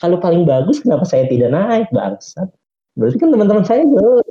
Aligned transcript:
kalau 0.00 0.16
paling 0.16 0.48
bagus 0.48 0.80
kenapa 0.80 1.04
saya 1.04 1.28
tidak 1.28 1.52
naik 1.52 1.88
bangsat 1.92 2.48
berarti 2.96 3.16
kan 3.20 3.28
teman-teman 3.30 3.64
saya 3.64 3.84
belum 3.84 4.24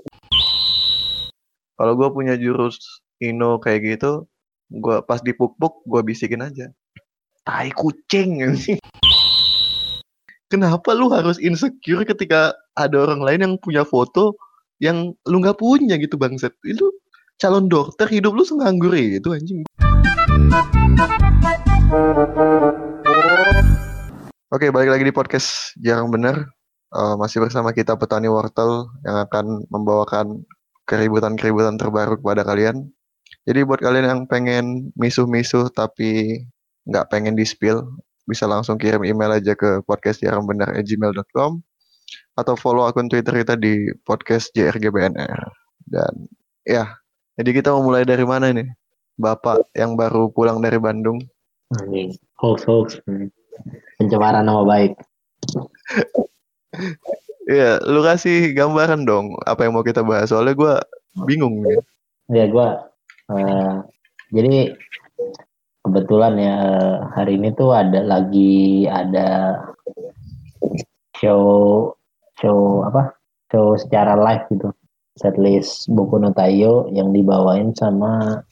Kalau 1.79 1.95
gue 1.95 2.11
punya 2.11 2.35
jurus 2.35 2.75
Ino 3.23 3.55
kayak 3.55 3.87
gitu, 3.87 4.27
gue 4.67 4.99
pas 5.07 5.23
dipuk-puk 5.23 5.79
gue 5.87 6.03
bisikin 6.03 6.43
aja. 6.43 6.67
Tai 7.47 7.71
kucing. 7.71 8.43
Kenapa 10.51 10.91
lu 10.91 11.07
harus 11.07 11.39
insecure 11.39 12.03
ketika 12.03 12.51
ada 12.75 13.07
orang 13.07 13.23
lain 13.23 13.39
yang 13.47 13.53
punya 13.63 13.87
foto 13.87 14.35
yang 14.83 15.15
lu 15.23 15.39
nggak 15.39 15.55
punya 15.55 15.95
gitu 15.95 16.19
bangsat? 16.19 16.51
Itu 16.67 16.99
calon 17.39 17.71
dokter 17.71 18.11
hidup 18.11 18.35
lu 18.35 18.43
senganggur 18.43 18.91
itu 18.91 19.31
anjing. 19.31 19.63
Oke, 24.49 24.73
balik 24.73 24.89
lagi 24.89 25.05
di 25.05 25.13
podcast 25.13 25.77
Jarang 25.77 26.09
Bener. 26.09 26.41
Uh, 26.89 27.13
masih 27.21 27.37
bersama 27.37 27.69
kita 27.69 27.93
petani 27.93 28.33
wortel 28.33 28.89
yang 29.05 29.21
akan 29.29 29.61
membawakan 29.69 30.41
keributan-keributan 30.89 31.77
terbaru 31.77 32.17
kepada 32.17 32.41
kalian. 32.41 32.89
Jadi 33.45 33.61
buat 33.61 33.77
kalian 33.77 34.09
yang 34.09 34.21
pengen 34.25 34.89
misuh-misuh 34.97 35.69
tapi 35.69 36.41
nggak 36.89 37.13
pengen 37.13 37.37
di-spill, 37.37 37.93
bisa 38.25 38.49
langsung 38.49 38.81
kirim 38.81 39.05
email 39.05 39.37
aja 39.37 39.53
ke 39.53 39.85
podcastjarangbener@gmail.com 39.85 41.61
atau 42.33 42.53
follow 42.57 42.89
akun 42.89 43.05
Twitter 43.05 43.45
kita 43.45 43.53
di 43.53 43.85
podcast 44.01 44.49
JRGBNR. 44.57 45.45
Dan 45.85 46.25
ya, 46.65 46.89
jadi 47.37 47.53
kita 47.53 47.69
mau 47.77 47.85
mulai 47.85 48.01
dari 48.01 48.25
mana 48.25 48.49
nih? 48.49 48.65
Bapak 49.13 49.69
yang 49.77 49.93
baru 49.93 50.33
pulang 50.33 50.57
dari 50.57 50.81
Bandung. 50.81 51.21
Hoax 52.41 52.65
hoax 52.65 52.97
pencemaran 53.99 54.45
nama 54.45 54.63
baik. 54.63 54.93
Iya, 57.49 57.81
lu 57.89 58.05
kasih 58.05 58.53
gambaran 58.53 59.09
dong 59.09 59.33
apa 59.49 59.65
yang 59.65 59.73
mau 59.73 59.81
kita 59.81 60.05
bahas. 60.05 60.29
Soalnya 60.29 60.53
gue 60.53 60.73
bingung. 61.25 61.65
Ya 62.29 62.45
gue, 62.45 62.67
uh, 63.33 63.73
jadi 64.29 64.77
kebetulan 65.81 66.37
ya 66.37 66.57
hari 67.17 67.41
ini 67.41 67.49
tuh 67.57 67.73
ada 67.73 68.05
lagi 68.05 68.85
ada 68.85 69.57
show 71.17 71.41
show 72.37 72.85
apa 72.85 73.17
show 73.49 73.73
secara 73.73 74.13
live 74.13 74.45
gitu 74.53 74.69
setlist 75.17 75.89
buku 75.91 76.21
no 76.21 76.31
Tayo 76.31 76.87
yang 76.93 77.11
dibawain 77.11 77.73
sama 77.75 78.43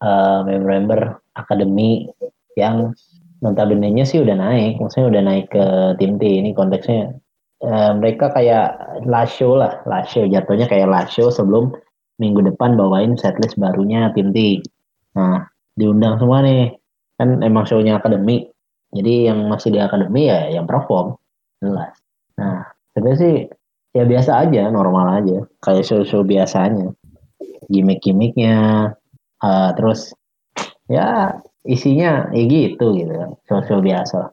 uh, 0.00 0.38
member-member 0.42 1.20
akademi 1.38 2.10
yang 2.58 2.96
notabene-nya 3.40 4.04
sih 4.04 4.20
udah 4.20 4.36
naik 4.36 4.80
maksudnya 4.80 5.08
udah 5.16 5.22
naik 5.24 5.46
ke 5.52 5.64
tim 5.96 6.20
T 6.20 6.22
ini 6.28 6.52
konteksnya 6.52 7.16
uh, 7.64 7.92
mereka 7.96 8.32
kayak 8.32 8.76
last 9.04 9.36
show 9.36 9.56
lah, 9.56 9.80
last 9.84 10.12
show 10.12 10.24
jatuhnya 10.24 10.66
kayak 10.68 10.88
last 10.88 11.12
show 11.12 11.28
sebelum 11.28 11.72
minggu 12.20 12.44
depan 12.44 12.76
bawain 12.76 13.16
setlist 13.16 13.56
barunya 13.56 14.12
tim 14.12 14.32
T. 14.32 14.60
Nah, 15.16 15.48
diundang 15.76 16.20
semua 16.20 16.44
nih. 16.44 16.76
Kan 17.20 17.40
emang 17.44 17.68
show-nya 17.68 18.00
akademi. 18.00 18.48
Jadi 18.92 19.28
yang 19.28 19.48
masih 19.48 19.72
di 19.76 19.80
akademi 19.80 20.28
ya 20.28 20.48
yang 20.52 20.64
perform. 20.64 21.16
Jelas. 21.60 21.92
Nah, 22.36 22.64
sebenarnya 22.92 23.18
sih 23.20 23.34
ya 23.92 24.04
biasa 24.08 24.48
aja, 24.48 24.68
normal 24.72 25.24
aja. 25.24 25.38
Kayak 25.64 25.84
show-show 25.88 26.24
biasanya. 26.24 26.92
Gimik-gimiknya. 27.68 28.88
Uh, 29.40 29.72
terus 29.72 30.12
ya 30.92 31.40
isinya 31.66 32.30
ya 32.32 32.44
gitu 32.46 32.96
gitu. 32.96 33.14
Show-show 33.48 33.80
biasa. 33.84 34.32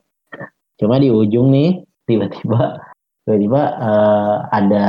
Cuma 0.78 1.02
di 1.02 1.09
ujung 1.09 1.52
nih 1.52 1.83
tiba-tiba 2.08 2.80
tiba-tiba 3.28 3.61
uh, 3.75 4.36
ada 4.53 4.86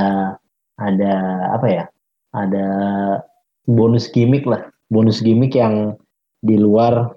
ada 0.78 1.14
apa 1.58 1.66
ya 1.66 1.84
ada 2.36 2.66
bonus 3.66 4.06
gimmick 4.12 4.46
lah. 4.46 4.62
Bonus 4.88 5.20
gimmick 5.20 5.52
yang 5.58 5.98
di 6.40 6.56
luar 6.56 7.12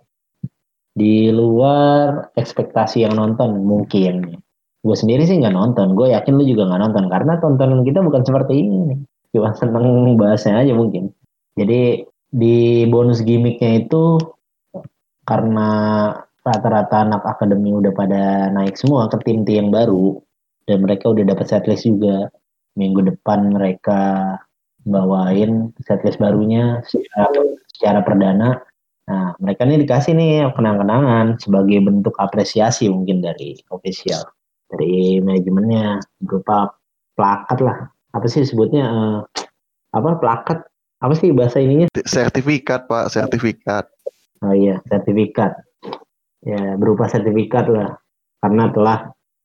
di 0.91 1.31
luar 1.31 2.33
ekspektasi 2.35 3.05
yang 3.07 3.15
nonton 3.15 3.63
mungkin. 3.63 4.35
Gue 4.81 4.97
sendiri 4.97 5.23
sih 5.29 5.37
nggak 5.37 5.53
nonton. 5.53 5.93
Gue 5.93 6.11
yakin 6.11 6.35
lu 6.35 6.43
juga 6.43 6.67
nggak 6.67 6.81
nonton. 6.89 7.05
Karena 7.07 7.37
tontonan 7.37 7.85
kita 7.85 8.01
bukan 8.01 8.25
seperti 8.25 8.65
ini 8.65 8.97
cuma 9.31 9.55
seneng 9.55 10.19
bahasnya 10.19 10.59
aja 10.59 10.73
mungkin. 10.75 11.13
Jadi 11.55 12.03
di 12.31 12.87
bonus 12.87 13.23
gimmicknya 13.23 13.87
itu 13.87 14.19
karena 15.31 15.69
rata-rata 16.43 17.07
anak 17.07 17.23
akademi 17.23 17.71
udah 17.71 17.95
pada 17.95 18.51
naik 18.51 18.75
semua 18.75 19.07
ke 19.07 19.15
tim-tim 19.23 19.71
baru 19.71 20.19
dan 20.67 20.83
mereka 20.83 21.07
udah 21.07 21.23
dapat 21.23 21.47
setlist 21.47 21.87
juga. 21.87 22.27
Minggu 22.75 23.03
depan 23.03 23.51
mereka 23.51 24.35
bawain 24.83 25.71
setlist 25.87 26.19
barunya 26.19 26.83
secara, 26.83 27.31
secara 27.71 27.99
perdana. 28.03 28.59
Nah 29.07 29.35
mereka 29.39 29.63
ini 29.63 29.87
dikasih 29.87 30.11
nih 30.15 30.51
kenang-kenangan 30.51 31.39
sebagai 31.39 31.79
bentuk 31.79 32.15
apresiasi 32.19 32.91
mungkin 32.91 33.23
dari 33.23 33.55
official 33.71 34.27
dari 34.67 35.23
manajemennya. 35.23 36.03
Berupa 36.19 36.75
plakat 37.15 37.59
lah. 37.63 37.87
Apa 38.11 38.27
sih 38.27 38.43
sebutnya 38.43 38.83
uh, 38.87 39.19
apa 39.95 40.19
plakat? 40.19 40.59
Apa 41.01 41.15
sih 41.15 41.31
bahasa 41.31 41.63
ininya? 41.63 41.87
Sertifikat 42.03 42.85
pak 42.85 43.09
sertifikat 43.09 43.87
oh 44.45 44.53
iya 44.53 44.81
sertifikat. 44.85 45.57
Ya 46.41 46.75
berupa 46.77 47.09
sertifikat 47.09 47.69
lah. 47.69 47.97
Karena 48.41 48.73
telah 48.73 48.97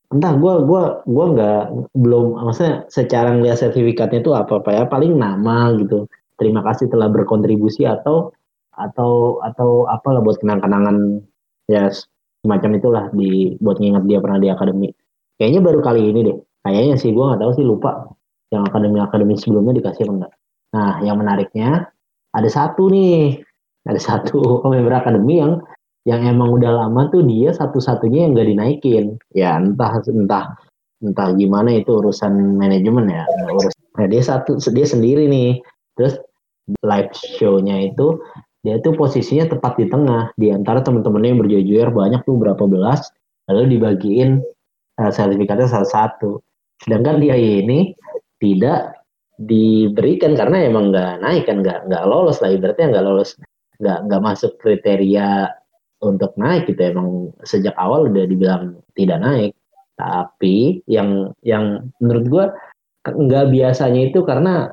entah 0.06 0.32
gue 0.38 0.54
gua 0.64 1.02
gua 1.02 1.24
nggak 1.34 1.62
belum 1.98 2.38
maksudnya 2.38 2.86
secara 2.86 3.34
ngeliat 3.34 3.58
sertifikatnya 3.58 4.22
itu 4.22 4.32
apa 4.32 4.62
apa 4.62 4.70
ya 4.72 4.82
paling 4.88 5.16
nama 5.16 5.74
gitu. 5.76 6.08
Terima 6.36 6.60
kasih 6.64 6.88
telah 6.92 7.08
berkontribusi 7.08 7.84
atau 7.88 8.32
atau 8.76 9.40
atau 9.40 9.88
apalah 9.88 10.20
buat 10.24 10.40
kenang-kenangan. 10.40 11.20
Ya 11.66 11.90
semacam 12.44 12.70
itulah 12.78 13.04
di 13.12 13.56
buat 13.58 13.80
nginget 13.82 14.04
dia 14.06 14.18
pernah 14.22 14.38
di 14.40 14.48
akademi. 14.52 14.88
Kayaknya 15.36 15.60
baru 15.64 15.80
kali 15.84 16.02
ini 16.12 16.20
deh. 16.32 16.38
Kayaknya 16.64 16.96
sih 16.98 17.10
gue 17.12 17.24
nggak 17.24 17.40
tahu 17.42 17.52
sih 17.56 17.66
lupa 17.66 18.16
yang 18.54 18.62
akademi 18.66 18.98
akademi 19.02 19.34
sebelumnya 19.34 19.74
dikasih 19.82 20.06
apa 20.06 20.12
enggak 20.12 20.32
nah 20.74 20.92
yang 21.02 21.16
menariknya 21.18 21.88
ada 22.34 22.48
satu 22.50 22.90
nih 22.90 23.40
ada 23.86 24.00
satu 24.02 24.66
member 24.66 24.92
akademi 24.92 25.38
yang 25.38 25.62
yang 26.06 26.22
emang 26.22 26.54
udah 26.54 26.86
lama 26.86 27.10
tuh 27.10 27.26
dia 27.26 27.50
satu-satunya 27.50 28.26
yang 28.26 28.38
gak 28.38 28.48
dinaikin. 28.50 29.04
Ya 29.34 29.58
entah 29.58 29.98
entah 30.06 30.54
entah 31.02 31.28
gimana 31.34 31.82
itu 31.82 31.98
urusan 31.98 32.58
manajemen 32.58 33.10
ya. 33.10 33.26
Urus. 33.50 33.74
Nah, 33.98 34.06
dia 34.06 34.22
satu 34.22 34.58
dia 34.70 34.86
sendiri 34.86 35.26
nih. 35.26 35.58
Terus 35.98 36.22
live 36.82 37.10
show-nya 37.14 37.90
itu 37.90 38.22
dia 38.62 38.78
tuh 38.82 38.94
posisinya 38.94 39.50
tepat 39.50 39.82
di 39.82 39.86
tengah. 39.90 40.30
Di 40.38 40.54
antara 40.54 40.82
teman-temannya 40.82 41.34
yang 41.34 41.40
berjejer 41.42 41.88
banyak 41.90 42.22
tuh 42.22 42.38
berapa 42.38 42.64
belas 42.70 43.10
lalu 43.50 43.78
dibagiin 43.78 44.42
uh, 45.02 45.10
sertifikatnya 45.10 45.66
salah 45.66 45.90
satu. 45.90 46.38
Sedangkan 46.86 47.18
dia 47.18 47.34
ini 47.34 47.94
tidak 48.38 48.94
diberikan 49.36 50.38
karena 50.38 50.70
emang 50.70 50.94
nggak 50.94 51.18
naik 51.18 51.50
kan 51.50 51.66
nggak 51.66 51.90
nggak 51.90 52.04
lolos 52.06 52.38
lah. 52.38 52.54
Ibaratnya 52.54 52.94
nggak 52.94 53.06
lolos 53.10 53.34
nggak 53.80 53.98
nggak 54.08 54.22
masuk 54.24 54.52
kriteria 54.60 55.50
untuk 56.04 56.36
naik 56.36 56.68
gitu. 56.68 56.80
Emang 56.80 57.32
sejak 57.42 57.74
awal 57.80 58.08
udah 58.12 58.24
dibilang 58.28 58.80
tidak 58.96 59.18
naik. 59.20 59.52
Tapi 59.96 60.84
yang 60.84 61.32
yang 61.40 61.88
menurut 62.02 62.24
gue 62.28 62.44
nggak 63.06 63.46
biasanya 63.48 64.12
itu 64.12 64.20
karena 64.26 64.68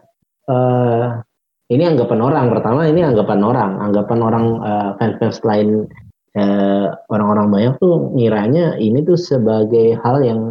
uh, 0.52 1.24
ini 1.72 1.84
anggapan 1.88 2.20
orang. 2.20 2.46
Pertama 2.52 2.86
ini 2.90 3.02
anggapan 3.02 3.42
orang. 3.42 3.72
Anggapan 3.80 4.20
orang 4.20 4.46
uh, 4.60 4.90
fans-fans 5.00 5.40
lain 5.48 5.88
uh, 6.36 6.88
orang-orang 7.08 7.48
banyak 7.50 7.74
tuh 7.80 8.12
ngiranya 8.14 8.76
ini 8.78 9.00
tuh 9.06 9.16
sebagai 9.16 9.96
hal 10.04 10.22
yang 10.26 10.42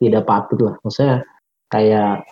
tidak 0.00 0.24
patut 0.24 0.58
lah. 0.60 0.74
Maksudnya 0.80 1.24
kayak 1.68 2.24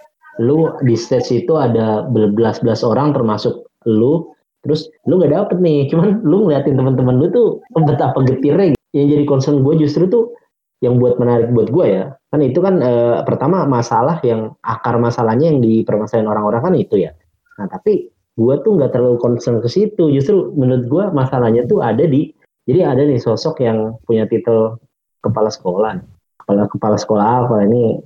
lu 0.42 0.74
di 0.82 0.98
stage 0.98 1.46
itu 1.46 1.54
ada 1.54 2.06
belas-belas 2.10 2.82
orang 2.82 3.14
termasuk 3.14 3.70
lu 3.86 4.34
terus 4.64 4.88
lu 5.04 5.20
nggak 5.20 5.32
dapet 5.32 5.56
nih. 5.60 5.78
Cuman 5.92 6.24
lu 6.24 6.48
ngeliatin 6.48 6.74
teman-teman 6.74 7.14
lu 7.20 7.26
tuh 7.30 7.48
betapa 7.76 8.24
getirnya 8.24 8.72
gitu. 8.72 8.80
yang 8.96 9.06
jadi 9.12 9.24
concern 9.28 9.60
gue 9.62 9.74
justru 9.84 10.08
tuh 10.08 10.34
yang 10.82 10.98
buat 10.98 11.20
menarik 11.20 11.52
buat 11.52 11.70
gue 11.70 11.86
ya. 11.86 12.04
Kan 12.32 12.40
itu 12.42 12.58
kan 12.58 12.80
e, 12.82 12.92
pertama 13.22 13.68
masalah 13.68 14.18
yang 14.26 14.56
akar 14.64 14.98
masalahnya 14.98 15.52
yang 15.54 15.60
dipermasalahin 15.62 16.26
orang-orang 16.26 16.62
kan 16.64 16.74
itu 16.74 16.96
ya. 17.08 17.12
Nah 17.60 17.70
tapi 17.70 18.10
gue 18.34 18.54
tuh 18.66 18.70
nggak 18.74 18.90
terlalu 18.90 19.16
concern 19.20 19.60
ke 19.62 19.68
situ. 19.70 20.10
Justru 20.10 20.50
menurut 20.56 20.84
gue 20.88 21.04
masalahnya 21.14 21.64
tuh 21.68 21.84
ada 21.84 22.02
di 22.04 22.32
jadi 22.64 22.88
ada 22.88 23.04
nih 23.04 23.20
sosok 23.20 23.60
yang 23.60 23.96
punya 24.08 24.24
titel 24.24 24.80
kepala 25.20 25.52
sekolah. 25.52 26.00
Kepala 26.40 26.68
kepala 26.68 26.96
sekolah 26.96 27.26
apa 27.48 27.64
ini 27.64 28.00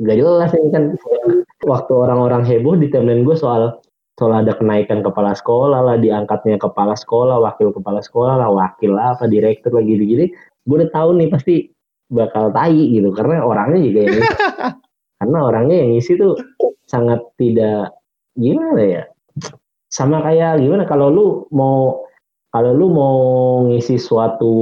gak 0.00 0.16
jelas 0.16 0.50
ini 0.56 0.68
kan. 0.72 0.84
Waktu 1.70 1.92
orang-orang 1.92 2.48
heboh 2.48 2.72
di 2.80 2.88
timeline 2.88 3.20
gue 3.20 3.36
soal 3.36 3.76
soal 4.18 4.36
ada 4.36 4.52
kenaikan 4.52 5.00
kepala 5.00 5.32
sekolah 5.32 5.80
lah, 5.80 5.96
diangkatnya 5.96 6.60
kepala 6.60 6.92
sekolah, 6.92 7.40
wakil 7.40 7.72
kepala 7.72 8.04
sekolah 8.04 8.36
lah, 8.36 8.48
wakil 8.52 8.92
lah, 8.92 9.16
apa 9.16 9.30
direktur 9.30 9.72
lagi 9.72 9.96
gini-gini, 9.96 10.26
gue 10.66 10.76
udah 10.76 10.90
tahu 10.92 11.16
nih 11.16 11.28
pasti 11.32 11.54
bakal 12.10 12.50
tai 12.50 12.74
gitu 12.90 13.14
karena 13.14 13.40
orangnya 13.46 13.80
juga 13.80 13.98
yang 14.04 14.14
ngisi. 14.18 14.34
karena 15.20 15.38
orangnya 15.40 15.76
yang 15.78 15.90
ngisi 15.94 16.12
tuh 16.18 16.32
sangat 16.90 17.20
tidak 17.38 17.94
gimana 18.34 18.82
ya? 18.82 19.02
Sama 19.90 20.22
kayak 20.22 20.62
gimana 20.62 20.84
kalau 20.86 21.08
lu 21.10 21.26
mau 21.54 22.04
kalau 22.50 22.74
lu 22.74 22.86
mau 22.90 23.18
ngisi 23.70 23.96
suatu 23.96 24.54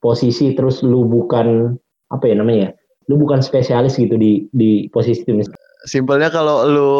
posisi 0.00 0.52
terus 0.56 0.80
lu 0.84 1.04
bukan 1.04 1.76
apa 2.12 2.24
ya 2.28 2.34
namanya 2.36 2.60
ya, 2.60 2.70
lu 3.12 3.20
bukan 3.20 3.40
spesialis 3.40 3.96
gitu 3.96 4.16
di 4.16 4.48
di 4.52 4.88
posisi 4.92 5.24
itu 5.24 5.40
Simpelnya 5.84 6.32
kalau 6.32 6.64
lu 6.64 6.92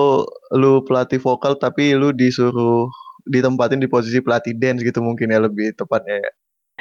lu 0.57 0.85
pelatih 0.85 1.21
vokal 1.21 1.57
tapi 1.57 1.97
lu 1.97 2.13
disuruh 2.13 2.89
ditempatin 3.25 3.81
di 3.81 3.89
posisi 3.89 4.21
pelatih 4.21 4.53
dance 4.61 4.85
gitu 4.85 5.01
mungkin 5.01 5.33
ya 5.33 5.41
lebih 5.41 5.73
tepatnya 5.77 6.21
ya. 6.21 6.31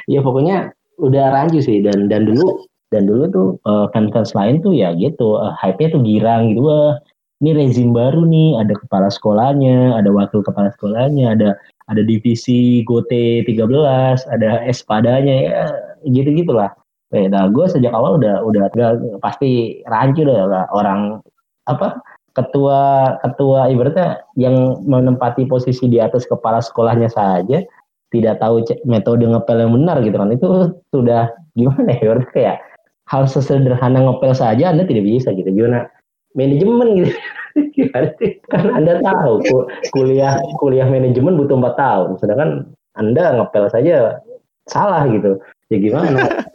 Ya 0.04 0.20
pokoknya 0.20 0.56
udah 1.00 1.24
rancu 1.32 1.64
sih. 1.64 1.80
Dan 1.80 2.12
dan 2.12 2.28
dulu 2.28 2.68
dan 2.92 3.08
dulu 3.08 3.22
tuh 3.32 3.48
uh, 3.64 3.88
fans-fans 3.96 4.36
lain 4.36 4.60
tuh 4.60 4.76
ya 4.76 4.92
gitu 4.94 5.40
uh, 5.40 5.56
hype-nya 5.56 5.96
tuh 5.96 6.02
girang 6.04 6.52
gitu. 6.52 6.60
Wah 6.68 7.00
ini 7.40 7.50
rezim 7.56 7.92
baru 7.92 8.24
nih 8.24 8.60
ada 8.60 8.72
kepala 8.76 9.08
sekolahnya 9.12 10.00
ada 10.00 10.08
wakil 10.12 10.40
kepala 10.40 10.72
sekolahnya 10.76 11.36
ada 11.36 11.56
ada 11.92 12.00
divisi 12.00 12.80
Gote 12.88 13.44
13 13.44 13.68
ada 14.32 14.64
espadanya 14.64 15.34
ya 15.44 15.64
gitu 16.08 16.32
gitulah 16.32 16.72
Eh, 17.14 17.30
nah 17.30 17.46
gue 17.46 17.66
sejak 17.70 17.94
awal 17.94 18.18
udah 18.18 18.42
udah 18.42 18.66
gak, 18.74 19.22
pasti 19.22 19.78
rancu 19.86 20.26
lah 20.26 20.66
orang 20.74 21.22
apa 21.64 22.00
ketua 22.34 23.14
ketua 23.22 23.70
ibaratnya 23.70 24.26
yang 24.34 24.82
menempati 24.84 25.46
posisi 25.46 25.86
di 25.86 26.02
atas 26.02 26.26
kepala 26.26 26.58
sekolahnya 26.58 27.06
saja 27.06 27.62
tidak 28.10 28.38
tahu 28.38 28.62
metode 28.86 29.26
ngepel 29.26 29.58
yang 29.58 29.72
benar 29.74 29.96
gitu 30.02 30.16
kan. 30.18 30.30
Itu 30.30 30.48
sudah 30.94 31.30
gimana 31.54 31.90
ya? 31.98 32.14
Berarti 32.14 32.30
kayak 32.34 32.56
hal 33.10 33.26
sesederhana 33.26 34.06
ngepel 34.06 34.32
saja 34.34 34.70
anda 34.70 34.86
tidak 34.86 35.06
bisa 35.06 35.34
gitu. 35.34 35.50
Gimana 35.50 35.90
manajemen 36.34 36.88
gitu? 37.02 37.12
Kan 38.50 38.66
anda 38.74 38.98
tahu 38.98 39.38
kuliah 39.94 40.42
kuliah 40.58 40.90
manajemen 40.90 41.38
butuh 41.38 41.54
empat 41.54 41.78
tahun. 41.78 42.10
Sedangkan 42.18 42.50
anda 42.98 43.38
ngepel 43.38 43.70
saja 43.70 44.18
salah 44.66 45.06
gitu. 45.06 45.38
Ya 45.70 45.78
gimana? 45.78 46.26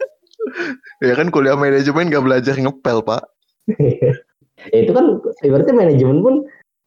Ya 1.00 1.16
kan 1.16 1.32
kuliah 1.32 1.56
manajemen 1.56 2.12
gak 2.12 2.24
belajar 2.26 2.54
ngepel 2.60 3.00
pak 3.00 3.22
ya 4.68 4.78
itu 4.84 4.92
kan 4.92 5.24
ibaratnya 5.40 5.74
manajemen 5.74 6.18
pun 6.20 6.34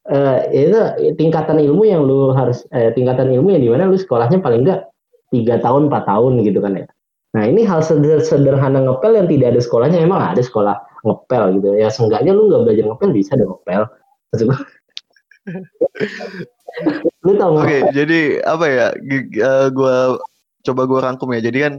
uh, 0.09 0.37
itu 0.53 0.77
tingkatan 1.17 1.57
ilmu 1.57 1.83
yang 1.87 2.05
lu 2.05 2.31
harus 2.35 2.67
eh, 2.75 2.93
tingkatan 2.93 3.33
ilmu 3.33 3.55
yang 3.55 3.61
di 3.63 3.69
mana 3.73 3.89
lu 3.89 3.97
sekolahnya 3.97 4.39
paling 4.43 4.67
enggak 4.67 4.89
tiga 5.33 5.57
tahun 5.61 5.89
empat 5.89 6.03
tahun 6.05 6.45
gitu 6.45 6.61
kan 6.61 6.77
ya. 6.77 6.85
Nah 7.33 7.43
ini 7.49 7.65
hal 7.65 7.81
sederhana 8.21 8.85
ngepel 8.85 9.17
yang 9.17 9.25
tidak 9.25 9.57
ada 9.57 9.61
sekolahnya 9.65 9.99
emang 10.05 10.21
ada 10.21 10.41
sekolah 10.45 10.77
ngepel 11.01 11.43
gitu. 11.57 11.67
Ya 11.81 11.89
seenggaknya 11.89 12.37
lu 12.37 12.53
nggak 12.53 12.61
belajar 12.69 12.85
ngepel 12.93 13.09
bisa 13.09 13.33
dong 13.33 13.57
ngepel. 13.57 13.83
Lu 17.21 17.37
tau 17.37 17.53
oke 17.53 17.69
okay, 17.69 17.85
jadi 17.93 18.41
apa 18.49 18.65
ya 18.65 18.87
uh, 19.45 19.67
gue 19.69 19.95
coba 20.65 20.81
gue 20.89 20.99
rangkum 21.05 21.29
ya. 21.37 21.41
Jadi 21.45 21.57
kan 21.61 21.73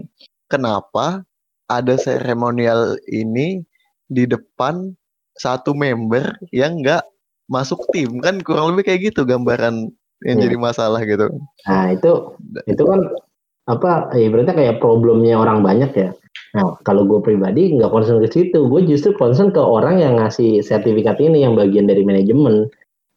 kenapa 0.46 1.26
ada 1.66 1.94
seremonial 1.98 2.94
ini 3.10 3.64
di 4.06 4.24
depan 4.28 4.94
satu 5.38 5.74
member 5.74 6.38
yang 6.54 6.78
nggak 6.80 7.02
masuk 7.50 7.84
tim 7.92 8.22
kan 8.24 8.40
kurang 8.40 8.72
lebih 8.72 8.88
kayak 8.88 9.12
gitu 9.12 9.28
gambaran 9.28 9.92
yang 10.24 10.36
ya. 10.40 10.42
jadi 10.48 10.56
masalah 10.56 11.00
gitu. 11.04 11.28
Nah 11.68 11.92
itu 11.92 12.12
itu 12.64 12.82
kan 12.82 13.00
apa 13.64 14.12
ya 14.12 14.28
berarti 14.28 14.52
kayak 14.52 14.80
problemnya 14.80 15.36
orang 15.40 15.60
banyak 15.60 15.92
ya. 15.92 16.10
Nah 16.56 16.78
kalau 16.86 17.04
gue 17.04 17.20
pribadi 17.20 17.76
nggak 17.76 17.92
concern 17.92 18.20
ke 18.24 18.28
situ, 18.32 18.58
gue 18.68 18.80
justru 18.88 19.12
concern 19.16 19.52
ke 19.52 19.60
orang 19.60 20.00
yang 20.00 20.16
ngasih 20.20 20.64
sertifikat 20.64 21.20
ini 21.20 21.44
yang 21.44 21.58
bagian 21.58 21.84
dari 21.84 22.04
manajemen 22.06 22.68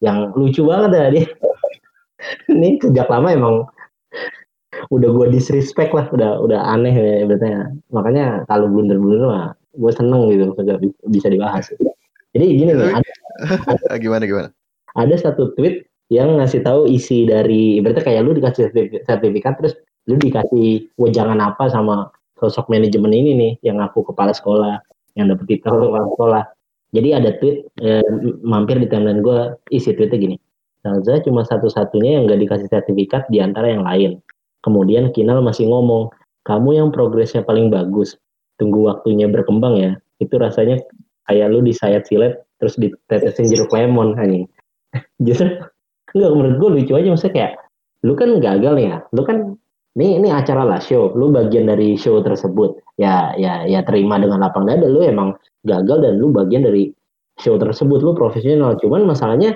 yang 0.04 0.30
lucu 0.36 0.64
banget 0.68 0.90
ya 0.94 1.06
dia. 1.12 1.26
ini 2.52 2.76
sejak 2.82 3.08
lama 3.08 3.28
emang 3.30 3.54
udah 4.92 5.10
gue 5.10 5.26
disrespect 5.32 5.96
lah, 5.96 6.06
udah 6.12 6.44
udah 6.44 6.60
aneh 6.76 6.92
ya 6.92 7.24
berarti. 7.24 7.72
Makanya 7.92 8.44
kalau 8.46 8.68
blunder-blunder 8.68 9.28
mah 9.28 9.46
gue 9.78 9.92
seneng 9.94 10.28
gitu, 10.32 10.52
bisa 11.08 11.28
dibahas. 11.30 11.70
Jadi 12.36 12.44
gini 12.60 12.72
nih, 12.76 12.92
ada, 12.92 13.10
ada, 13.88 13.94
gimana 14.04 14.24
gimana? 14.28 14.48
Ada 14.96 15.16
satu 15.30 15.56
tweet 15.56 15.88
yang 16.12 16.40
ngasih 16.40 16.64
tahu 16.64 16.88
isi 16.88 17.28
dari 17.28 17.80
berarti 17.84 18.04
kayak 18.04 18.24
lu 18.24 18.32
dikasih 18.36 18.72
sertifikat 19.04 19.60
terus 19.60 19.74
lu 20.08 20.16
dikasih 20.16 20.88
wejangan 20.96 21.36
apa 21.40 21.68
sama 21.68 22.08
sosok 22.40 22.72
manajemen 22.72 23.12
ini 23.12 23.30
nih 23.36 23.52
yang 23.60 23.78
aku 23.84 24.00
kepala 24.08 24.32
sekolah 24.32 24.80
yang 25.18 25.28
dapet 25.28 25.58
titel 25.58 25.76
kepala 25.76 26.06
sekolah. 26.14 26.44
Jadi 26.96 27.08
ada 27.12 27.30
tweet 27.36 27.68
eh, 27.84 28.04
mampir 28.40 28.80
di 28.80 28.88
timeline 28.88 29.20
gue 29.20 29.58
isi 29.68 29.92
tweetnya 29.92 30.16
gini. 30.16 30.36
Salza 30.80 31.20
cuma 31.20 31.44
satu-satunya 31.44 32.16
yang 32.16 32.30
gak 32.30 32.40
dikasih 32.40 32.68
sertifikat 32.70 33.26
di 33.28 33.42
antara 33.42 33.68
yang 33.68 33.84
lain. 33.84 34.22
Kemudian 34.62 35.10
Kinal 35.10 35.42
masih 35.42 35.68
ngomong, 35.68 36.08
kamu 36.46 36.80
yang 36.80 36.88
progresnya 36.94 37.42
paling 37.42 37.68
bagus. 37.68 38.16
Tunggu 38.56 38.88
waktunya 38.88 39.26
berkembang 39.28 39.74
ya. 39.76 39.92
Itu 40.22 40.38
rasanya 40.38 40.80
kayak 41.28 41.52
lu 41.52 41.60
disayat 41.60 42.08
silet 42.08 42.40
terus 42.58 42.74
ditetesin 42.80 43.52
jeruk 43.52 43.70
lemon 43.70 44.16
anjing. 44.18 44.48
Justru 45.26 45.60
enggak 46.16 46.32
menurut 46.34 46.56
gue 46.58 46.70
lucu 46.80 46.92
aja. 46.96 47.08
Maksudnya 47.12 47.34
kayak 47.36 47.52
lu 48.02 48.12
kan 48.16 48.30
gagal 48.40 48.74
ya. 48.80 48.96
Lu 49.14 49.22
kan 49.22 49.54
ini 50.00 50.18
ini 50.18 50.28
acara 50.32 50.64
lah 50.64 50.80
show. 50.80 51.12
Lu 51.14 51.30
bagian 51.30 51.68
dari 51.68 51.94
show 51.94 52.18
tersebut. 52.24 52.80
Ya 52.98 53.36
ya 53.36 53.68
ya 53.68 53.84
terima 53.86 54.18
dengan 54.18 54.42
lapang 54.42 54.66
dada. 54.66 54.88
Lu 54.88 55.04
emang 55.04 55.36
gagal 55.62 56.02
dan 56.02 56.18
lu 56.18 56.32
bagian 56.32 56.66
dari 56.66 56.90
show 57.38 57.54
tersebut. 57.60 58.02
Lu 58.02 58.16
profesional. 58.16 58.74
Cuman 58.80 59.06
masalahnya 59.06 59.54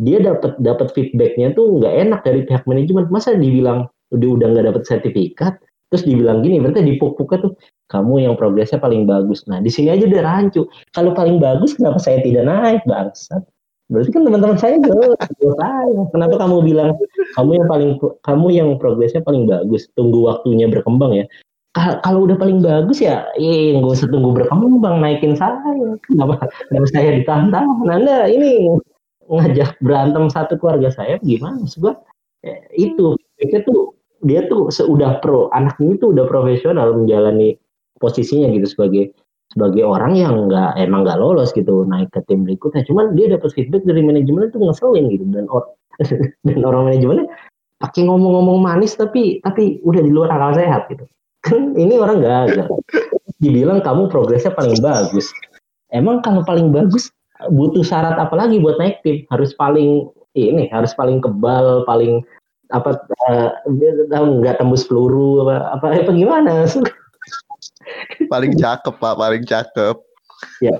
dia 0.00 0.16
dapat 0.18 0.56
dapat 0.58 0.90
feedbacknya 0.96 1.52
tuh 1.52 1.76
nggak 1.78 1.94
enak 2.08 2.20
dari 2.24 2.40
pihak 2.48 2.64
manajemen. 2.64 3.06
Masa 3.12 3.36
dibilang 3.36 3.86
udah 4.10 4.28
udah 4.40 4.46
nggak 4.50 4.66
dapat 4.74 4.82
sertifikat 4.88 5.54
terus 5.90 6.06
dibilang 6.06 6.40
gini 6.46 6.62
berarti 6.62 6.86
dipuk-puknya 6.86 7.50
tuh 7.50 7.52
kamu 7.90 8.30
yang 8.30 8.34
progresnya 8.38 8.78
paling 8.78 9.04
bagus. 9.04 9.42
Nah 9.50 9.58
di 9.58 9.68
sini 9.68 9.90
aja 9.90 10.06
udah 10.06 10.22
rancu. 10.22 10.70
Kalau 10.94 11.10
paling 11.10 11.42
bagus 11.42 11.74
kenapa 11.74 11.98
saya 11.98 12.22
tidak 12.22 12.46
naik 12.46 12.82
bangsat? 12.86 13.42
Berarti 13.90 14.10
kan 14.14 14.22
teman-teman 14.22 14.54
saya 14.54 14.78
juga 14.78 15.18
saya. 15.58 16.02
Kenapa 16.14 16.34
kamu 16.38 16.56
bilang 16.62 16.90
kamu 17.34 17.50
yang 17.58 17.66
paling 17.66 17.90
kamu 18.22 18.46
yang 18.54 18.68
progresnya 18.78 19.20
paling 19.26 19.50
bagus 19.50 19.90
tunggu 19.98 20.30
waktunya 20.30 20.70
berkembang 20.70 21.18
ya? 21.18 21.26
Kalau 21.74 22.26
udah 22.26 22.38
paling 22.38 22.62
bagus 22.62 23.02
ya 23.02 23.26
eh 23.38 23.74
nggak 23.74 23.90
usah 23.90 24.06
tunggu 24.06 24.30
berkembang 24.38 25.02
naikin 25.02 25.34
saya. 25.34 25.98
Kenapa 26.06 26.46
kenapa 26.70 26.86
saya 26.94 27.18
ditantang 27.18 27.66
anda 27.90 28.30
ini 28.30 28.70
ngajak 29.26 29.74
berantem 29.82 30.30
satu 30.30 30.54
keluarga 30.54 30.94
saya 30.94 31.18
gimana? 31.26 31.58
Maksud 31.66 31.82
gua 31.82 31.94
eh, 32.46 32.62
itu 32.78 33.18
itu 33.42 33.58
tuh 33.66 33.98
dia 34.24 34.44
tuh 34.48 34.68
sudah 34.68 35.20
pro 35.24 35.48
anak 35.56 35.80
ini 35.80 35.96
tuh 35.96 36.12
udah 36.12 36.28
profesional 36.28 36.92
menjalani 36.92 37.56
posisinya 38.00 38.52
gitu 38.52 38.66
sebagai 38.68 39.12
sebagai 39.50 39.82
orang 39.82 40.14
yang 40.14 40.46
nggak 40.46 40.78
emang 40.78 41.02
nggak 41.02 41.18
lolos 41.18 41.50
gitu 41.52 41.82
naik 41.88 42.08
ke 42.14 42.22
tim 42.30 42.46
berikutnya. 42.46 42.86
Cuman 42.86 43.18
dia 43.18 43.34
dapat 43.34 43.50
feedback 43.52 43.82
dari 43.82 44.00
manajemen 44.04 44.46
itu 44.46 44.58
ngeselin 44.62 45.04
gitu. 45.10 45.24
Dan 45.26 45.46
or 45.50 45.66
dan 46.46 46.60
orang 46.62 46.92
manajemennya 46.92 47.26
pakai 47.80 48.06
ngomong-ngomong 48.06 48.60
manis 48.60 48.94
tapi 48.94 49.40
tapi 49.42 49.82
udah 49.82 50.00
di 50.00 50.10
luar 50.12 50.30
akal 50.30 50.54
sehat 50.54 50.86
gitu. 50.92 51.04
Kan 51.42 51.74
ini 51.74 51.98
orang 51.98 52.22
gagal. 52.22 52.68
Dibilang 53.40 53.80
kamu 53.80 54.12
progresnya 54.12 54.52
paling 54.52 54.78
bagus. 54.84 55.26
Emang 55.90 56.22
kalau 56.22 56.46
paling 56.46 56.70
bagus 56.70 57.10
butuh 57.50 57.82
syarat 57.82 58.20
apa 58.20 58.36
lagi 58.36 58.60
buat 58.62 58.78
naik 58.78 59.02
tim? 59.02 59.26
Harus 59.32 59.56
paling 59.56 60.06
ini 60.38 60.70
harus 60.70 60.94
paling 60.94 61.18
kebal 61.18 61.82
paling 61.90 62.22
apa 62.70 63.02
uh, 63.28 63.50
nggak 63.68 64.58
tembus 64.58 64.86
peluru 64.86 65.46
apa 65.46 65.78
apa, 65.78 65.86
apa 66.06 66.12
gimana? 66.14 66.66
Paling 68.30 68.54
cakep 68.56 68.94
pak 68.98 69.14
paling 69.18 69.42
cakep. 69.44 69.96
Ya 70.64 70.74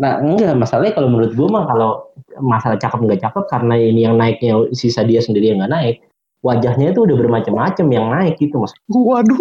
nah 0.00 0.16
enggak 0.22 0.56
masalahnya 0.56 0.96
kalau 0.96 1.12
menurut 1.12 1.36
gue 1.36 1.48
mah 1.48 1.68
kalau 1.68 2.08
masalah 2.40 2.80
cakep 2.80 3.04
nggak 3.04 3.20
cakep 3.20 3.44
karena 3.52 3.74
ini 3.76 4.00
yang 4.08 4.16
naiknya 4.16 4.64
sisa 4.72 5.04
dia 5.04 5.20
sendiri 5.20 5.52
yang 5.52 5.60
nggak 5.60 5.74
naik 5.76 5.96
wajahnya 6.44 6.92
itu 6.92 7.08
udah 7.08 7.16
bermacam-macam 7.16 7.86
yang 7.88 8.06
naik 8.12 8.36
gitu 8.36 8.60
mas. 8.60 8.76
Waduh. 8.92 9.40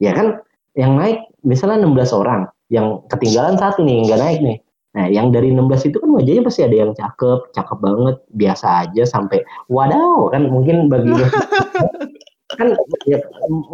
Ya 0.00 0.16
kan 0.16 0.40
yang 0.74 0.96
naik 0.96 1.28
misalnya 1.44 1.84
16 1.84 2.16
orang 2.16 2.48
yang 2.72 3.04
ketinggalan 3.12 3.60
satu 3.60 3.84
nih 3.84 4.08
nggak 4.08 4.20
naik 4.20 4.38
nih 4.40 4.56
Nah, 4.94 5.10
yang 5.10 5.34
dari 5.34 5.50
16 5.50 5.90
itu 5.90 5.98
kan 5.98 6.10
wajahnya 6.14 6.42
pasti 6.46 6.62
ada 6.62 6.76
yang 6.86 6.94
cakep, 6.94 7.50
cakep 7.50 7.78
banget, 7.82 8.16
biasa 8.30 8.66
aja 8.86 9.02
sampai 9.02 9.42
wadaw 9.66 10.30
kan 10.30 10.46
mungkin 10.46 10.86
bagi 10.86 11.10
kan 12.58 12.70
ya, 13.10 13.18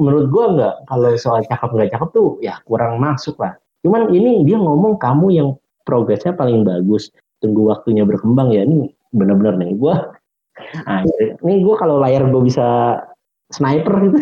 menurut 0.00 0.32
gua 0.32 0.44
nggak 0.56 0.74
kalau 0.88 1.12
soal 1.20 1.44
cakep 1.44 1.70
nggak 1.76 1.90
cakep 1.92 2.08
tuh 2.16 2.40
ya 2.40 2.56
kurang 2.64 2.96
masuk 2.96 3.36
lah. 3.36 3.52
Cuman 3.84 4.08
ini 4.16 4.48
dia 4.48 4.56
ngomong 4.56 4.96
kamu 4.96 5.26
yang 5.36 5.48
progresnya 5.84 6.32
paling 6.32 6.64
bagus, 6.64 7.12
tunggu 7.44 7.68
waktunya 7.68 8.08
berkembang 8.08 8.56
ya 8.56 8.64
ini 8.64 8.88
benar-benar 9.12 9.60
nih 9.60 9.76
gua. 9.76 10.16
Nah, 10.88 11.04
ini 11.44 11.60
gua 11.60 11.76
kalau 11.76 12.00
layar 12.00 12.24
gua 12.32 12.40
bisa 12.40 12.66
sniper 13.52 14.08
gitu. 14.08 14.18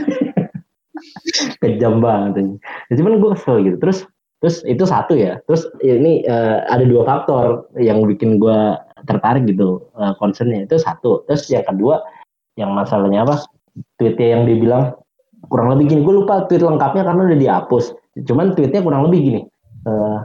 Kejam 1.62 2.02
banget. 2.02 2.59
Cuman 2.90 3.23
gua 3.23 3.38
kesel 3.38 3.62
gitu. 3.62 3.78
Terus 3.78 4.02
terus 4.38 4.62
itu 4.66 4.85
satu 4.87 5.14
ya. 5.18 5.38
Terus 5.50 5.66
ini 5.83 6.23
uh, 6.26 6.64
ada 6.71 6.85
dua 6.87 7.02
faktor 7.07 7.68
yang 7.78 8.02
bikin 8.07 8.38
gue 8.38 8.78
tertarik 9.07 9.47
gitu 9.47 9.83
uh, 9.99 10.14
concernnya. 10.18 10.66
Itu 10.66 10.78
satu. 10.78 11.26
Terus 11.26 11.47
yang 11.50 11.66
kedua 11.66 12.02
yang 12.59 12.75
masalahnya 12.75 13.26
apa? 13.26 13.42
Tweetnya 13.99 14.38
yang 14.38 14.42
dibilang 14.47 14.95
kurang 15.50 15.75
lebih 15.75 15.95
gini. 15.95 16.00
Gue 16.02 16.23
lupa 16.25 16.47
tweet 16.50 16.62
lengkapnya 16.62 17.07
karena 17.07 17.23
udah 17.30 17.38
dihapus. 17.38 17.85
Cuman 18.26 18.59
tweetnya 18.59 18.83
kurang 18.83 19.07
lebih 19.07 19.21
gini 19.23 19.40
uh, 19.87 20.21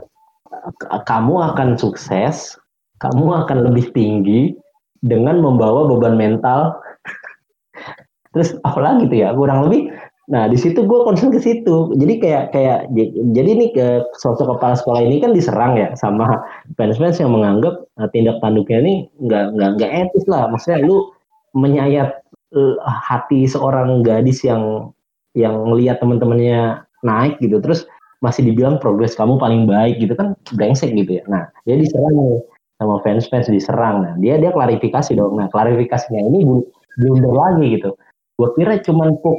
kamu 1.04 1.34
akan 1.54 1.76
sukses 1.76 2.56
kamu 3.02 3.44
akan 3.44 3.68
lebih 3.68 3.92
tinggi 3.92 4.56
dengan 5.04 5.36
membawa 5.44 5.84
beban 5.84 6.16
mental. 6.16 6.80
Terus 8.32 8.56
apalagi 8.64 9.06
gitu 9.06 9.16
ya 9.28 9.36
kurang 9.36 9.68
lebih 9.68 9.92
Nah, 10.24 10.48
di 10.48 10.56
situ 10.56 10.88
gue 10.88 11.00
concern 11.04 11.28
ke 11.28 11.36
situ. 11.36 11.92
Jadi 12.00 12.14
kayak 12.16 12.56
kayak 12.56 12.88
jadi 13.36 13.50
nih 13.60 13.70
ke 13.76 13.86
sosok 14.16 14.56
kepala 14.56 14.72
sekolah 14.72 15.04
ini 15.04 15.20
kan 15.20 15.36
diserang 15.36 15.76
ya 15.76 15.92
sama 16.00 16.40
fans-fans 16.80 17.20
yang 17.20 17.36
menganggap 17.36 17.84
uh, 18.00 18.08
tindak 18.08 18.40
tanduknya 18.40 18.80
ini 18.80 18.94
nggak 19.20 19.52
nggak 19.52 19.70
nggak 19.76 19.90
etis 19.92 20.24
lah. 20.24 20.48
Maksudnya 20.48 20.80
lu 20.80 21.12
menyayat 21.52 22.24
uh, 22.56 22.74
hati 22.84 23.44
seorang 23.44 24.00
gadis 24.00 24.40
yang 24.40 24.88
yang 25.36 25.60
melihat 25.68 26.00
teman-temannya 26.00 26.80
naik 27.04 27.36
gitu, 27.44 27.60
terus 27.60 27.84
masih 28.24 28.48
dibilang 28.48 28.80
progres 28.80 29.12
kamu 29.12 29.36
paling 29.36 29.68
baik 29.68 30.00
gitu 30.00 30.16
kan 30.16 30.32
brengsek 30.56 30.96
gitu 30.96 31.20
ya. 31.20 31.24
Nah, 31.28 31.44
dia 31.68 31.76
diserang 31.76 32.16
nih 32.16 32.40
sama 32.80 32.96
fans-fans 33.04 33.52
diserang. 33.52 34.00
Nah, 34.00 34.12
dia 34.24 34.40
dia 34.40 34.48
klarifikasi 34.56 35.12
dong. 35.12 35.36
Nah, 35.36 35.52
klarifikasinya 35.52 36.32
ini 36.32 36.64
blunder 36.96 37.34
lagi 37.36 37.76
gitu. 37.76 37.92
Gue 38.40 38.48
kira 38.56 38.80
cuman 38.80 39.20
puk 39.20 39.36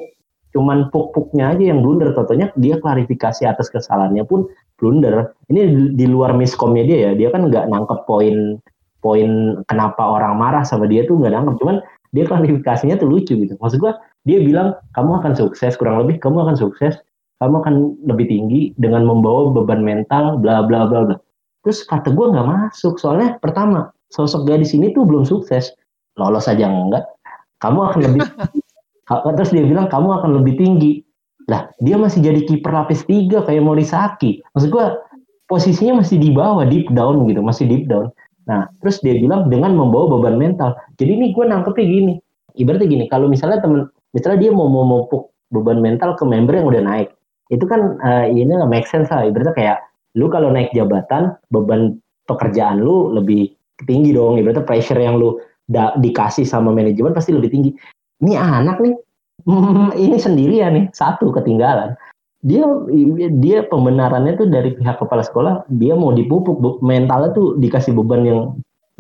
cuman 0.56 0.88
puk-puknya 0.90 1.52
aja 1.52 1.76
yang 1.76 1.84
blunder. 1.84 2.16
Totonya 2.16 2.56
dia 2.56 2.80
klarifikasi 2.80 3.44
atas 3.44 3.68
kesalahannya 3.68 4.24
pun 4.24 4.48
blunder. 4.80 5.36
Ini 5.52 5.92
di, 5.92 6.06
luar 6.08 6.32
miskomnya 6.32 6.88
dia 6.88 6.98
ya. 6.98 7.12
Dia 7.20 7.30
kan 7.36 7.52
nggak 7.52 7.68
nangkep 7.68 8.08
poin 8.08 8.56
poin 9.04 9.62
kenapa 9.70 10.02
orang 10.02 10.40
marah 10.40 10.64
sama 10.64 10.88
dia 10.88 11.04
tuh 11.04 11.20
nggak 11.20 11.36
nangkep. 11.36 11.56
Cuman 11.60 11.78
dia 12.16 12.24
klarifikasinya 12.24 12.96
tuh 12.96 13.12
lucu 13.12 13.36
gitu. 13.36 13.60
Maksud 13.60 13.84
gua 13.84 14.00
dia 14.24 14.40
bilang 14.40 14.80
kamu 14.96 15.20
akan 15.20 15.36
sukses 15.36 15.76
kurang 15.76 16.00
lebih 16.00 16.24
kamu 16.24 16.48
akan 16.48 16.56
sukses. 16.56 16.96
Kamu 17.44 17.60
akan 17.60 18.00
lebih 18.08 18.32
tinggi 18.32 18.72
dengan 18.80 19.04
membawa 19.04 19.52
beban 19.52 19.84
mental 19.84 20.40
bla 20.40 20.64
bla 20.64 20.88
bla 20.88 21.04
bla. 21.04 21.16
Terus 21.68 21.84
kata 21.84 22.16
gua 22.16 22.32
nggak 22.32 22.48
masuk. 22.48 22.96
Soalnya 22.96 23.36
pertama 23.44 23.92
sosok 24.08 24.48
gadis 24.48 24.72
ini 24.72 24.96
tuh 24.96 25.04
belum 25.04 25.28
sukses. 25.28 25.76
Lolos 26.16 26.48
aja 26.48 26.72
enggak 26.72 27.04
kamu 27.66 27.80
akan 27.92 28.00
lebih 28.12 28.22
terus 29.08 29.54
dia 29.54 29.66
bilang 29.66 29.88
kamu 29.88 30.22
akan 30.22 30.32
lebih 30.42 30.58
tinggi. 30.58 31.06
Lah 31.46 31.70
dia 31.78 31.96
masih 31.96 32.26
jadi 32.26 32.42
kiper 32.42 32.74
lapis 32.74 33.06
tiga 33.06 33.46
kayak 33.46 33.62
Morisaki. 33.62 34.42
Maksud 34.58 34.70
gua 34.74 34.98
posisinya 35.46 36.02
masih 36.02 36.18
di 36.18 36.34
bawah 36.34 36.66
deep 36.66 36.90
down 36.94 37.26
gitu 37.30 37.42
masih 37.46 37.70
deep 37.70 37.86
down. 37.86 38.10
Nah 38.50 38.66
terus 38.82 39.02
dia 39.02 39.14
bilang 39.18 39.50
dengan 39.50 39.78
membawa 39.78 40.18
beban 40.18 40.38
mental. 40.42 40.74
Jadi 40.98 41.12
ini 41.18 41.26
gue 41.34 41.46
nangkepnya 41.46 41.86
gini. 41.86 42.14
Ibaratnya 42.56 42.88
gini 42.88 43.06
kalau 43.12 43.30
misalnya 43.30 43.62
temen 43.62 43.86
misalnya 44.16 44.48
dia 44.48 44.52
mau 44.54 44.66
memupuk 44.66 45.30
beban 45.54 45.84
mental 45.84 46.18
ke 46.18 46.24
member 46.26 46.58
yang 46.58 46.66
udah 46.66 46.82
naik 46.82 47.10
itu 47.54 47.62
kan 47.70 48.02
uh, 48.02 48.26
ini 48.26 48.50
nggak 48.50 48.72
make 48.72 48.88
sense 48.90 49.10
lah. 49.14 49.28
Ibaratnya 49.28 49.54
kayak 49.54 49.78
lu 50.18 50.32
kalau 50.34 50.50
naik 50.50 50.74
jabatan 50.74 51.38
beban 51.54 52.02
pekerjaan 52.26 52.82
lu 52.82 53.14
lebih 53.14 53.54
tinggi 53.86 54.16
dong. 54.16 54.42
Ibaratnya 54.42 54.66
pressure 54.66 54.98
yang 54.98 55.22
lu 55.22 55.38
dikasih 56.02 56.46
sama 56.46 56.70
manajemen 56.70 57.14
pasti 57.14 57.34
lebih 57.34 57.50
tinggi 57.50 57.72
ini 58.24 58.36
anak 58.40 58.80
nih. 58.80 58.96
Ini 60.06 60.18
sendirian 60.18 60.74
nih 60.74 60.86
satu 60.96 61.30
ketinggalan. 61.30 61.94
Dia 62.46 62.66
dia 63.42 63.66
pembenarannya 63.70 64.38
tuh 64.38 64.50
dari 64.50 64.74
pihak 64.74 65.02
kepala 65.02 65.22
sekolah 65.22 65.66
dia 65.70 65.94
mau 65.98 66.14
dipupuk 66.14 66.82
mentalnya 66.82 67.34
tuh 67.34 67.58
dikasih 67.58 67.94
beban 67.94 68.26
yang 68.26 68.42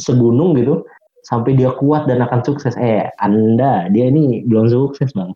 segunung 0.01 0.53
gitu 0.57 0.85
sampai 1.25 1.57
dia 1.57 1.73
kuat 1.77 2.05
dan 2.05 2.21
akan 2.21 2.45
sukses. 2.45 2.77
Eh 2.77 3.09
anda 3.21 3.89
dia 3.89 4.09
ini 4.09 4.45
belum 4.45 4.69
sukses 4.69 5.13
bang 5.17 5.33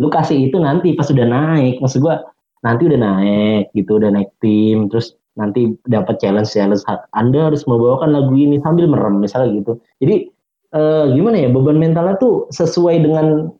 lu 0.00 0.08
kasih 0.08 0.48
itu 0.48 0.56
nanti 0.58 0.96
pas 0.96 1.06
udah 1.06 1.26
naik. 1.28 1.78
Maksud 1.78 2.00
gua 2.02 2.24
nanti 2.64 2.88
udah 2.90 2.98
naik 2.98 3.64
gitu 3.76 4.00
udah 4.00 4.10
naik 4.12 4.30
tim 4.40 4.88
terus 4.90 5.16
nanti 5.38 5.72
dapat 5.88 6.20
challenge 6.20 6.52
challenge 6.52 6.84
anda 7.16 7.48
harus 7.48 7.64
membawakan 7.64 8.12
lagu 8.12 8.34
ini 8.34 8.58
sambil 8.60 8.90
merem 8.90 9.22
misalnya 9.22 9.62
gitu. 9.62 9.72
Jadi 10.02 10.32
uh, 10.74 11.04
gimana 11.12 11.36
ya 11.46 11.48
beban 11.50 11.78
mentalnya 11.78 12.16
tuh 12.18 12.46
sesuai 12.54 13.02
dengan 13.02 13.50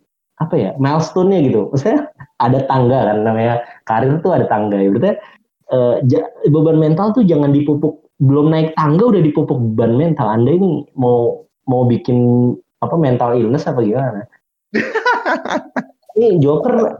apa 0.40 0.54
ya 0.56 0.70
milestone-nya 0.80 1.38
gitu. 1.46 1.68
Maksudnya 1.70 2.08
ada 2.44 2.58
tangga 2.66 2.98
kan 3.12 3.18
namanya 3.22 3.54
karir 3.84 4.16
tuh 4.24 4.32
ada 4.34 4.46
tangga 4.48 4.78
ya. 4.80 4.88
Berarti 4.90 5.12
uh, 5.74 5.94
beban 6.48 6.78
mental 6.80 7.12
tuh 7.12 7.24
jangan 7.26 7.52
dipupuk 7.52 8.00
belum 8.20 8.52
naik 8.52 8.76
tangga 8.76 9.04
udah 9.16 9.22
dipupuk 9.22 9.58
beban 9.72 9.96
mental. 9.96 10.28
Anda 10.28 10.56
ini 10.56 10.84
mau 10.96 11.44
mau 11.68 11.84
bikin 11.86 12.50
apa 12.80 12.96
mental 12.96 13.36
illness 13.36 13.68
apa 13.68 13.84
gimana? 13.84 14.24
ini 16.16 16.40
Joker 16.40 16.96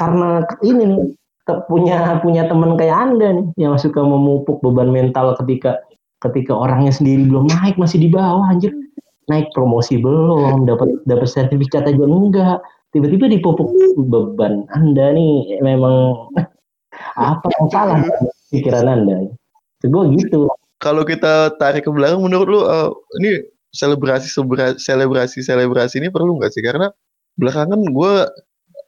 karena 0.00 0.42
ini 0.64 0.82
nih 0.88 1.02
punya 1.66 2.20
punya 2.22 2.46
teman 2.46 2.78
kayak 2.78 2.94
anda 3.10 3.28
nih 3.34 3.46
yang 3.58 3.74
suka 3.74 4.00
memupuk 4.00 4.62
beban 4.62 4.94
mental 4.94 5.34
ketika 5.42 5.82
ketika 6.20 6.52
orangnya 6.52 6.92
sendiri 6.92 7.26
belum 7.26 7.48
naik 7.48 7.80
masih 7.80 7.98
di 7.98 8.08
bawah 8.12 8.46
anjir 8.46 8.70
naik 9.30 9.54
promosi 9.54 10.02
belum, 10.02 10.66
dapat 10.66 10.90
dapat 11.06 11.28
sertifikat 11.30 11.86
aja 11.86 12.02
enggak. 12.02 12.58
Tiba-tiba 12.90 13.30
dipupuk 13.30 13.70
beban. 14.10 14.66
Anda 14.74 15.14
nih 15.14 15.62
memang 15.62 16.34
apa 17.30 17.46
yang 17.46 17.68
salah 17.70 18.02
pikiran 18.50 18.90
Anda? 18.90 19.30
Gue 19.86 20.10
gitu. 20.18 20.50
Kalau 20.82 21.06
kita 21.06 21.54
tarik 21.62 21.86
ke 21.86 21.90
belakang, 21.94 22.26
menurut 22.26 22.48
lu 22.50 22.60
uh, 22.66 22.90
ini 23.22 23.46
selebrasi 23.70 24.26
selebrasi 24.82 25.38
selebrasi 25.46 26.02
ini 26.02 26.10
perlu 26.10 26.42
nggak 26.42 26.50
sih? 26.50 26.64
Karena 26.66 26.90
belakangan 27.38 27.78
gue 27.78 28.14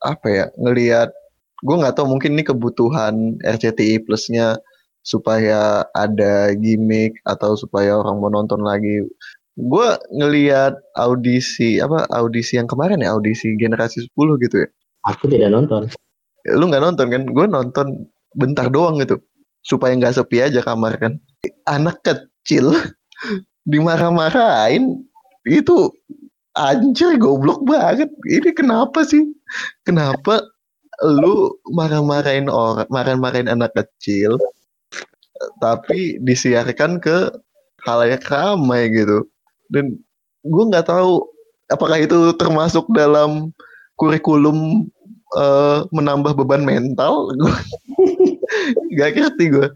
apa 0.03 0.27
ya 0.27 0.47
ngelihat 0.59 1.15
gue 1.63 1.77
nggak 1.79 1.95
tahu 1.95 2.11
mungkin 2.11 2.35
ini 2.35 2.43
kebutuhan 2.43 3.39
RCTI 3.39 4.03
plusnya 4.03 4.59
supaya 5.07 5.87
ada 5.95 6.55
gimmick 6.59 7.19
atau 7.27 7.55
supaya 7.55 7.99
orang 7.99 8.19
mau 8.19 8.31
nonton 8.31 8.63
lagi 8.63 9.07
gue 9.57 9.89
ngelihat 10.17 10.81
audisi 10.97 11.77
apa 11.77 12.09
audisi 12.17 12.57
yang 12.57 12.65
kemarin 12.65 13.05
ya 13.05 13.13
audisi 13.13 13.53
generasi 13.61 14.09
10 14.17 14.45
gitu 14.49 14.57
ya. 14.65 14.69
Aku 15.09 15.29
tidak 15.29 15.53
nonton. 15.53 15.91
Lu 16.49 16.71
nggak 16.71 16.83
nonton 16.83 17.07
kan? 17.13 17.23
Gue 17.29 17.47
nonton 17.47 17.87
bentar 18.33 18.73
doang 18.73 18.97
gitu 19.03 19.21
supaya 19.63 19.93
nggak 19.93 20.17
sepi 20.17 20.41
aja 20.41 20.65
kamar 20.65 20.97
kan. 20.97 21.21
Anak 21.69 22.01
kecil 22.01 22.73
dimarah-marahin 23.71 25.05
itu 25.45 25.93
anjir 26.57 27.21
goblok 27.21 27.63
banget. 27.69 28.09
Ini 28.25 28.57
kenapa 28.57 29.05
sih? 29.05 29.21
Kenapa 29.85 30.41
lu 31.03 31.51
marah-marahin 31.75 32.47
orang 32.47 32.87
marah-marahin 32.89 33.51
anak 33.51 33.75
kecil 33.75 34.39
tapi 35.59 36.23
disiarkan 36.23 37.03
ke 37.03 37.35
halayak 37.83 38.23
ramai 38.31 38.87
gitu 38.87 39.27
dan 39.73 39.97
gue 40.45 40.65
nggak 40.69 40.87
tahu 40.87 41.25
apakah 41.73 41.99
itu 41.99 42.37
termasuk 42.37 42.85
dalam 42.93 43.51
kurikulum 43.97 44.87
uh, 45.35 45.89
menambah 45.91 46.37
beban 46.37 46.63
mental? 46.63 47.33
Gak 49.01 49.17
ngerti 49.17 49.49
gue 49.49 49.67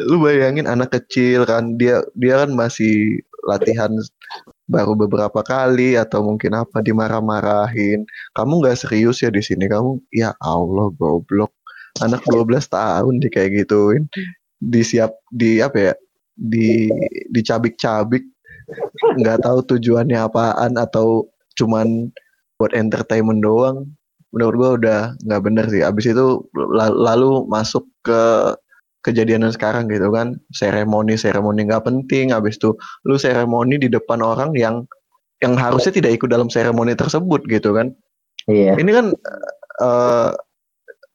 lu 0.00 0.24
bayangin 0.24 0.64
anak 0.64 0.96
kecil 0.96 1.44
kan 1.44 1.76
dia 1.76 2.00
dia 2.16 2.44
kan 2.44 2.56
masih 2.56 3.20
latihan 3.44 3.92
baru 4.70 4.96
beberapa 4.96 5.42
kali 5.42 5.98
atau 5.98 6.24
mungkin 6.24 6.56
apa 6.56 6.80
dimarah-marahin. 6.80 8.06
Kamu 8.32 8.62
nggak 8.62 8.86
serius 8.86 9.20
ya 9.20 9.28
di 9.28 9.42
sini? 9.42 9.66
Kamu 9.68 10.00
ya 10.14 10.32
Allah 10.40 10.88
goblok. 10.96 11.52
Anak 12.00 12.24
12 12.24 12.72
tahun 12.72 13.20
di 13.20 13.28
kayak 13.28 13.66
gituin. 13.66 14.08
Disiap 14.62 15.12
di 15.34 15.60
apa 15.60 15.92
ya 15.92 15.94
di 16.32 16.88
dicabik-cabik 17.34 18.24
nggak 19.20 19.42
tahu 19.44 19.58
tujuannya 19.76 20.18
apaan 20.18 20.78
atau 20.78 21.28
cuman 21.58 22.10
buat 22.56 22.72
entertainment 22.72 23.42
doang. 23.42 23.90
Menurut 24.32 24.54
gua 24.56 24.70
udah 24.80 25.00
nggak 25.28 25.42
bener 25.44 25.66
sih. 25.68 25.84
Abis 25.84 26.12
itu 26.12 26.46
lalu 26.80 27.44
masuk 27.50 27.84
ke 28.00 28.54
kejadian 29.04 29.44
sekarang 29.52 29.90
gitu 29.92 30.08
kan. 30.08 30.40
Seremoni 30.54 31.18
seremoni 31.18 31.68
nggak 31.68 31.84
penting. 31.84 32.32
Abis 32.32 32.56
itu 32.56 32.72
lu 33.04 33.20
seremoni 33.20 33.76
di 33.76 33.92
depan 33.92 34.24
orang 34.24 34.56
yang 34.56 34.88
yang 35.42 35.58
harusnya 35.58 35.90
tidak 35.90 36.22
ikut 36.22 36.30
dalam 36.30 36.48
seremoni 36.48 36.94
tersebut 36.94 37.44
gitu 37.50 37.74
kan. 37.74 37.92
Iya. 38.46 38.78
Ini 38.78 38.90
kan 38.94 39.06
uh, 39.82 40.30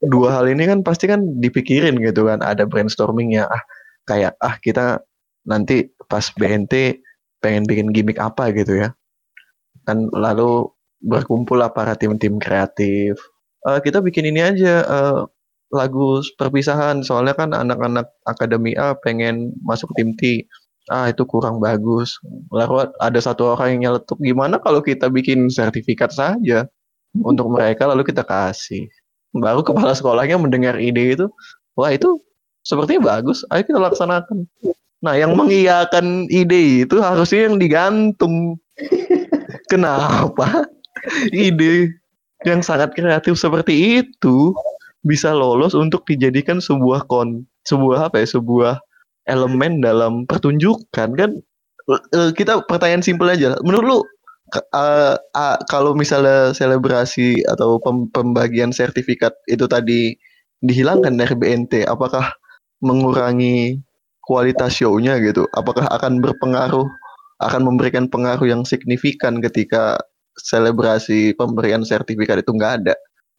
dua 0.03 0.29
hal 0.37 0.45
ini 0.51 0.67
kan 0.67 0.83
pasti 0.83 1.07
kan 1.09 1.39
dipikirin 1.39 1.97
gitu 2.03 2.27
kan. 2.27 2.43
Ada 2.43 2.67
brainstorming 2.67 3.39
ya 3.39 3.47
ah 3.47 3.63
kayak 4.05 4.35
ah 4.43 4.55
kita 4.59 5.01
nanti 5.47 5.87
pas 6.11 6.27
BNT 6.35 6.99
pengen 7.47 7.63
bikin 7.63 7.95
gimmick 7.95 8.19
apa 8.19 8.51
gitu 8.51 8.75
ya. 8.75 8.91
Kan 9.87 10.11
lalu 10.11 10.67
berkumpul 10.99 11.63
lah 11.63 11.71
para 11.71 11.95
tim-tim 11.95 12.35
kreatif. 12.43 13.15
Uh, 13.63 13.79
kita 13.79 14.03
bikin 14.03 14.27
ini 14.27 14.43
aja 14.43 14.83
uh, 14.83 15.23
lagu 15.71 16.19
perpisahan. 16.35 17.07
Soalnya 17.07 17.39
kan 17.39 17.55
anak-anak 17.55 18.11
akademi 18.27 18.75
A 18.75 18.99
pengen 18.99 19.55
masuk 19.63 19.95
tim 19.95 20.11
T. 20.19 20.43
Ah 20.91 21.07
itu 21.07 21.23
kurang 21.23 21.63
bagus. 21.63 22.19
Lalu 22.51 22.91
ada 22.99 23.19
satu 23.23 23.55
orang 23.55 23.79
yang 23.79 23.81
nyeletuk 23.87 24.19
gimana 24.19 24.59
kalau 24.59 24.83
kita 24.83 25.07
bikin 25.07 25.47
sertifikat 25.47 26.11
saja 26.11 26.67
untuk 27.15 27.47
mereka 27.47 27.87
lalu 27.87 28.03
kita 28.03 28.27
kasih? 28.27 28.91
Baru 29.31 29.63
kepala 29.63 29.95
sekolahnya 29.95 30.35
mendengar 30.39 30.75
ide 30.79 31.15
itu 31.15 31.27
wah 31.75 31.91
itu 31.91 32.19
sepertinya 32.63 33.15
bagus. 33.19 33.43
Ayo 33.51 33.63
kita 33.67 33.79
laksanakan 33.79 34.47
nah 35.03 35.13
yang 35.13 35.37
mengiyakan 35.37 36.25
ide 36.29 36.87
itu 36.87 36.95
harusnya 37.01 37.49
yang 37.51 37.57
digantung. 37.61 38.57
Kenapa 39.71 40.65
ide 41.33 41.97
yang 42.45 42.63
sangat 42.63 42.95
kreatif 42.95 43.35
seperti 43.35 44.03
itu 44.03 44.53
bisa 45.03 45.33
lolos 45.35 45.75
untuk 45.75 46.05
dijadikan 46.07 46.57
sebuah 46.63 47.05
kon 47.11 47.45
sebuah 47.67 48.09
apa 48.11 48.23
ya 48.23 48.27
sebuah 48.39 48.79
elemen 49.27 49.83
dalam 49.83 50.23
pertunjukan 50.25 51.09
kan? 51.17 51.31
Uh, 51.87 52.35
kita 52.35 52.63
pertanyaan 52.67 53.03
simpel 53.03 53.31
aja. 53.31 53.55
Menurut 53.63 53.85
lu 53.87 53.99
uh, 54.75 55.15
uh, 55.15 55.57
kalau 55.67 55.91
misalnya 55.95 56.55
selebrasi 56.55 57.43
atau 57.47 57.79
pem 57.79 58.07
pembagian 58.11 58.71
sertifikat 58.71 59.35
itu 59.51 59.67
tadi 59.67 60.15
dihilangkan 60.63 61.19
dari 61.19 61.35
BNT 61.37 61.73
apakah 61.85 62.33
mengurangi 62.81 63.81
kualitas 64.27 64.75
show-nya 64.75 65.17
gitu 65.23 65.47
apakah 65.55 65.87
akan 65.89 66.19
berpengaruh 66.19 66.85
akan 67.39 67.61
memberikan 67.63 68.11
pengaruh 68.11 68.45
yang 68.45 68.67
signifikan 68.67 69.39
ketika 69.39 69.95
selebrasi 70.37 71.33
pemberian 71.39 71.81
sertifikat 71.81 72.43
itu 72.43 72.51
nggak 72.53 72.83
ada 72.83 72.95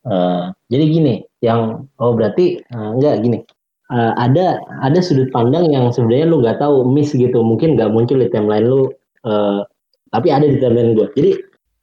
Uh, 0.06 0.54
jadi 0.70 0.84
gini, 0.88 1.14
yang 1.42 1.90
oh 1.98 2.12
berarti 2.14 2.62
uh, 2.72 2.94
enggak 2.94 3.20
gini. 3.20 3.38
Uh, 3.88 4.12
ada 4.20 4.60
ada 4.84 5.00
sudut 5.00 5.32
pandang 5.32 5.64
yang 5.72 5.88
sebenarnya 5.88 6.28
lu 6.28 6.44
nggak 6.44 6.60
tahu 6.60 6.84
miss 6.86 7.16
gitu, 7.16 7.40
mungkin 7.40 7.74
nggak 7.74 7.90
muncul 7.90 8.20
di 8.20 8.28
timeline 8.32 8.68
lu, 8.68 8.92
uh, 9.28 9.64
tapi 10.12 10.28
ada 10.30 10.44
di 10.44 10.60
timeline 10.60 10.94
gue. 10.94 11.08
Jadi 11.16 11.30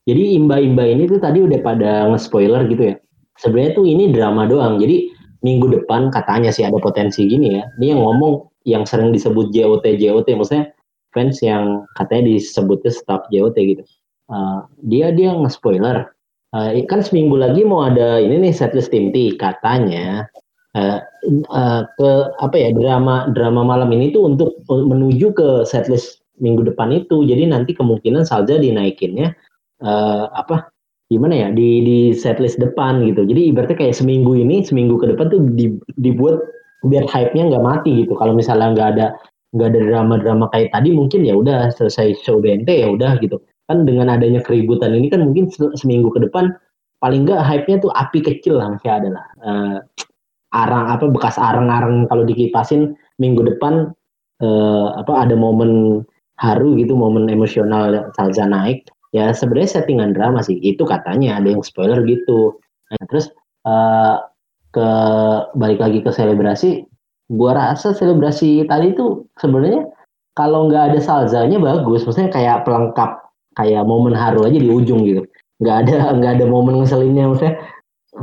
jadi 0.06 0.24
imba-imba 0.38 0.86
ini 0.86 1.10
tuh 1.10 1.18
tadi 1.18 1.42
udah 1.42 1.60
pada 1.66 2.10
nge-spoiler 2.14 2.70
gitu 2.70 2.94
ya. 2.94 2.96
Sebenarnya 3.42 3.72
tuh 3.74 3.86
ini 3.90 4.14
drama 4.14 4.46
doang. 4.46 4.78
Jadi 4.78 5.10
minggu 5.42 5.82
depan 5.82 6.14
katanya 6.14 6.54
sih 6.54 6.62
ada 6.62 6.78
potensi 6.78 7.26
gini 7.26 7.58
ya. 7.58 7.66
Ini 7.82 7.98
yang 7.98 8.02
ngomong 8.06 8.34
yang 8.66 8.84
sering 8.84 9.14
disebut 9.14 9.54
JOT 9.54 9.86
JOT, 9.98 10.28
maksudnya 10.34 10.74
fans 11.14 11.40
yang 11.40 11.86
katanya 11.96 12.36
disebutnya 12.36 12.92
staff 12.92 13.24
JOT 13.32 13.56
gitu. 13.56 13.84
Uh, 14.26 14.66
dia 14.82 15.14
dia 15.14 15.30
nge-spoiler 15.32 16.10
uh, 16.56 16.72
kan 16.88 17.04
seminggu 17.04 17.36
lagi 17.36 17.68
mau 17.68 17.86
ada 17.86 18.18
ini 18.18 18.48
nih 18.48 18.54
setlist 18.56 18.90
tim 18.90 19.12
T 19.12 19.36
katanya 19.36 20.26
uh, 20.74 21.04
uh, 21.52 21.82
ke 22.00 22.10
apa 22.40 22.56
ya 22.56 22.70
drama 22.72 23.28
drama 23.36 23.62
malam 23.68 23.92
ini 23.92 24.16
tuh 24.16 24.32
untuk 24.32 24.56
menuju 24.72 25.36
ke 25.36 25.48
setlist 25.68 26.24
minggu 26.40 26.64
depan 26.64 26.92
itu 26.96 27.28
jadi 27.28 27.52
nanti 27.52 27.76
kemungkinan 27.76 28.24
Salza 28.24 28.60
dinaikinnya 28.60 29.36
uh, 29.84 30.32
apa 30.36 30.72
gimana 31.12 31.38
ya 31.38 31.48
di 31.54 31.86
di 31.86 31.98
setlist 32.18 32.58
depan 32.58 33.06
gitu 33.06 33.28
jadi 33.28 33.54
ibaratnya 33.54 33.78
kayak 33.78 33.96
seminggu 33.96 34.34
ini 34.36 34.66
seminggu 34.66 34.98
ke 34.98 35.14
depan 35.14 35.30
tuh 35.30 35.42
dibuat 36.02 36.42
biar 36.84 37.08
hype-nya 37.08 37.54
nggak 37.54 37.64
mati 37.64 38.04
gitu. 38.04 38.18
Kalau 38.20 38.36
misalnya 38.36 38.76
nggak 38.76 38.90
ada 38.98 39.08
nggak 39.56 39.68
ada 39.72 39.80
drama-drama 39.88 40.46
kayak 40.52 40.76
tadi 40.76 40.92
mungkin 40.92 41.24
ya 41.24 41.34
udah 41.40 41.72
selesai 41.72 42.20
show 42.20 42.44
BNT 42.44 42.68
ya 42.68 42.92
udah 42.92 43.16
gitu. 43.24 43.40
Kan 43.72 43.88
dengan 43.88 44.12
adanya 44.12 44.44
keributan 44.44 44.94
ini 44.94 45.08
kan 45.08 45.24
mungkin 45.24 45.48
seminggu 45.52 46.12
ke 46.12 46.20
depan 46.28 46.54
paling 47.00 47.24
enggak 47.24 47.46
hype-nya 47.46 47.80
tuh 47.80 47.92
api 47.96 48.20
kecil 48.20 48.60
lah 48.60 48.76
masih 48.76 48.92
ada 48.92 49.10
lah. 49.14 49.26
Uh, 49.40 49.78
arang 50.56 50.88
apa 50.88 51.06
bekas 51.12 51.36
arang-arang 51.36 52.08
kalau 52.08 52.24
dikipasin 52.24 52.96
minggu 53.20 53.44
depan 53.44 53.92
uh, 54.40 54.88
apa 55.00 55.28
ada 55.28 55.36
momen 55.36 56.04
haru 56.40 56.76
gitu 56.80 56.96
momen 56.96 57.32
emosional 57.32 58.12
Salza 58.16 58.48
naik. 58.48 58.88
Ya 59.16 59.32
sebenarnya 59.32 59.80
settingan 59.80 60.12
drama 60.12 60.44
sih 60.44 60.60
itu 60.60 60.84
katanya 60.84 61.40
ada 61.40 61.48
yang 61.48 61.64
spoiler 61.64 62.04
gitu. 62.04 62.60
Nah, 62.92 63.04
terus 63.08 63.32
uh, 63.64 64.20
ke 64.76 64.90
balik 65.56 65.80
lagi 65.80 66.04
ke 66.04 66.12
selebrasi 66.12 66.84
gua 67.32 67.56
rasa 67.56 67.96
selebrasi 67.96 68.68
tadi 68.68 68.92
tuh 68.94 69.26
sebenarnya 69.40 69.88
kalau 70.36 70.68
nggak 70.68 70.94
ada 70.94 71.00
salzanya 71.00 71.58
bagus. 71.58 72.04
Maksudnya 72.04 72.30
kayak 72.30 72.68
pelengkap 72.68 73.24
kayak 73.56 73.88
momen 73.88 74.12
haru 74.12 74.44
aja 74.46 74.60
di 74.60 74.70
ujung 74.70 75.08
gitu. 75.08 75.24
Nggak 75.64 75.76
ada 75.88 75.96
nggak 76.20 76.32
ada 76.40 76.46
momen 76.46 76.84
ngeselinnya. 76.84 77.32
Maksudnya 77.32 77.56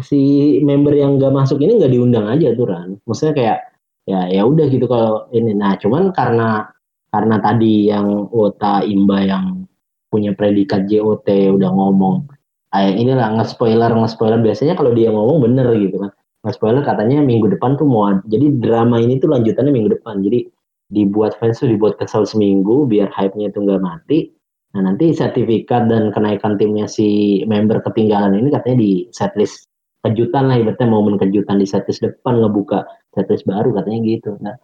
si 0.05 0.21
member 0.62 0.93
yang 0.93 1.17
nggak 1.17 1.33
masuk 1.33 1.59
ini 1.65 1.81
nggak 1.81 1.93
diundang 1.93 2.29
aja 2.29 2.53
tuh 2.55 2.69
Ran. 2.69 3.01
Maksudnya 3.09 3.35
kayak 3.35 3.59
ya 4.05 4.21
ya 4.29 4.43
udah 4.45 4.67
gitu 4.69 4.85
kalau 4.87 5.27
ini. 5.33 5.57
Nah 5.57 5.75
cuman 5.81 6.12
karena 6.12 6.69
karena 7.12 7.37
tadi 7.41 7.88
yang 7.93 8.29
Wota 8.33 8.85
Imba 8.85 9.25
yang 9.25 9.65
punya 10.12 10.37
predikat 10.37 10.85
JOT 10.88 11.25
udah 11.57 11.71
ngomong 11.73 12.29
kayak 12.69 12.95
inilah 13.01 13.41
nge-spoiler 13.41 13.88
nge-spoiler. 13.88 14.41
Biasanya 14.45 14.77
kalau 14.77 14.93
dia 14.93 15.09
ngomong 15.09 15.41
bener 15.49 15.73
gitu 15.81 15.97
kan 15.97 16.12
nge-spoiler 16.42 16.83
katanya 16.83 17.22
minggu 17.22 17.50
depan 17.55 17.78
tuh 17.78 17.87
mau 17.87 18.11
jadi 18.26 18.59
drama 18.59 18.98
ini 18.98 19.22
tuh 19.22 19.31
lanjutannya 19.31 19.70
minggu 19.70 19.94
depan. 19.98 20.22
Jadi 20.22 20.50
dibuat 20.92 21.38
fans 21.40 21.62
tuh 21.62 21.70
dibuat 21.70 21.96
kesel 21.96 22.28
seminggu 22.28 22.85
biar 22.85 23.09
hype-nya 23.14 23.48
itu 23.48 23.59
nggak 23.62 23.81
mati. 23.81 24.28
Nah 24.76 24.88
nanti 24.88 25.12
sertifikat 25.12 25.88
dan 25.88 26.12
kenaikan 26.12 26.57
timnya 26.57 26.88
si 26.88 27.40
member 27.48 27.81
ketinggalan 27.85 28.37
ini 28.37 28.48
katanya 28.52 28.76
di 28.83 28.92
setlist 29.14 29.68
kejutan 30.02 30.50
lah 30.50 30.59
ibaratnya 30.59 30.88
momen 30.90 31.14
kejutan 31.16 31.62
di 31.62 31.66
setlist 31.68 32.02
depan 32.02 32.42
ngebuka 32.42 32.85
setlist 33.14 33.46
baru 33.46 33.70
katanya 33.72 33.98
gitu. 34.05 34.37
Nah 34.42 34.59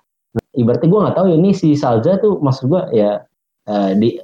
ibaratnya 0.58 0.88
gue 0.90 1.00
nggak 1.06 1.16
tahu 1.16 1.28
ini 1.30 1.50
si 1.54 1.78
Salza 1.78 2.18
tuh 2.18 2.42
maksud 2.42 2.68
gue 2.68 2.82
ya 2.96 3.22
uh, 3.70 3.90
di 3.94 4.18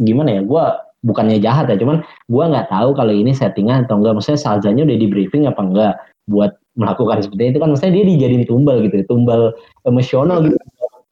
gimana 0.00 0.40
ya 0.40 0.42
gue 0.42 0.64
bukannya 1.00 1.40
jahat 1.40 1.68
ya 1.72 1.80
cuman 1.80 2.04
gue 2.04 2.44
nggak 2.44 2.68
tahu 2.68 2.92
kalau 2.92 3.12
ini 3.12 3.32
settingan 3.32 3.88
atau 3.88 4.00
enggak 4.00 4.20
maksudnya 4.20 4.40
Salzanya 4.40 4.84
udah 4.84 4.98
di 5.00 5.06
briefing 5.08 5.48
apa 5.48 5.60
enggak 5.64 5.94
buat 6.28 6.52
melakukan 6.80 7.20
seperti 7.20 7.52
itu 7.52 7.58
kan 7.60 7.68
maksudnya 7.76 8.00
dia 8.00 8.04
dijadiin 8.08 8.44
tumbal 8.48 8.80
gitu 8.80 9.04
tumbal 9.04 9.52
emosional 9.84 10.40
gitu. 10.48 10.56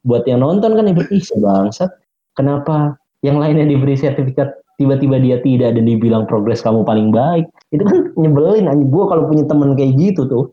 Buat 0.09 0.24
yang 0.24 0.40
nonton 0.40 0.72
kan 0.72 0.88
ibaratnya 0.88 1.37
bangsat. 1.37 1.90
Kenapa 2.33 2.96
yang 3.20 3.37
lainnya 3.37 3.68
diberi 3.68 3.98
sertifikat 3.98 4.57
tiba-tiba 4.81 5.20
dia 5.20 5.37
tidak 5.44 5.76
dan 5.76 5.85
dibilang 5.85 6.24
progres 6.24 6.64
kamu 6.64 6.87
paling 6.88 7.12
baik? 7.12 7.44
Itu 7.74 7.85
kan 7.85 8.16
nyebelin 8.16 8.70
aja 8.70 8.81
gue 8.81 9.04
kalau 9.04 9.28
punya 9.28 9.44
temen 9.44 9.76
kayak 9.76 10.00
gitu 10.00 10.24
tuh 10.24 10.44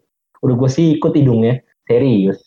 udah 0.44 0.56
gue 0.60 0.70
sih 0.70 1.00
ikut 1.00 1.16
hidungnya 1.16 1.64
serius. 1.88 2.44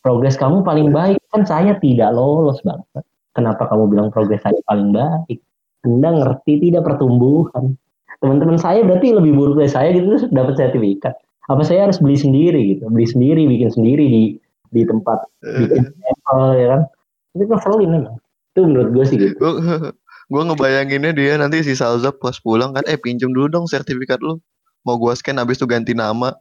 Progres 0.00 0.40
kamu 0.40 0.64
paling 0.64 0.88
baik. 0.94 1.20
Kan 1.34 1.44
saya 1.44 1.76
tidak 1.82 2.16
lolos 2.16 2.58
banget 2.64 3.04
kenapa 3.36 3.68
kamu 3.68 3.84
bilang 3.92 4.08
progres 4.08 4.40
saya 4.40 4.56
paling 4.68 4.94
baik? 4.94 5.40
Anda 5.82 6.08
ngerti 6.22 6.62
tidak 6.62 6.86
pertumbuhan? 6.86 7.74
Teman-teman 8.22 8.54
saya 8.54 8.86
berarti 8.86 9.10
lebih 9.10 9.34
buruk 9.34 9.58
dari 9.58 9.72
saya 9.72 9.90
gitu 9.90 10.30
dapat 10.30 10.54
sertifikat 10.54 11.18
apa 11.50 11.62
saya 11.66 11.90
harus 11.90 11.98
beli 11.98 12.14
sendiri 12.14 12.76
gitu 12.76 12.86
beli 12.86 13.08
sendiri 13.08 13.50
bikin 13.50 13.70
sendiri 13.74 14.04
di 14.06 14.22
di 14.72 14.82
tempat 14.88 15.18
bikin 15.44 15.84
sampel 15.92 16.40
ya 16.56 16.66
kan? 16.74 16.80
Itu 17.36 17.44
kan 17.48 17.58
selalu 17.60 17.80
ini 17.86 17.98
itu 18.52 18.60
menurut 18.68 18.88
gue 18.92 19.04
sih 19.08 19.16
gitu. 19.20 19.36
Gue 20.28 20.42
ngebayanginnya 20.48 21.12
dia 21.16 21.36
nanti 21.40 21.64
si 21.64 21.76
Salzap 21.76 22.20
pas 22.20 22.36
pulang 22.40 22.72
kan 22.76 22.84
eh 22.88 23.00
pinjem 23.00 23.32
dulu 23.32 23.48
dong 23.48 23.66
sertifikat 23.68 24.20
lu. 24.20 24.40
Mau 24.82 24.98
gue 24.98 25.12
scan 25.14 25.38
habis 25.38 25.60
itu 25.60 25.68
ganti 25.68 25.94
nama. 25.94 26.34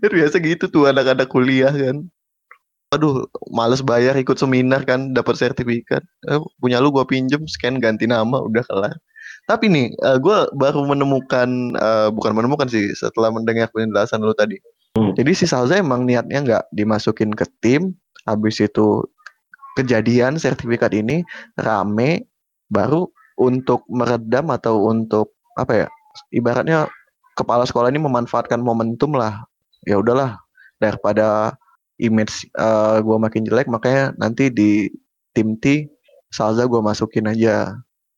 Biasa 0.06 0.38
gitu 0.38 0.70
tuh 0.70 0.86
anak-anak 0.88 1.28
kuliah 1.28 1.72
kan. 1.72 2.06
Aduh 2.94 3.26
males 3.50 3.82
bayar 3.82 4.14
ikut 4.16 4.38
seminar 4.38 4.86
kan 4.86 5.12
dapat 5.12 5.36
sertifikat. 5.36 6.00
Eh, 6.30 6.40
punya 6.62 6.78
lu 6.78 6.94
gue 6.94 7.04
pinjem 7.04 7.44
scan 7.44 7.82
ganti 7.82 8.06
nama 8.08 8.40
udah 8.40 8.64
kelar 8.64 8.96
tapi 9.46 9.70
nih 9.70 9.94
uh, 10.02 10.14
eh, 10.14 10.18
gue 10.18 10.38
baru 10.58 10.82
menemukan 10.86 11.48
uh, 11.78 12.08
bukan 12.10 12.34
menemukan 12.34 12.66
sih 12.66 12.90
setelah 12.94 13.30
mendengar 13.30 13.70
penjelasan 13.70 14.22
lu 14.22 14.34
tadi. 14.34 14.58
Hmm. 14.96 15.12
jadi 15.12 15.28
si 15.36 15.44
Salza 15.44 15.76
emang 15.76 16.08
niatnya 16.08 16.40
nggak 16.40 16.64
dimasukin 16.72 17.28
ke 17.36 17.44
tim 17.60 17.92
habis 18.24 18.64
itu 18.64 19.04
kejadian 19.76 20.40
sertifikat 20.40 20.96
ini 20.96 21.20
rame 21.60 22.24
baru 22.72 23.04
untuk 23.36 23.84
meredam 23.92 24.48
atau 24.48 24.88
untuk 24.88 25.36
apa 25.60 25.84
ya 25.84 25.86
ibaratnya 26.32 26.88
kepala 27.36 27.68
sekolah 27.68 27.92
ini 27.92 28.00
memanfaatkan 28.00 28.58
momentum 28.64 29.14
lah. 29.14 29.44
Ya 29.84 30.00
udahlah 30.00 30.40
daripada 30.80 31.54
image 32.00 32.48
uh, 32.56 32.96
eh, 32.96 33.04
gue 33.04 33.16
makin 33.20 33.44
jelek 33.44 33.68
makanya 33.68 34.16
nanti 34.16 34.48
di 34.48 34.88
tim 35.36 35.56
T 35.60 35.88
Salza 36.32 36.64
gue 36.64 36.80
masukin 36.80 37.28
aja 37.28 37.76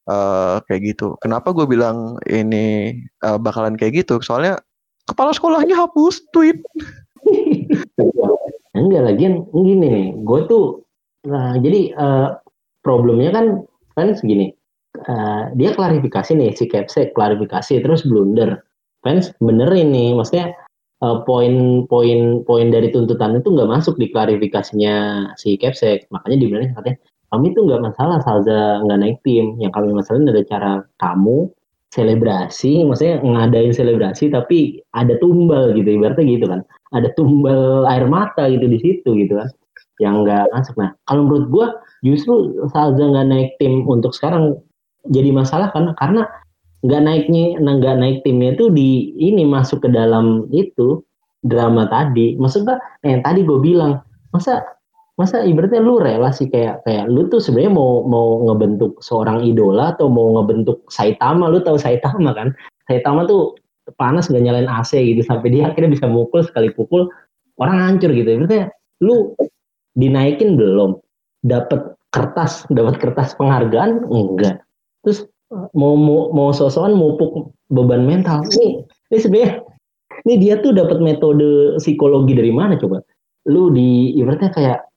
uh, 0.08 0.58
kayak 0.66 0.96
gitu 0.96 1.14
kenapa 1.22 1.52
gue 1.54 1.68
bilang 1.68 2.18
ini 2.26 2.96
uh, 3.22 3.36
bakalan 3.38 3.76
kayak 3.76 4.02
gitu 4.02 4.18
soalnya 4.24 4.58
kepala 5.06 5.30
sekolahnya 5.36 5.76
hapus 5.76 6.24
tweet 6.34 6.58
enggak 8.78 9.02
lagi 9.04 9.24
gini 9.52 10.16
gue 10.24 10.40
tuh 10.48 10.88
Nah, 11.26 11.58
jadi 11.58 11.92
uh, 11.98 12.38
problemnya 12.80 13.34
kan 13.34 13.46
kan 13.98 14.14
segini. 14.14 14.54
Uh, 14.98 15.52
dia 15.54 15.76
klarifikasi 15.76 16.34
nih 16.34 16.56
si 16.56 16.66
Capsek 16.66 17.12
klarifikasi 17.12 17.84
terus 17.84 18.06
blunder. 18.06 18.62
Fans 19.02 19.30
bener 19.38 19.70
ini, 19.74 20.16
maksudnya 20.16 20.54
poin-poin 20.98 22.42
poin 22.42 22.68
dari 22.74 22.90
tuntutan 22.90 23.38
itu 23.38 23.54
nggak 23.54 23.70
masuk 23.70 23.94
di 24.02 24.10
klarifikasinya 24.10 25.30
si 25.38 25.54
Kepsek 25.54 26.10
makanya 26.10 26.36
dibilang 26.42 26.74
katanya 26.74 26.98
kami 27.28 27.52
itu 27.52 27.60
nggak 27.64 27.82
masalah 27.84 28.18
Salza 28.24 28.82
nggak 28.84 28.98
naik 29.00 29.18
tim. 29.24 29.56
Yang 29.60 29.72
kami 29.76 29.88
masalahin 29.92 30.30
ada 30.32 30.42
cara 30.48 30.72
kamu 31.00 31.52
selebrasi 31.88 32.84
maksudnya 32.84 33.24
ngadain 33.24 33.72
selebrasi 33.72 34.28
tapi 34.28 34.80
ada 34.96 35.16
tumbal 35.20 35.72
gitu. 35.76 35.88
Ibaratnya 35.88 36.24
gitu 36.24 36.46
kan. 36.48 36.60
Ada 36.96 37.12
tumbal 37.16 37.84
air 37.88 38.08
mata 38.08 38.48
gitu 38.48 38.64
di 38.64 38.78
situ 38.80 39.08
gitu 39.16 39.36
kan. 39.36 39.48
Yang 40.00 40.14
nggak 40.24 40.44
masuk. 40.56 40.74
Nah 40.80 40.90
kalau 41.04 41.22
menurut 41.28 41.46
gue 41.52 41.66
justru 42.06 42.34
Salza 42.72 43.04
nggak 43.04 43.28
naik 43.28 43.50
tim 43.60 43.84
untuk 43.84 44.16
sekarang 44.16 44.56
jadi 45.08 45.32
masalah 45.32 45.72
kan 45.72 45.92
karena 46.00 46.28
nggak 46.86 47.02
naiknya 47.02 47.58
nggak 47.58 47.96
naik 47.98 48.18
timnya 48.22 48.54
itu 48.54 48.70
di 48.70 49.10
ini 49.18 49.42
masuk 49.42 49.82
ke 49.84 49.88
dalam 49.90 50.46
itu 50.54 51.02
drama 51.44 51.86
tadi. 51.90 52.38
Maksudnya 52.38 52.78
yang 53.04 53.20
tadi 53.20 53.44
gue 53.44 53.58
bilang 53.60 54.02
masa 54.32 54.77
masa 55.18 55.42
ibaratnya 55.42 55.82
lu 55.82 55.98
rela 55.98 56.30
sih 56.30 56.46
kayak 56.46 56.86
kayak 56.86 57.10
lu 57.10 57.26
tuh 57.26 57.42
sebenarnya 57.42 57.74
mau 57.74 58.06
mau 58.06 58.46
ngebentuk 58.46 59.02
seorang 59.02 59.42
idola 59.42 59.92
atau 59.92 60.06
mau 60.06 60.38
ngebentuk 60.38 60.86
Saitama? 60.88 61.50
Lu 61.50 61.58
tahu 61.58 61.74
Saitama 61.74 62.30
kan? 62.32 62.54
Saitama 62.86 63.26
tuh 63.26 63.58
panas 63.98 64.30
gak 64.30 64.40
nyalain 64.40 64.70
AC 64.70 64.94
gitu 64.94 65.26
sampai 65.26 65.50
dia 65.50 65.68
akhirnya 65.68 65.98
bisa 65.98 66.06
mukul 66.06 66.46
sekali 66.46 66.70
pukul 66.70 67.10
orang 67.58 67.82
hancur 67.82 68.14
gitu. 68.14 68.30
Ibaratnya 68.30 68.70
lu 69.02 69.34
dinaikin 69.98 70.54
belum? 70.54 71.02
Dapat 71.42 71.98
kertas 72.14 72.62
dapat 72.70 73.02
kertas 73.02 73.34
penghargaan? 73.34 74.06
Enggak. 74.06 74.62
Terus 75.02 75.26
mau 75.74 75.98
mau 75.98 76.30
mau 76.30 76.54
sosokan 76.54 76.94
mupuk 76.94 77.50
beban 77.74 78.06
mental? 78.06 78.46
Ini 78.54 78.86
ini 78.86 79.18
sebenarnya 79.18 79.66
ini 80.30 80.34
dia 80.38 80.62
tuh 80.62 80.74
dapat 80.78 81.02
metode 81.02 81.74
psikologi 81.82 82.38
dari 82.38 82.54
mana 82.54 82.78
coba? 82.78 83.02
Lu 83.50 83.74
di 83.74 84.14
ibaratnya 84.14 84.54
kayak 84.54 84.87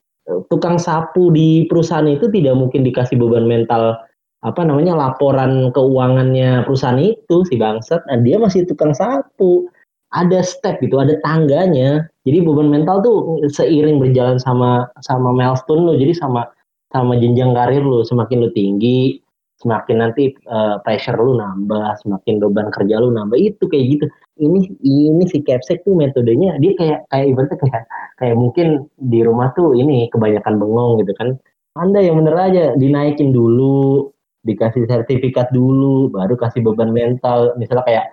tukang 0.50 0.78
sapu 0.78 1.34
di 1.34 1.66
perusahaan 1.66 2.06
itu 2.08 2.30
tidak 2.30 2.56
mungkin 2.58 2.86
dikasih 2.86 3.18
beban 3.18 3.46
mental 3.50 3.98
apa 4.42 4.62
namanya 4.66 4.98
laporan 4.98 5.70
keuangannya 5.70 6.66
perusahaan 6.66 6.98
itu 6.98 7.46
si 7.46 7.58
bangsat. 7.58 8.02
Dan 8.10 8.26
dia 8.26 8.42
masih 8.42 8.66
tukang 8.66 8.94
sapu. 8.94 9.70
Ada 10.12 10.44
step 10.44 10.84
gitu 10.84 11.00
ada 11.00 11.16
tangganya. 11.24 12.04
Jadi 12.28 12.44
beban 12.44 12.68
mental 12.68 13.00
tuh 13.00 13.40
seiring 13.48 14.02
berjalan 14.02 14.36
sama 14.42 14.92
sama 15.00 15.32
milestone 15.32 15.88
lo 15.88 15.94
jadi 15.96 16.12
sama 16.12 16.52
sama 16.92 17.16
jenjang 17.16 17.56
karir 17.56 17.80
lo 17.80 18.04
semakin 18.04 18.44
lo 18.44 18.50
tinggi 18.52 19.24
semakin 19.62 19.96
nanti 20.02 20.34
uh, 20.50 20.82
pressure 20.82 21.16
lu 21.22 21.38
nambah, 21.38 22.02
semakin 22.02 22.42
beban 22.42 22.74
kerja 22.74 22.98
lu 22.98 23.14
nambah 23.14 23.38
itu 23.38 23.70
kayak 23.70 23.86
gitu. 23.98 24.06
Ini 24.42 24.60
ini 24.82 25.24
si 25.30 25.46
capsek 25.46 25.86
tuh 25.86 25.94
metodenya 25.94 26.58
dia 26.58 26.74
kayak 26.74 27.00
kayak 27.14 27.26
ibaratnya 27.30 27.58
kayak 27.62 27.84
kayak 28.18 28.36
mungkin 28.36 28.68
di 28.98 29.22
rumah 29.22 29.54
tuh 29.54 29.78
ini 29.78 30.10
kebanyakan 30.10 30.58
bengong 30.58 31.06
gitu 31.06 31.14
kan. 31.16 31.38
Anda 31.78 32.04
yang 32.04 32.20
bener 32.20 32.36
aja 32.36 32.64
dinaikin 32.76 33.32
dulu, 33.32 34.12
dikasih 34.44 34.90
sertifikat 34.90 35.54
dulu, 35.56 36.10
baru 36.12 36.36
kasih 36.36 36.66
beban 36.66 36.92
mental. 36.92 37.56
Misalnya 37.56 37.86
kayak 37.88 38.06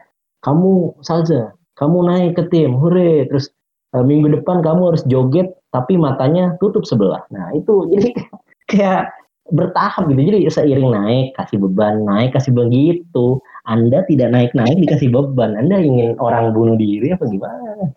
kamu 0.46 0.94
salsa, 1.02 1.56
kamu 1.74 1.98
naik 2.06 2.32
ke 2.38 2.44
tim, 2.54 2.78
hore, 2.78 3.26
terus 3.26 3.50
uh, 3.96 4.04
minggu 4.04 4.30
depan 4.38 4.62
kamu 4.62 4.94
harus 4.94 5.02
joget 5.08 5.48
tapi 5.74 5.98
matanya 5.98 6.54
tutup 6.62 6.84
sebelah. 6.84 7.24
Nah 7.32 7.50
itu 7.56 7.88
jadi 7.90 8.08
kayak 8.70 9.02
bertahap 9.52 10.08
gitu. 10.12 10.20
Jadi 10.28 10.38
seiring 10.52 10.90
naik 10.92 11.26
kasih 11.36 11.58
beban, 11.60 12.04
naik 12.04 12.36
kasih 12.36 12.52
beban 12.52 12.68
gitu. 12.72 13.40
Anda 13.68 14.04
tidak 14.08 14.32
naik-naik 14.32 14.76
dikasih 14.80 15.12
beban. 15.12 15.56
Anda 15.56 15.80
ingin 15.80 16.16
orang 16.20 16.52
bunuh 16.56 16.76
diri 16.76 17.12
apa 17.12 17.24
gimana? 17.28 17.92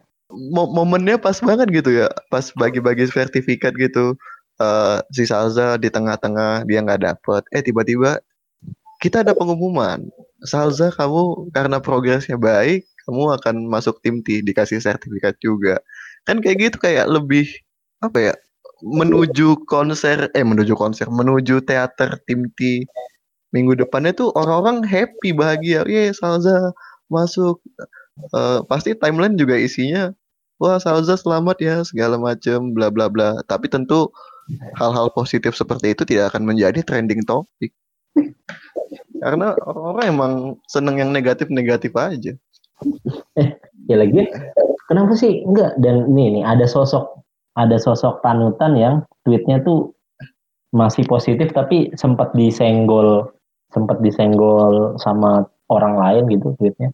Momennya 0.52 1.20
pas 1.20 1.36
banget 1.44 1.68
gitu 1.76 1.92
ya, 1.92 2.08
pas 2.32 2.44
bagi-bagi 2.56 3.08
sertifikat 3.08 3.76
gitu. 3.76 4.16
Uh, 4.62 5.02
si 5.10 5.26
Salza 5.26 5.76
di 5.82 5.90
tengah-tengah 5.90 6.70
dia 6.70 6.80
nggak 6.86 7.02
dapet. 7.02 7.42
Eh 7.52 7.66
tiba-tiba 7.66 8.22
kita 9.02 9.26
ada 9.26 9.34
pengumuman. 9.34 10.08
Salza 10.46 10.94
kamu 10.94 11.52
karena 11.52 11.82
progresnya 11.82 12.38
baik, 12.38 12.86
kamu 13.08 13.42
akan 13.42 13.56
masuk 13.68 14.00
tim 14.06 14.22
T 14.22 14.46
dikasih 14.46 14.80
sertifikat 14.80 15.36
juga. 15.42 15.82
Kan 16.24 16.40
kayak 16.40 16.70
gitu 16.70 16.78
kayak 16.78 17.10
lebih 17.10 17.50
apa 18.02 18.32
ya 18.32 18.34
menuju 18.84 19.66
konser 19.70 20.30
eh 20.34 20.46
menuju 20.46 20.74
konser 20.76 21.08
menuju 21.10 21.64
teater 21.66 22.20
tim 22.26 22.50
T. 22.58 22.86
Minggu 23.52 23.76
depannya 23.76 24.16
tuh 24.16 24.32
orang-orang 24.34 24.84
happy 24.86 25.36
bahagia. 25.36 25.84
Ya 25.88 26.12
Salza 26.16 26.72
masuk. 27.12 27.60
Uh, 28.36 28.62
pasti 28.68 28.94
timeline 28.94 29.40
juga 29.40 29.56
isinya 29.58 30.14
wah 30.62 30.78
Salza 30.78 31.18
selamat 31.18 31.58
ya 31.64 31.76
segala 31.82 32.22
macam 32.22 32.72
bla 32.76 32.94
bla 32.94 33.10
bla. 33.10 33.42
Tapi 33.50 33.68
tentu 33.72 34.12
hal-hal 34.78 35.10
positif 35.16 35.56
seperti 35.56 35.96
itu 35.96 36.04
tidak 36.04 36.36
akan 36.36 36.44
menjadi 36.48 36.84
trending 36.84 37.24
topik 37.24 37.72
karena 39.22 39.54
orang-orang 39.64 40.06
emang 40.10 40.34
seneng 40.66 40.98
yang 40.98 41.14
negatif-negatif 41.14 41.94
aja. 41.94 42.34
Eh 43.38 43.50
ya 43.86 43.96
lagi 44.02 44.26
kenapa 44.90 45.14
sih? 45.14 45.46
Enggak 45.46 45.78
dan 45.78 46.10
ini 46.10 46.42
nih 46.42 46.44
ada 46.44 46.66
sosok 46.66 47.21
ada 47.60 47.76
sosok 47.76 48.24
panutan 48.24 48.74
yang 48.78 48.96
tweetnya 49.28 49.60
tuh 49.64 49.92
masih 50.72 51.04
positif 51.04 51.52
tapi 51.52 51.92
sempat 52.00 52.32
disenggol 52.32 53.28
sempat 53.76 54.00
disenggol 54.00 54.96
sama 55.00 55.48
orang 55.72 55.96
lain 56.00 56.24
gitu 56.32 56.56
tweetnya. 56.60 56.92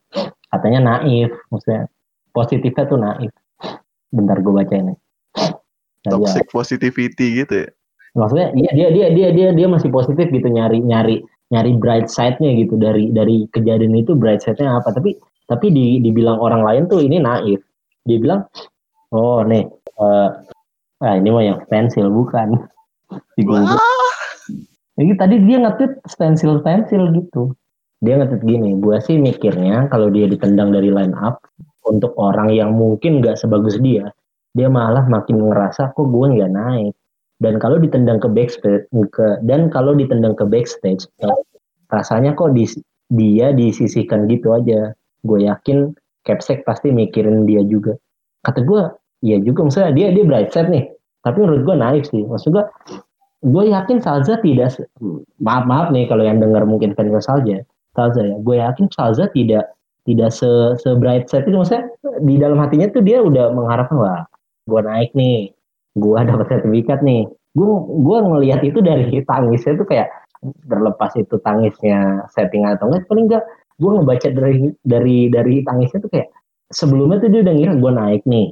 Katanya 0.50 0.80
naif 0.96 1.34
maksudnya 1.54 1.90
positifnya 2.34 2.84
tuh 2.90 3.00
naif. 3.02 3.34
Bentar 4.10 4.40
gue 4.40 4.54
baca 4.54 4.74
ini 4.74 4.96
toxic 6.10 6.46
ya, 6.48 6.52
positivity 6.52 7.28
gitu 7.44 7.54
ya? 7.66 7.70
Maksudnya 8.18 8.48
iya 8.58 8.72
dia 8.74 8.88
dia 8.90 9.08
dia 9.14 9.30
dia 9.30 9.50
dia 9.54 9.68
masih 9.70 9.92
positif 9.94 10.32
gitu 10.32 10.48
nyari 10.50 10.82
nyari 10.82 11.22
nyari 11.54 11.72
bright 11.78 12.10
side-nya 12.10 12.56
gitu. 12.66 12.80
Dari 12.80 13.14
dari 13.14 13.46
kejadian 13.54 13.94
itu 13.94 14.18
bright 14.18 14.42
side-nya 14.42 14.80
apa? 14.82 14.96
Tapi 14.96 15.16
tapi 15.48 15.72
di, 15.72 16.04
dibilang 16.04 16.42
orang 16.42 16.66
lain 16.66 16.84
tuh 16.90 17.04
ini 17.04 17.22
naif. 17.22 17.62
Dia 18.08 18.18
bilang 18.20 18.48
oh 19.14 19.44
nih 19.44 19.68
uh, 20.00 20.30
nah 20.98 21.14
ini 21.14 21.30
mah 21.30 21.44
yang 21.46 21.60
stensil 21.70 22.10
bukan 22.10 22.58
di 23.38 23.44
Google. 23.46 23.78
Jadi 24.98 25.12
tadi 25.14 25.36
dia 25.46 25.62
ngetit 25.62 26.02
stensil 26.10 26.60
stensil 26.66 27.14
gitu. 27.14 27.54
Dia 28.02 28.18
ngetit 28.22 28.46
gini, 28.46 28.78
gue 28.78 28.98
sih 29.02 29.18
mikirnya 29.18 29.90
kalau 29.90 30.10
dia 30.14 30.30
ditendang 30.30 30.70
dari 30.70 30.94
line 30.94 31.18
up 31.18 31.42
untuk 31.86 32.14
orang 32.18 32.54
yang 32.54 32.78
mungkin 32.78 33.22
nggak 33.22 33.38
sebagus 33.42 33.82
dia, 33.82 34.14
dia 34.54 34.70
malah 34.70 35.06
makin 35.10 35.50
ngerasa 35.50 35.94
kok 35.98 36.08
gue 36.10 36.26
nggak 36.38 36.52
naik. 36.54 36.94
Dan 37.38 37.62
kalau 37.62 37.78
ditendang 37.78 38.18
ke 38.18 38.30
backstage, 38.30 38.90
ke, 38.90 39.28
dan 39.46 39.70
kalau 39.70 39.94
ditendang 39.94 40.34
ke 40.34 40.46
backstage, 40.46 41.06
rasanya 41.94 42.34
kok 42.34 42.58
di, 42.58 42.66
dia 43.14 43.54
disisihkan 43.54 44.26
gitu 44.26 44.58
aja. 44.58 44.98
Gue 45.22 45.46
yakin 45.46 45.94
Capsek 46.26 46.66
pasti 46.66 46.90
mikirin 46.90 47.46
dia 47.46 47.62
juga. 47.62 47.94
Kata 48.48 48.64
gue, 48.64 48.82
Iya 49.26 49.42
juga 49.42 49.66
maksudnya 49.66 49.92
dia 49.94 50.08
dia 50.14 50.24
bright 50.26 50.54
side 50.54 50.70
nih. 50.70 50.86
Tapi 51.26 51.38
menurut 51.42 51.62
gue 51.66 51.76
naif 51.78 52.04
sih. 52.10 52.22
Maksud 52.22 52.54
gue 52.54 52.64
gue 53.46 53.64
yakin 53.70 53.98
Salza 54.02 54.38
tidak 54.42 54.78
maaf 55.42 55.66
maaf 55.66 55.88
nih 55.94 56.06
kalau 56.10 56.26
yang 56.26 56.42
dengar 56.42 56.66
mungkin 56.66 56.94
fans 56.94 57.26
Salza 57.26 57.66
Salza 57.98 58.22
ya. 58.22 58.36
Gue 58.38 58.62
yakin 58.62 58.86
Salza 58.94 59.26
tidak 59.34 59.74
tidak 60.06 60.32
se, 60.32 60.48
se 60.80 60.90
bright 60.96 61.28
side 61.28 61.44
itu 61.50 61.58
maksudnya 61.58 61.92
di 62.24 62.40
dalam 62.40 62.62
hatinya 62.64 62.88
tuh 62.94 63.04
dia 63.04 63.20
udah 63.20 63.52
mengharapkan 63.52 63.98
wah 64.00 64.24
gue 64.64 64.82
naik 64.86 65.12
nih 65.18 65.52
gue 66.00 66.20
dapat 66.32 66.46
sertifikat 66.48 67.04
nih 67.04 67.28
gue 67.58 67.68
gue 68.08 68.18
ngelihat 68.22 68.62
itu 68.64 68.80
dari 68.80 69.20
tangisnya 69.30 69.76
tuh 69.76 69.88
kayak 69.90 70.08
terlepas 70.70 71.12
itu 71.18 71.36
tangisnya 71.44 72.24
setting 72.32 72.64
atau 72.64 72.88
enggak 72.88 73.04
paling 73.10 73.26
enggak 73.28 73.44
gue 73.78 73.90
ngebaca 74.00 74.28
dari 74.32 74.56
dari 74.86 75.18
dari 75.28 75.56
tangisnya 75.66 76.00
tuh 76.00 76.12
kayak 76.14 76.32
sebelumnya 76.72 77.24
tuh 77.24 77.30
dia 77.32 77.42
udah 77.44 77.54
ngira 77.56 77.74
gue 77.80 77.92
naik 77.92 78.22
nih 78.28 78.48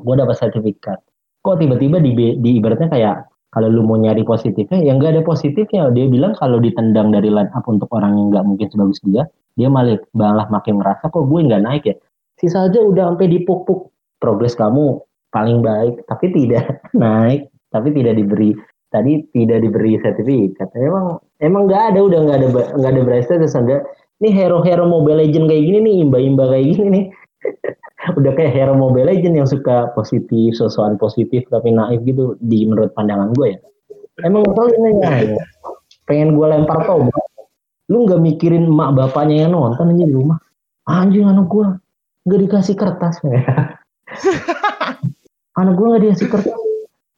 gue 0.00 0.14
dapat 0.16 0.36
sertifikat. 0.38 0.98
Kok 1.40 1.56
tiba-tiba 1.60 2.00
di, 2.00 2.12
di 2.36 2.50
ibaratnya 2.60 2.88
kayak 2.92 3.16
kalau 3.50 3.66
lu 3.66 3.82
mau 3.82 3.98
nyari 3.98 4.22
positifnya 4.22 4.78
ya 4.80 4.94
nggak 4.94 5.18
ada 5.18 5.22
positifnya. 5.26 5.90
Dia 5.90 6.06
bilang 6.06 6.38
kalau 6.38 6.62
ditendang 6.62 7.10
dari 7.10 7.28
line 7.28 7.50
up 7.52 7.66
untuk 7.66 7.90
orang 7.92 8.16
yang 8.16 8.26
nggak 8.30 8.44
mungkin 8.46 8.66
sebagus 8.70 9.00
dia 9.02 9.26
dia 9.58 9.66
malah 9.66 9.98
malah 10.14 10.46
makin 10.48 10.78
merasa 10.78 11.10
kok 11.10 11.26
gue 11.26 11.40
nggak 11.42 11.62
naik 11.64 11.84
ya? 11.86 11.96
Sisa 12.38 12.70
aja 12.70 12.80
udah 12.80 13.12
sampai 13.12 13.28
dipuk-puk 13.28 13.92
progres 14.22 14.56
kamu 14.56 15.02
paling 15.34 15.60
baik 15.60 16.00
tapi 16.08 16.32
tidak 16.32 16.80
naik 16.96 17.50
tapi 17.70 17.94
tidak 17.94 18.18
diberi 18.18 18.54
tadi 18.90 19.22
tidak 19.34 19.62
diberi 19.66 19.98
sertifikat. 19.98 20.70
Emang 20.78 21.18
emang 21.42 21.66
nggak 21.66 21.94
ada 21.94 22.00
udah 22.02 22.20
nggak 22.26 22.38
ada 22.38 22.48
nggak 22.78 22.92
ada 22.94 23.02
bracelet 23.02 23.38
terus 23.42 23.56
ada 23.58 23.82
ini 24.20 24.36
hero-hero 24.36 24.84
Mobile 24.84 25.24
Legend 25.24 25.48
kayak 25.48 25.64
gini 25.64 25.78
nih 25.80 25.94
imba-imba 26.04 26.44
kayak 26.52 26.66
gini 26.76 26.86
nih 26.92 27.04
udah 28.18 28.32
kayak 28.36 28.52
hero 28.52 28.76
Mobile 28.76 29.08
Legend 29.08 29.44
yang 29.44 29.48
suka 29.48 29.92
positif, 29.92 30.56
sosokan 30.56 30.96
positif 30.96 31.44
tapi 31.48 31.72
naif 31.72 32.00
gitu 32.04 32.36
di 32.40 32.68
menurut 32.68 32.92
pandangan 32.96 33.32
gue 33.36 33.56
ya. 33.56 33.58
Emang 34.20 34.44
ini 34.44 35.00
ya, 35.00 35.40
pengen 36.04 36.36
gue 36.36 36.46
lempar 36.46 36.84
tombol. 36.84 37.24
Lu 37.88 38.04
nggak 38.04 38.20
mikirin 38.20 38.68
emak 38.68 38.94
bapaknya 38.94 39.48
yang 39.48 39.56
nonton 39.56 39.96
aja 39.96 40.04
di 40.04 40.14
rumah. 40.14 40.38
Anjing 40.88 41.24
anak 41.24 41.48
gue 41.48 41.66
nggak 42.28 42.40
dikasih 42.48 42.76
kertas. 42.76 43.20
anak 45.60 45.74
gue 45.76 45.86
nggak 45.88 46.02
dikasih 46.04 46.28
kertas 46.28 46.60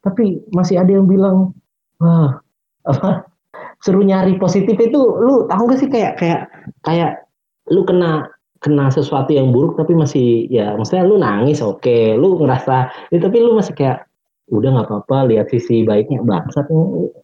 tapi 0.03 0.43
masih 0.51 0.83
ada 0.83 0.99
yang 0.99 1.07
bilang 1.07 1.55
wah 2.03 2.43
apa 2.83 3.31
seru 3.79 4.03
nyari 4.03 4.35
positif 4.37 4.75
itu 4.75 4.99
lu 4.99 5.47
tahu 5.47 5.71
gak 5.71 5.79
sih 5.79 5.91
kayak 5.91 6.19
kayak 6.19 6.51
kayak 6.83 7.23
lu 7.71 7.87
kena 7.87 8.27
kena 8.63 8.89
sesuatu 8.95 9.35
yang 9.35 9.51
buruk 9.51 9.75
tapi 9.75 9.99
masih 9.99 10.47
ya 10.47 10.79
maksudnya 10.79 11.03
lu 11.03 11.19
nangis 11.19 11.59
oke 11.59 11.83
okay. 11.83 12.15
lu 12.15 12.39
ngerasa 12.39 12.89
ya, 13.11 13.19
tapi 13.19 13.43
lu 13.43 13.59
masih 13.59 13.75
kayak 13.75 14.07
udah 14.53 14.69
nggak 14.75 14.89
apa-apa 14.91 15.17
lihat 15.33 15.47
sisi 15.49 15.83
baiknya. 15.83 16.21
Bangsat 16.23 16.69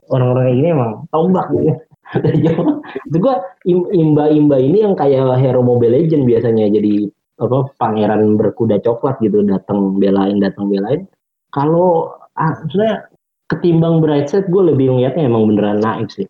orang-orang 0.09 0.59
ini 0.59 0.69
emang 0.73 0.93
tombak 1.13 1.47
gitu. 1.53 1.73
Itu 3.13 3.17
gua 3.21 3.45
imba-imba 3.69 4.57
ini 4.57 4.81
yang 4.81 4.97
kayak 4.97 5.37
hero 5.37 5.61
Mobile 5.61 5.93
Legend 5.93 6.25
biasanya 6.25 6.73
jadi 6.73 7.05
apa 7.39 7.71
pangeran 7.79 8.35
berkuda 8.35 8.81
coklat 8.83 9.21
gitu 9.21 9.45
datang 9.45 10.01
belain 10.01 10.41
datang 10.41 10.73
belain. 10.73 11.05
Kalau 11.53 12.17
ah, 12.35 12.57
sebenarnya 12.65 13.13
ketimbang 13.53 14.01
bright 14.05 14.29
side 14.29 14.49
gue 14.53 14.63
lebih 14.73 14.93
ngeliatnya 14.93 15.25
emang 15.25 15.49
beneran 15.49 15.81
naik 15.81 16.13
sih 16.13 16.29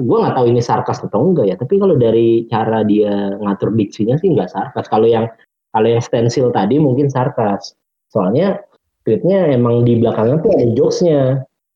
gue 0.00 0.18
nggak 0.20 0.36
tahu 0.36 0.46
ini 0.52 0.60
sarkas 0.60 1.00
atau 1.00 1.32
enggak 1.32 1.46
ya 1.50 1.56
tapi 1.56 1.80
kalau 1.80 1.96
dari 1.96 2.44
cara 2.52 2.84
dia 2.84 3.34
ngatur 3.40 3.72
diksinya 3.74 4.14
sih 4.20 4.30
nggak 4.32 4.52
sarkas. 4.52 4.86
Kalau 4.86 5.08
yang 5.08 5.26
kalau 5.74 5.88
yang 5.90 6.02
stensil 6.04 6.54
tadi 6.54 6.78
mungkin 6.78 7.10
sarkas. 7.10 7.74
Soalnya 8.12 8.62
tweetnya 9.02 9.50
emang 9.50 9.82
di 9.82 9.98
belakangnya 9.98 10.38
tuh 10.44 10.52
ada 10.54 10.66
jokesnya. 10.76 11.22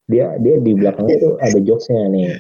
Dia 0.09 0.39
dia 0.41 0.57
di 0.63 0.73
belakangnya 0.77 1.17
tuh 1.19 1.33
ada 1.43 1.59
jokesnya 1.59 2.03
nih. 2.13 2.31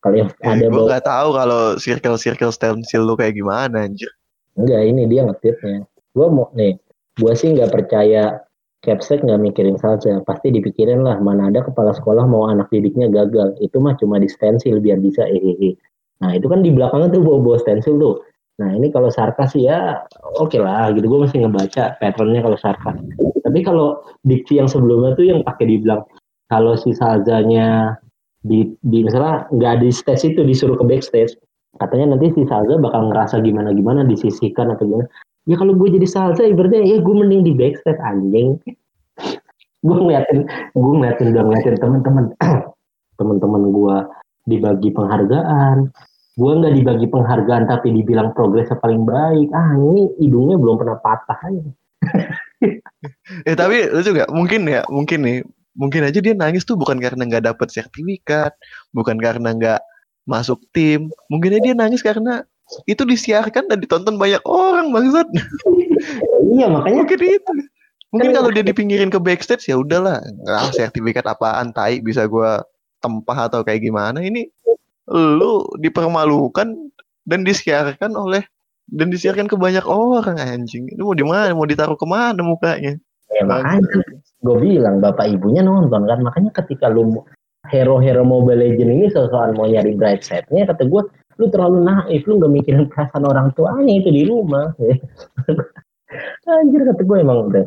Kalau 0.00 0.16
yang 0.16 0.30
eh, 0.32 0.48
ada 0.48 0.66
gue 0.66 0.84
nggak 0.88 1.06
tahu 1.06 1.28
kalau 1.36 1.62
circle 1.76 2.16
circle 2.16 2.52
stensil 2.52 3.04
lu 3.04 3.14
kayak 3.14 3.36
gimana 3.36 3.86
anjir. 3.86 4.10
Enggak 4.56 4.82
ini 4.88 5.06
dia 5.06 5.28
ngetweetnya. 5.28 5.86
Gue 6.16 6.26
mau 6.26 6.50
nih 6.56 6.74
gue 7.20 7.32
sih 7.36 7.52
nggak 7.52 7.70
percaya 7.70 8.40
Capsek 8.80 9.20
nggak 9.20 9.40
mikirin 9.44 9.76
saja, 9.76 10.24
pasti 10.24 10.48
dipikirin 10.48 11.04
lah 11.04 11.20
mana 11.20 11.52
ada 11.52 11.60
kepala 11.60 11.92
sekolah 11.92 12.24
mau 12.24 12.48
anak 12.48 12.72
didiknya 12.72 13.12
gagal. 13.12 13.52
Itu 13.60 13.76
mah 13.76 13.92
cuma 14.00 14.16
di 14.16 14.24
stensil 14.24 14.80
biar 14.80 14.96
bisa 15.04 15.28
hehehe. 15.28 15.76
Nah 16.24 16.32
itu 16.32 16.48
kan 16.48 16.64
di 16.64 16.72
belakangnya 16.72 17.12
tuh 17.12 17.20
bawa-bawa 17.20 17.60
stensil 17.60 18.00
tuh. 18.00 18.24
Nah 18.56 18.72
ini 18.72 18.88
kalau 18.88 19.12
sarkas 19.12 19.52
ya 19.52 20.00
oke 20.40 20.56
okay 20.56 20.60
lah 20.64 20.88
gitu. 20.96 21.04
Gue 21.12 21.28
masih 21.28 21.44
ngebaca 21.44 22.00
patternnya 22.00 22.40
kalau 22.40 22.56
sarkas. 22.56 22.96
Tapi 23.44 23.58
kalau 23.60 24.00
diksi 24.24 24.56
yang 24.56 24.68
sebelumnya 24.68 25.12
tuh 25.12 25.28
yang 25.28 25.40
pakai 25.44 25.68
dibilang 25.68 26.00
kalau 26.48 26.72
si 26.74 26.96
Salzanya 26.96 28.00
di, 28.40 28.72
di 28.80 29.04
misalnya 29.04 29.44
nggak 29.52 29.84
di 29.84 29.88
stage 29.92 30.32
itu 30.32 30.40
disuruh 30.40 30.76
ke 30.76 30.84
backstage 30.88 31.36
katanya 31.78 32.16
nanti 32.16 32.32
si 32.34 32.42
Salza 32.48 32.80
bakal 32.80 33.12
ngerasa 33.12 33.44
gimana 33.44 33.70
gimana 33.76 34.02
disisihkan 34.02 34.74
atau 34.74 34.84
gimana 34.88 35.06
ya 35.48 35.56
kalau 35.56 35.72
gue 35.72 35.88
jadi 35.96 36.06
salsa 36.08 36.44
ibaratnya 36.44 36.84
ya 36.84 36.98
gue 37.00 37.14
mending 37.14 37.42
di 37.46 37.52
backstage 37.56 38.00
anjing. 38.02 38.60
Gue 39.80 39.96
ngeliatin 39.96 40.44
gue 40.76 40.92
ngeliatin 40.92 41.26
udah 41.32 41.42
ngeliatin 41.48 41.76
teman-teman 41.80 42.24
teman-teman 43.18 43.62
gue 43.72 43.96
dibagi 44.50 44.90
penghargaan. 44.92 45.88
Gue 46.36 46.52
nggak 46.56 46.74
dibagi 46.76 47.06
penghargaan 47.08 47.68
tapi 47.68 47.92
dibilang 47.92 48.32
progresnya 48.36 48.76
paling 48.80 49.04
baik. 49.08 49.48
Ah 49.56 49.76
ini 49.76 50.12
hidungnya 50.20 50.56
belum 50.60 50.76
pernah 50.80 50.98
patah 51.00 51.38
aja 51.46 51.70
eh 53.48 53.56
tapi 53.56 53.88
lu 53.92 54.00
juga 54.04 54.24
mungkin 54.28 54.68
ya 54.68 54.84
mungkin 54.88 55.20
nih. 55.24 55.40
Mungkin 55.70 56.02
aja 56.02 56.18
dia 56.18 56.34
nangis 56.34 56.66
tuh 56.66 56.74
bukan 56.74 56.98
karena 56.98 57.24
nggak 57.24 57.46
dapet 57.46 57.70
sertifikat 57.70 58.52
bukan 58.92 59.16
karena 59.16 59.54
nggak 59.54 59.80
masuk 60.28 60.60
tim. 60.74 61.08
Mungkin 61.32 61.56
aja 61.56 61.62
dia 61.72 61.76
nangis 61.78 62.04
karena 62.04 62.44
itu 62.86 63.02
disiarkan 63.02 63.66
dan 63.66 63.78
ditonton 63.82 64.14
banyak 64.20 64.40
orang 64.46 64.94
bangsat 64.94 65.26
iya 66.50 66.66
makanya. 66.66 67.04
Mungkin 67.04 67.20
itu. 67.20 67.52
Mungkin 68.10 68.30
kalau 68.34 68.50
dia 68.50 68.64
dipinggirin 68.66 69.10
ke 69.12 69.22
backstage 69.22 69.70
ya 69.70 69.78
udahlah. 69.78 70.18
Nggak 70.42 70.74
sertifikat 70.74 71.24
apaan 71.30 71.70
tai 71.70 72.02
bisa 72.02 72.26
gue 72.26 72.50
tempah 72.98 73.38
atau 73.46 73.62
kayak 73.62 73.86
gimana? 73.86 74.18
Ini 74.18 74.50
lu 75.10 75.66
dipermalukan 75.78 76.74
dan 77.26 77.40
disiarkan 77.46 78.14
oleh 78.18 78.42
dan 78.90 79.14
disiarkan 79.14 79.46
ke 79.46 79.54
banyak 79.54 79.86
orang 79.86 80.42
anjing. 80.42 80.90
Itu 80.90 81.06
mau 81.06 81.14
di 81.14 81.22
mana? 81.22 81.54
Mau 81.54 81.68
ditaruh 81.68 81.94
ke 81.94 82.06
mana 82.06 82.42
mukanya? 82.42 82.98
Ya 83.30 83.46
makanya. 83.46 83.86
Gue 84.42 84.56
bilang 84.58 84.98
bapak 84.98 85.30
ibunya 85.30 85.62
nonton 85.62 86.02
kan. 86.10 86.18
Makanya 86.18 86.50
ketika 86.58 86.90
lu 86.90 87.22
hero-hero 87.70 88.26
Mobile 88.26 88.58
Legend 88.58 88.90
ini 88.90 89.06
soal 89.14 89.54
mau 89.54 89.70
nyari 89.70 89.94
bright 89.94 90.26
side-nya 90.26 90.66
kata 90.66 90.82
gue 90.90 91.02
lu 91.40 91.48
terlalu 91.48 91.80
naif 91.88 92.22
lu 92.28 92.36
gak 92.36 92.52
mikirin 92.52 92.84
perasaan 92.92 93.24
orang 93.24 93.48
tuanya 93.56 93.92
itu 93.96 94.12
di 94.12 94.28
rumah. 94.28 94.76
Anjir 96.50 96.82
kata 96.84 97.02
gue 97.06 97.16
emang 97.22 97.48
udah. 97.48 97.64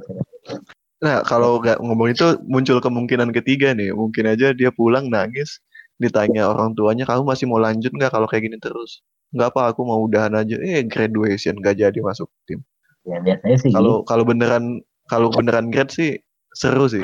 Nah 1.03 1.19
kalau 1.27 1.59
nggak 1.59 1.83
ngomong 1.83 2.15
itu 2.15 2.39
muncul 2.47 2.77
kemungkinan 2.79 3.33
ketiga 3.35 3.73
nih. 3.73 3.91
Mungkin 3.91 4.29
aja 4.29 4.53
dia 4.53 4.69
pulang 4.69 5.09
nangis 5.09 5.59
ditanya 5.97 6.51
orang 6.51 6.75
tuanya 6.75 7.07
kamu 7.07 7.23
masih 7.23 7.45
mau 7.47 7.59
lanjut 7.59 7.91
nggak 7.95 8.11
kalau 8.11 8.27
kayak 8.27 8.47
gini 8.51 8.57
terus? 8.59 9.03
Nggak 9.33 9.55
apa 9.55 9.61
aku 9.73 9.81
mau 9.87 9.99
udahan 10.05 10.35
aja. 10.37 10.55
Eh 10.61 10.85
graduation 10.85 11.57
gak 11.59 11.81
jadi 11.81 11.99
masuk 11.99 12.29
tim. 12.45 12.61
Ya 13.03 13.19
biasanya 13.19 13.57
sih 13.59 13.71
kalau 13.71 14.03
gitu. 14.03 14.07
kalau 14.07 14.23
beneran 14.23 14.63
kalau 15.11 15.27
beneran 15.33 15.71
grad 15.73 15.89
sih 15.89 16.19
seru 16.55 16.87
sih. 16.87 17.03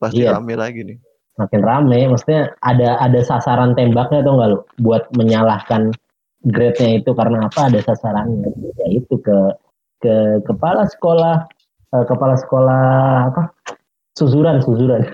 Pasti 0.00 0.26
iya. 0.26 0.38
rame 0.38 0.54
lagi 0.58 0.82
nih. 0.82 0.98
Makin 1.36 1.62
rame 1.62 2.08
maksudnya 2.08 2.54
ada 2.64 2.96
ada 2.98 3.20
sasaran 3.20 3.76
tembaknya 3.76 4.24
atau 4.24 4.32
enggak 4.38 4.48
lo 4.54 4.58
buat 4.80 5.04
menyalahkan 5.14 5.92
grade-nya 6.46 7.02
itu 7.02 7.10
karena 7.12 7.50
apa? 7.50 7.70
Ada 7.70 7.80
sasarannya. 7.82 8.50
Yaitu 8.86 9.18
ke 9.20 9.38
ke 10.02 10.14
kepala 10.46 10.86
sekolah 10.86 11.46
uh, 11.92 12.04
kepala 12.06 12.34
sekolah 12.38 12.84
apa? 13.34 13.42
Susuran 14.14 14.62
susuran. 14.62 15.04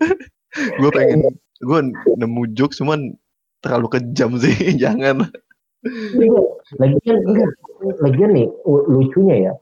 Gue 0.80 0.90
pengen 0.94 1.34
gue 1.64 1.80
nemu 2.14 2.54
joke 2.54 2.74
cuman 2.78 3.14
terlalu 3.58 3.98
kejam 3.98 4.38
sih 4.38 4.54
jangan. 4.82 5.26
Lagi 6.78 6.98
kan 7.02 7.18
lagi 8.00 8.22
nih 8.22 8.46
lucunya 8.66 9.50
ya. 9.50 9.52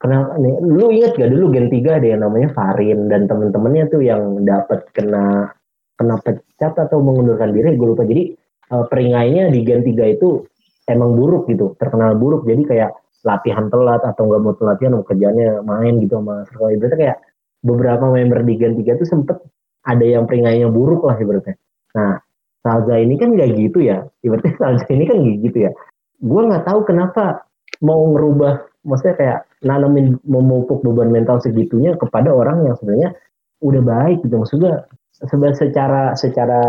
Kenapa 0.00 0.40
nih 0.40 0.54
lu 0.64 0.88
ingat 0.90 1.12
gak 1.20 1.30
dulu 1.30 1.52
gen 1.52 1.68
3 1.68 2.00
ada 2.02 2.06
yang 2.08 2.24
namanya 2.24 2.50
Farin 2.56 3.12
dan 3.12 3.28
temen-temennya 3.28 3.84
tuh 3.92 4.00
yang 4.00 4.42
dapat 4.48 4.88
kena 4.96 5.52
kena 6.00 6.16
pecat 6.24 6.72
atau 6.80 6.98
mengundurkan 7.04 7.52
diri 7.52 7.76
gue 7.76 7.88
lupa. 7.92 8.08
Jadi 8.08 8.32
uh, 8.72 8.88
peringainya 8.88 9.52
di 9.52 9.60
Gen 9.60 9.84
3 9.84 10.16
itu 10.16 10.48
emang 10.90 11.14
buruk 11.14 11.46
gitu, 11.46 11.78
terkenal 11.78 12.18
buruk. 12.18 12.44
Jadi 12.44 12.66
kayak 12.66 12.90
latihan 13.22 13.68
telat 13.68 14.00
atau 14.00 14.22
nggak 14.26 14.40
mau 14.40 14.52
latihan 14.64 14.96
mau 14.96 15.04
kerjanya 15.04 15.60
main 15.60 16.00
gitu 16.00 16.16
sama 16.18 16.42
sekolah 16.48 16.70
ibaratnya 16.72 16.98
kayak 16.98 17.18
beberapa 17.60 18.04
member 18.08 18.40
di 18.48 18.54
Gen 18.56 18.72
3 18.80 18.96
itu 18.96 19.04
sempet 19.04 19.36
ada 19.84 20.04
yang 20.04 20.24
peringainya 20.24 20.72
buruk 20.72 21.04
lah 21.04 21.16
ibaratnya. 21.20 21.56
Nah, 21.96 22.16
Salza 22.60 22.96
ini 22.96 23.16
kan 23.16 23.32
nggak 23.36 23.56
gitu 23.56 23.84
ya. 23.84 24.04
Ibaratnya 24.24 24.52
Salza 24.56 24.88
ini 24.92 25.04
kan 25.08 25.16
gak 25.20 25.38
gitu 25.44 25.58
ya. 25.68 25.70
Gue 26.20 26.42
nggak 26.44 26.64
tahu 26.68 26.80
kenapa 26.84 27.44
mau 27.80 28.12
ngerubah, 28.12 28.84
maksudnya 28.84 29.16
kayak 29.16 29.38
nanamin 29.64 30.16
memupuk 30.24 30.84
beban 30.84 31.12
mental 31.12 31.40
segitunya 31.40 31.96
kepada 31.96 32.32
orang 32.32 32.64
yang 32.68 32.76
sebenarnya 32.76 33.16
udah 33.60 33.82
baik 33.84 34.24
gitu. 34.24 34.36
Maksudnya 34.40 34.84
sebenarnya 35.28 35.56
secara 35.56 36.02
secara 36.16 36.60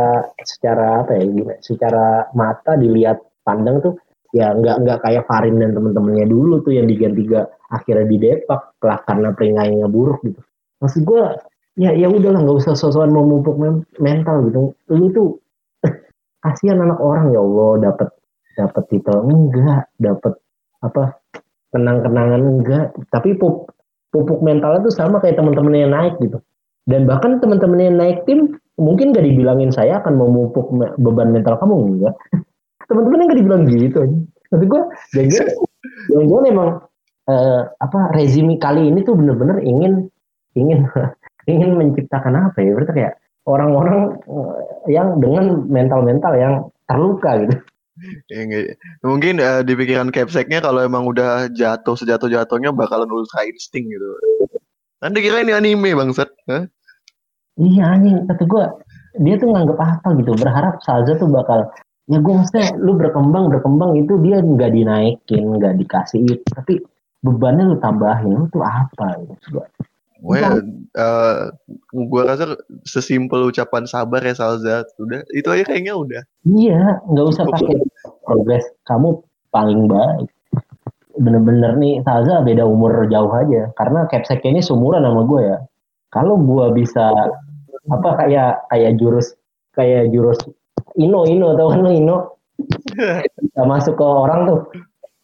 secara 0.44 1.04
apa 1.04 1.16
ya 1.16 1.56
secara 1.64 2.28
mata 2.36 2.76
dilihat 2.76 3.20
pandang 3.48 3.80
tuh 3.80 3.96
ya 4.32 4.56
nggak 4.56 4.78
nggak 4.88 5.00
kayak 5.04 5.24
Farin 5.28 5.60
dan 5.60 5.76
temen-temennya 5.76 6.28
dulu 6.28 6.63
tuh 6.63 6.72
yang 6.76 6.88
diganti 6.88 7.28
tiga 7.28 7.48
akhirnya 7.67 8.08
di 8.08 8.17
depak 8.20 8.80
lah 8.84 9.00
karena 9.04 9.30
peringainya 9.36 9.88
buruk 9.91 10.24
gitu. 10.24 10.39
Maksud 10.80 11.02
gue 11.04 11.24
ya 11.80 11.91
ya 11.96 12.08
udahlah 12.08 12.39
nggak 12.44 12.58
usah 12.63 12.74
sosokan 12.76 13.12
memupuk 13.12 13.60
mental 14.00 14.48
gitu. 14.48 14.62
Lu 14.91 15.06
tuh 15.12 15.30
kasihan 16.44 16.80
anak 16.80 17.00
orang 17.00 17.36
ya 17.36 17.39
Allah 17.44 17.91
dapat 17.91 18.10
dapat 18.56 18.84
titel 18.91 19.17
enggak 19.28 19.88
dapat 20.00 20.34
apa 20.80 21.04
kenang-kenangan 21.76 22.41
enggak. 22.41 22.86
Tapi 23.12 23.36
pupuk 23.36 24.39
mentalnya 24.44 24.84
tuh 24.88 24.96
sama 24.96 25.20
kayak 25.20 25.39
teman-temannya 25.39 25.88
yang 25.88 25.94
naik 25.94 26.15
gitu. 26.24 26.39
Dan 26.88 27.06
bahkan 27.06 27.38
teman-teman 27.38 27.80
yang 27.80 27.96
naik 28.00 28.26
tim 28.26 28.58
mungkin 28.82 29.13
gak 29.13 29.22
dibilangin 29.22 29.70
saya 29.70 30.02
akan 30.02 30.17
memupuk 30.17 30.74
beban 30.98 31.30
mental 31.30 31.60
kamu 31.62 31.76
enggak 31.78 32.15
teman-teman 32.91 33.21
yang 33.23 33.30
gak 33.32 33.39
dibilang 33.39 33.63
gitu 33.71 33.99
maksud 34.51 34.67
gue 34.67 34.82
jangan 35.15 35.47
jangan 36.12 36.43
emang 36.43 36.69
uh, 37.32 37.62
apa 37.80 37.99
rezim 38.19 38.51
kali 38.60 38.91
ini 38.91 38.99
tuh 39.08 39.15
bener-bener 39.15 39.63
ingin 39.63 40.12
ingin 40.60 40.84
ingin 41.51 41.80
menciptakan 41.80 42.51
apa 42.51 42.60
ya 42.60 42.75
berarti 42.75 42.93
kayak 42.93 43.13
orang-orang 43.47 44.19
uh, 44.27 44.60
yang 44.91 45.17
dengan 45.23 45.65
mental-mental 45.71 46.34
yang 46.36 46.54
terluka 46.86 47.47
gitu 47.47 47.56
Ya, 48.32 48.47
mungkin 49.06 49.38
uh, 49.38 49.62
di 49.62 49.77
pikiran 49.77 50.10
capseknya 50.10 50.63
kalau 50.63 50.82
emang 50.82 51.06
udah 51.06 51.51
jatuh 51.54 51.93
sejatuh 51.93 52.32
jatuhnya 52.34 52.73
bakalan 52.73 53.12
ultra 53.12 53.45
insting 53.45 53.86
gitu. 53.86 54.10
Anda 55.06 55.21
kira 55.21 55.45
ini 55.45 55.54
anime 55.54 55.93
bangsat? 55.93 56.30
Huh? 56.49 56.65
Iya 57.62 57.84
anjing, 57.93 58.25
kata 58.25 58.43
gue 58.47 58.65
dia 59.21 59.36
tuh 59.38 59.54
nganggep 59.54 59.77
apa 59.77 60.08
gitu, 60.17 60.32
berharap 60.39 60.80
Salza 60.82 61.19
tuh 61.19 61.30
bakal 61.30 61.67
ya 62.12 62.19
gue 62.19 62.34
maksudnya 62.36 62.76
lu 62.76 63.00
berkembang 63.00 63.47
berkembang 63.47 63.95
itu 63.95 64.19
dia 64.19 64.43
nggak 64.43 64.71
dinaikin 64.76 65.43
nggak 65.56 65.80
dikasih 65.80 66.19
itu 66.28 66.43
tapi 66.52 66.84
bebannya 67.24 67.71
lu 67.71 67.78
tambahin 67.80 68.36
lu 68.36 68.45
tuh 68.52 68.65
apa 68.67 69.15
gitu 69.24 69.63
Pokoknya 70.21 70.62
uh, 71.02 71.50
gue 71.89 72.21
rasa 72.21 72.54
sesimpel 72.86 73.50
ucapan 73.50 73.89
sabar 73.89 74.21
ya 74.21 74.38
Salza. 74.38 74.86
Udah 75.02 75.26
itu 75.34 75.50
aja 75.50 75.65
kayaknya 75.65 75.97
udah. 75.97 76.21
Iya, 76.45 77.02
nggak 77.10 77.26
usah 77.26 77.50
pakai 77.50 77.82
progres. 78.21 78.69
Kamu 78.86 79.17
paling 79.50 79.89
baik. 79.89 80.30
Bener-bener 81.17 81.74
nih 81.82 82.06
Salza 82.06 82.38
beda 82.45 82.69
umur 82.69 83.10
jauh 83.10 83.34
aja. 83.34 83.74
Karena 83.74 84.06
Capsek 84.06 84.45
ini 84.45 84.62
sumuran 84.62 85.02
sama 85.02 85.26
gue 85.26 85.41
ya. 85.41 85.58
Kalau 86.13 86.38
gue 86.38 86.65
bisa 86.78 87.10
apa 87.89 88.10
kayak 88.21 88.69
kayak 88.69 89.02
jurus 89.02 89.34
kayak 89.74 90.13
jurus 90.13 90.38
Ino 90.97 91.27
Ino 91.27 91.54
tau 91.56 91.71
kan 91.71 91.82
lo 91.84 91.91
Ino? 91.91 92.17
Bisa 93.41 93.62
masuk 93.65 93.97
ke 93.97 94.06
orang 94.06 94.39
tuh. 94.47 94.60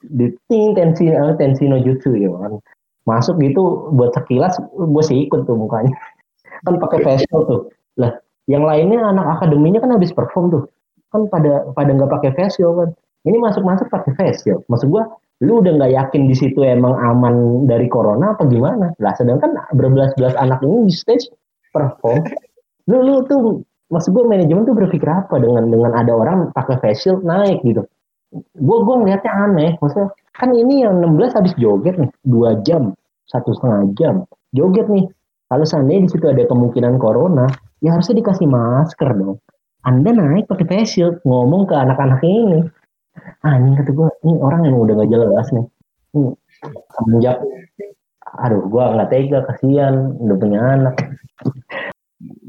Di 0.08 0.32
ting 0.48 0.78
tensi 0.78 1.10
tensi 1.12 1.64
no 1.68 1.82
jutsu 1.82 2.16
ya 2.16 2.32
kan. 2.32 2.62
Masuk 3.08 3.40
gitu 3.40 3.92
buat 3.96 4.12
sekilas 4.16 4.60
gue 4.76 5.04
sih 5.04 5.28
ikut 5.28 5.48
tuh 5.48 5.56
mukanya. 5.56 5.96
Kan 6.66 6.82
pakai 6.82 7.06
facial 7.06 7.46
tuh. 7.46 7.62
Lah 8.02 8.18
yang 8.50 8.66
lainnya 8.66 9.04
anak 9.04 9.40
akademinya 9.40 9.78
kan 9.78 9.94
habis 9.94 10.10
perform 10.10 10.50
tuh. 10.50 10.64
Kan 11.14 11.30
pada 11.30 11.70
pada 11.78 11.94
nggak 11.94 12.10
pakai 12.10 12.32
facial 12.34 12.74
kan. 12.74 12.90
Ini 13.28 13.38
masuk 13.38 13.62
masuk 13.62 13.88
pakai 13.94 14.16
facial 14.18 14.66
maksud 14.66 14.90
gue 14.90 15.04
lu 15.46 15.62
udah 15.62 15.78
nggak 15.78 15.94
yakin 15.94 16.26
di 16.26 16.34
situ 16.34 16.66
emang 16.66 16.98
aman 16.98 17.68
dari 17.70 17.86
corona 17.86 18.34
apa 18.34 18.50
gimana? 18.50 18.90
Lah 18.98 19.14
sedangkan 19.14 19.54
berbelas-belas 19.78 20.34
anak 20.42 20.66
ini 20.66 20.90
di 20.90 20.94
stage 20.94 21.30
perform. 21.70 22.26
Lu 22.90 23.04
lu 23.04 23.20
tuh 23.28 23.68
maksud 23.88 24.12
gue 24.12 24.24
manajemen 24.28 24.68
tuh 24.68 24.76
berpikir 24.76 25.08
apa 25.08 25.40
dengan 25.40 25.72
dengan 25.72 25.92
ada 25.96 26.12
orang 26.12 26.52
pakai 26.52 26.80
facial 26.84 27.24
naik 27.24 27.64
gitu? 27.64 27.84
Gue 28.60 28.78
gue 28.84 28.96
ngeliatnya 29.00 29.32
aneh. 29.32 29.72
Maksudnya 29.80 30.12
kan 30.36 30.50
ini 30.54 30.84
yang 30.84 31.00
16 31.00 31.38
habis 31.38 31.54
joget 31.56 31.96
nih 31.96 32.12
dua 32.28 32.60
jam 32.68 32.94
satu 33.28 33.56
setengah 33.56 33.82
jam 33.96 34.16
joget 34.52 34.88
nih. 34.92 35.08
Kalau 35.48 35.64
seandainya 35.64 36.08
di 36.08 36.10
situ 36.12 36.26
ada 36.28 36.44
kemungkinan 36.44 37.00
corona 37.00 37.48
ya 37.80 37.96
harusnya 37.96 38.20
dikasih 38.20 38.48
masker 38.52 39.10
dong. 39.16 39.40
Anda 39.88 40.12
naik 40.12 40.52
pakai 40.52 40.68
face 40.68 41.00
shield 41.00 41.24
ngomong 41.24 41.72
ke 41.72 41.76
anak-anak 41.76 42.20
ini. 42.28 42.68
Ah 43.48 43.56
ini 43.56 43.80
kata 43.80 43.96
gue 43.96 44.08
ini 44.28 44.36
orang 44.44 44.68
yang 44.68 44.76
udah 44.76 44.94
gak 45.00 45.10
jelas 45.10 45.48
nih. 45.56 45.66
Ini 46.20 46.30
semenjak 46.92 47.40
aduh 48.28 48.68
gue 48.68 48.84
nggak 48.84 49.10
tega 49.10 49.40
kasihan 49.48 50.14
udah 50.20 50.36
punya 50.36 50.60
anak 50.60 50.96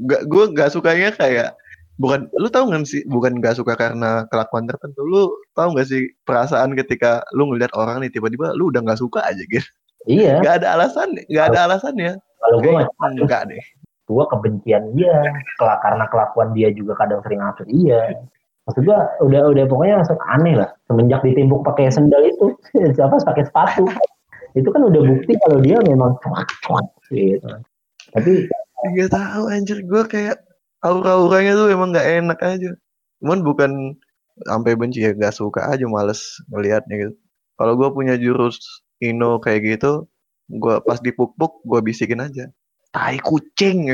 gak 0.08 0.22
gue 0.28 0.44
gak 0.56 0.70
sukanya 0.72 1.12
kayak 1.12 1.52
bukan 1.98 2.30
lu 2.38 2.48
tahu 2.48 2.70
nggak 2.70 2.86
sih 2.86 3.02
bukan 3.10 3.42
gak 3.42 3.58
suka 3.58 3.74
karena 3.74 4.24
kelakuan 4.30 4.70
tertentu 4.70 5.02
lu 5.02 5.28
tahu 5.52 5.74
nggak 5.74 5.88
sih 5.90 6.08
perasaan 6.22 6.72
ketika 6.78 7.26
lu 7.34 7.50
ngeliat 7.50 7.74
orang 7.74 7.98
nih 8.00 8.10
tiba-tiba 8.14 8.54
lu 8.54 8.70
udah 8.70 8.80
nggak 8.86 9.02
suka 9.02 9.20
aja 9.26 9.42
gitu? 9.50 9.66
Iya. 10.06 10.40
Nggak 10.40 10.54
ada 10.62 10.68
alasan 10.78 11.18
nggak 11.26 11.46
ada 11.52 11.60
alasannya. 11.68 12.12
kalau 12.38 12.62
gue 12.62 12.70
macam 12.70 13.18
enggak 13.18 13.50
deh. 13.50 13.64
Gue 14.06 14.24
kebencian 14.30 14.94
dia 14.94 15.20
kelak 15.58 15.82
karena 15.82 16.06
kelakuan 16.06 16.48
dia 16.54 16.70
juga 16.70 16.94
kadang 16.96 17.20
sering 17.26 17.42
ngatur 17.42 17.66
iya. 17.66 18.14
Maksud 18.70 18.84
gue 18.86 18.98
udah 19.26 19.42
udah 19.50 19.64
pokoknya 19.66 19.94
langsung 20.00 20.20
aneh 20.30 20.54
lah. 20.54 20.70
Semenjak 20.86 21.20
ditimbuk 21.26 21.66
pakai 21.66 21.90
sendal 21.90 22.22
itu 22.22 22.54
siapa 22.96 23.18
pakai 23.20 23.44
sepatu. 23.50 23.90
Itu 24.54 24.70
kan 24.70 24.86
udah 24.86 25.02
bukti 25.02 25.34
kalau 25.44 25.58
dia 25.60 25.82
memang 25.82 26.14
cuak 26.22 26.46
cuak 26.62 26.86
gitu. 27.10 27.48
Tapi 28.14 28.48
nggak 28.86 29.10
tahu 29.10 29.44
anjir. 29.50 29.78
Gue 29.86 30.02
kayak 30.06 30.38
aura-auranya 30.82 31.58
tuh 31.58 31.68
emang 31.74 31.90
nggak 31.90 32.08
enak 32.22 32.38
aja. 32.42 32.70
Cuman 33.18 33.42
bukan 33.42 33.98
sampai 34.46 34.78
benci 34.78 35.02
ya 35.02 35.10
nggak 35.14 35.34
suka 35.34 35.66
aja 35.66 35.86
males 35.90 36.22
ngelihatnya 36.54 36.94
gitu. 37.08 37.14
Kalau 37.58 37.74
gue 37.74 37.88
punya 37.90 38.14
jurus 38.14 38.62
Ino 39.02 39.38
kayak 39.42 39.78
gitu 39.78 40.06
gue 40.48 40.80
pas 40.80 40.96
dipuk-puk 40.96 41.60
gue 41.66 41.80
bisikin 41.84 42.24
aja. 42.24 42.48
Tai 42.88 43.20
kucing 43.20 43.84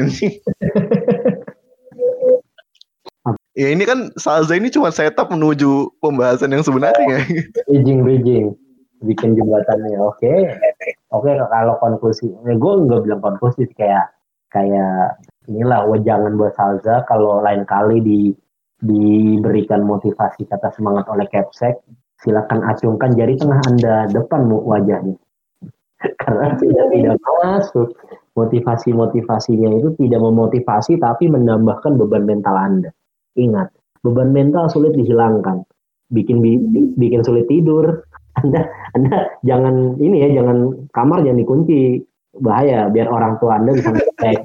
ya 3.58 3.68
ini 3.74 3.82
kan 3.82 4.14
Salza 4.14 4.54
ini 4.54 4.70
cuma 4.70 4.94
setup 4.94 5.34
menuju 5.34 5.90
pembahasan 5.98 6.54
yang 6.54 6.62
sebenarnya. 6.62 7.26
Bridging 7.66 8.06
bridging. 8.06 8.54
Bikin 9.02 9.34
jembatannya 9.34 9.98
oke. 9.98 10.22
Okay. 10.22 10.54
oke 11.10 11.26
okay, 11.26 11.34
kalau 11.50 11.74
konklusi 11.82 12.30
ya 12.46 12.54
gue 12.54 12.72
nggak 12.86 13.02
bilang 13.02 13.18
konklusi 13.18 13.66
kayak 13.74 14.13
kayak 14.54 15.18
inilah 15.50 15.84
wejangan 15.90 16.38
buat 16.38 16.54
Salza 16.54 17.02
kalau 17.10 17.42
lain 17.42 17.66
kali 17.66 17.98
di 18.00 18.20
diberikan 18.84 19.82
motivasi 19.82 20.46
kata 20.46 20.70
semangat 20.76 21.08
oleh 21.10 21.26
Capsek 21.26 21.82
silakan 22.20 22.64
acungkan 22.64 23.12
jari 23.16 23.36
tengah 23.36 23.60
anda 23.68 24.08
depan 24.08 24.48
wajahnya. 24.48 25.16
Karena 26.22 26.56
tidak 26.56 26.86
tidak 26.92 27.16
masuk. 27.20 27.90
Motivasi 28.34 28.90
motivasinya 28.90 29.78
itu 29.78 29.94
tidak 29.94 30.18
memotivasi 30.18 30.98
tapi 30.98 31.30
menambahkan 31.30 31.94
beban 31.94 32.26
mental 32.26 32.58
anda. 32.58 32.90
Ingat 33.38 33.70
beban 34.02 34.34
mental 34.34 34.66
sulit 34.66 34.90
dihilangkan. 34.98 35.62
Bikin 36.10 36.42
bikin 36.98 37.22
sulit 37.22 37.46
tidur. 37.46 38.04
Anda 38.42 38.66
anda 38.98 39.30
jangan 39.46 39.94
ini 40.02 40.26
ya 40.26 40.42
jangan 40.42 40.90
kamar 40.90 41.22
jangan 41.22 41.38
dikunci 41.38 42.02
bahaya 42.42 42.90
biar 42.90 43.06
orang 43.10 43.38
tua 43.38 43.58
anda 43.58 43.74
bisa 43.74 43.94
ngecek 43.94 44.38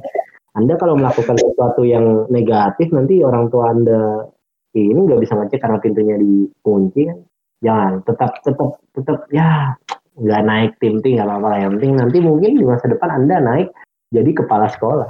anda 0.57 0.75
kalau 0.75 0.97
melakukan 0.97 1.37
sesuatu 1.37 1.87
yang 1.87 2.25
negatif 2.33 2.89
nanti 2.89 3.21
orang 3.21 3.53
tua 3.53 3.69
Anda 3.69 4.27
ini 4.73 5.07
nggak 5.07 5.21
bisa 5.21 5.37
ngecek 5.37 5.61
karena 5.61 5.77
pintunya 5.79 6.15
dikunci 6.17 7.07
kan. 7.07 7.17
Jangan, 7.59 7.93
tetap 8.07 8.31
tetap 8.41 8.69
tetap 8.95 9.17
ya 9.31 9.71
nggak 10.19 10.43
naik 10.43 10.71
tim 10.83 10.99
tim 10.99 11.15
nggak 11.15 11.27
apa-apa 11.27 11.63
yang 11.63 11.71
penting 11.79 11.91
nanti 11.95 12.17
mungkin 12.19 12.59
di 12.59 12.63
masa 12.67 12.91
depan 12.91 13.23
Anda 13.23 13.39
naik 13.39 13.71
jadi 14.11 14.31
kepala 14.35 14.67
sekolah. 14.67 15.09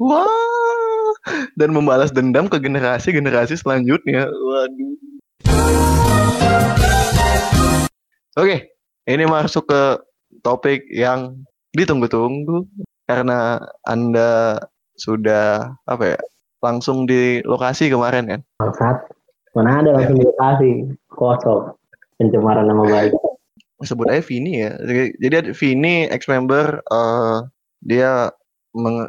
Wah, 0.00 1.12
dan 1.56 1.72
membalas 1.72 2.12
dendam 2.12 2.48
ke 2.48 2.60
generasi-generasi 2.60 3.56
selanjutnya. 3.56 4.28
Waduh. 4.28 4.96
Oke, 8.36 8.72
ini 9.08 9.24
masuk 9.28 9.68
ke 9.68 9.82
topik 10.40 10.84
yang 10.88 11.44
ditunggu-tunggu 11.74 12.66
karena 13.06 13.62
Anda 13.86 14.58
sudah 14.98 15.74
apa 15.86 16.14
ya 16.16 16.18
langsung 16.60 17.08
di 17.08 17.40
lokasi 17.42 17.88
kemarin 17.88 18.28
kan? 18.28 18.40
Bangsat. 18.60 18.96
Mana 19.56 19.82
ada 19.82 19.90
langsung 19.96 20.18
di 20.20 20.26
lokasi 20.28 20.70
kosong 21.10 21.74
pencemaran 22.20 22.68
nama 22.68 22.84
baik. 22.86 23.12
Sebut 23.80 24.12
aja 24.12 24.20
Vini 24.20 24.60
ya. 24.60 24.76
Jadi 25.16 25.56
Vini 25.56 26.04
ex 26.12 26.28
member 26.28 26.84
uh, 26.92 27.48
dia 27.80 28.28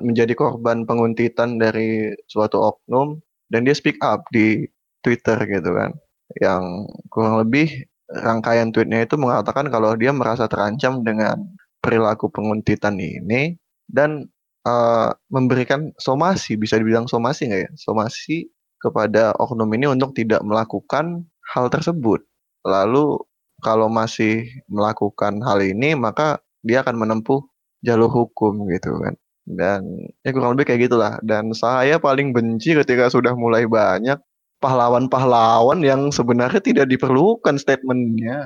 menjadi 0.02 0.34
korban 0.34 0.88
penguntitan 0.90 1.62
dari 1.62 2.16
suatu 2.26 2.74
oknum 2.74 3.22
dan 3.54 3.68
dia 3.68 3.76
speak 3.76 4.00
up 4.02 4.26
di 4.32 4.66
Twitter 5.04 5.38
gitu 5.46 5.76
kan. 5.76 5.92
Yang 6.40 6.64
kurang 7.12 7.44
lebih 7.44 7.86
rangkaian 8.08 8.72
tweetnya 8.72 9.04
itu 9.04 9.20
mengatakan 9.20 9.68
kalau 9.68 9.94
dia 10.00 10.16
merasa 10.16 10.48
terancam 10.48 11.04
dengan 11.04 11.36
perilaku 11.82 12.30
penguntitan 12.30 12.96
ini 13.02 13.58
dan 13.90 14.30
uh, 14.66 15.12
memberikan 15.34 15.92
somasi, 15.98 16.56
bisa 16.56 16.78
dibilang 16.78 17.10
somasi 17.10 17.50
nggak 17.50 17.62
ya? 17.68 17.72
Somasi 17.76 18.48
kepada 18.82 19.34
oknum 19.38 19.70
ini 19.74 19.90
untuk 19.90 20.14
tidak 20.18 20.42
melakukan 20.46 21.26
hal 21.54 21.70
tersebut. 21.70 22.22
Lalu 22.66 23.22
kalau 23.62 23.90
masih 23.90 24.50
melakukan 24.70 25.42
hal 25.46 25.62
ini, 25.62 25.94
maka 25.94 26.42
dia 26.66 26.82
akan 26.82 26.98
menempuh 26.98 27.42
jalur 27.86 28.10
hukum 28.10 28.66
gitu 28.70 28.98
kan. 29.02 29.14
Dan 29.46 29.86
ya 30.22 30.30
kurang 30.34 30.58
lebih 30.58 30.74
kayak 30.74 30.90
gitulah. 30.90 31.18
Dan 31.22 31.54
saya 31.54 31.98
paling 32.02 32.34
benci 32.34 32.74
ketika 32.74 33.10
sudah 33.10 33.34
mulai 33.38 33.66
banyak 33.70 34.18
pahlawan-pahlawan 34.62 35.82
yang 35.82 36.14
sebenarnya 36.14 36.62
tidak 36.62 36.86
diperlukan 36.90 37.58
statementnya. 37.58 38.46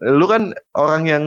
Lu 0.00 0.24
kan 0.24 0.56
orang 0.76 1.04
yang 1.04 1.24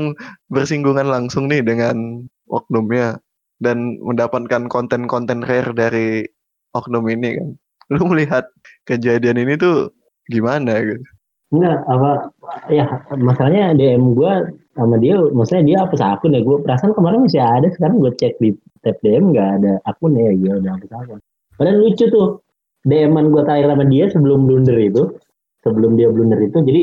bersinggungan 0.50 1.06
langsung 1.06 1.50
nih 1.50 1.62
dengan 1.62 2.26
oknumnya 2.50 3.22
dan 3.62 4.02
mendapatkan 4.02 4.68
konten-konten 4.68 5.46
rare 5.46 5.72
dari 5.74 6.26
oknum 6.74 7.06
ini 7.10 7.38
kan. 7.38 7.50
Lu 7.94 8.04
melihat 8.10 8.50
kejadian 8.90 9.38
ini 9.38 9.54
tuh 9.56 9.94
gimana 10.28 10.82
gitu? 10.82 11.06
Enggak, 11.54 11.86
apa 11.86 12.34
ya 12.74 12.86
masalahnya 13.14 13.78
DM 13.78 14.18
gue 14.18 14.34
sama 14.74 14.98
dia, 14.98 15.22
maksudnya 15.22 15.64
dia 15.70 15.78
hapus 15.86 16.02
akun 16.02 16.34
ya 16.34 16.42
gue 16.42 16.58
perasaan 16.66 16.98
kemarin 16.98 17.30
masih 17.30 17.46
ada, 17.46 17.70
sekarang 17.70 18.02
gue 18.02 18.10
cek 18.18 18.42
di 18.42 18.58
tab 18.82 18.98
DM 19.06 19.30
nggak 19.30 19.50
ada 19.62 19.74
akun 19.86 20.18
ya, 20.18 20.34
dia 20.34 20.58
udah 20.58 20.72
hapus 20.74 20.92
akun. 20.98 21.20
Padahal 21.54 21.78
lucu 21.78 22.10
tuh, 22.10 22.42
DM-an 22.90 23.30
gue 23.30 23.44
tanya 23.46 23.70
sama 23.70 23.86
dia 23.86 24.10
sebelum 24.10 24.50
blunder 24.50 24.74
itu, 24.82 25.14
sebelum 25.62 25.94
dia 25.94 26.10
blunder 26.10 26.42
itu, 26.42 26.58
jadi 26.66 26.82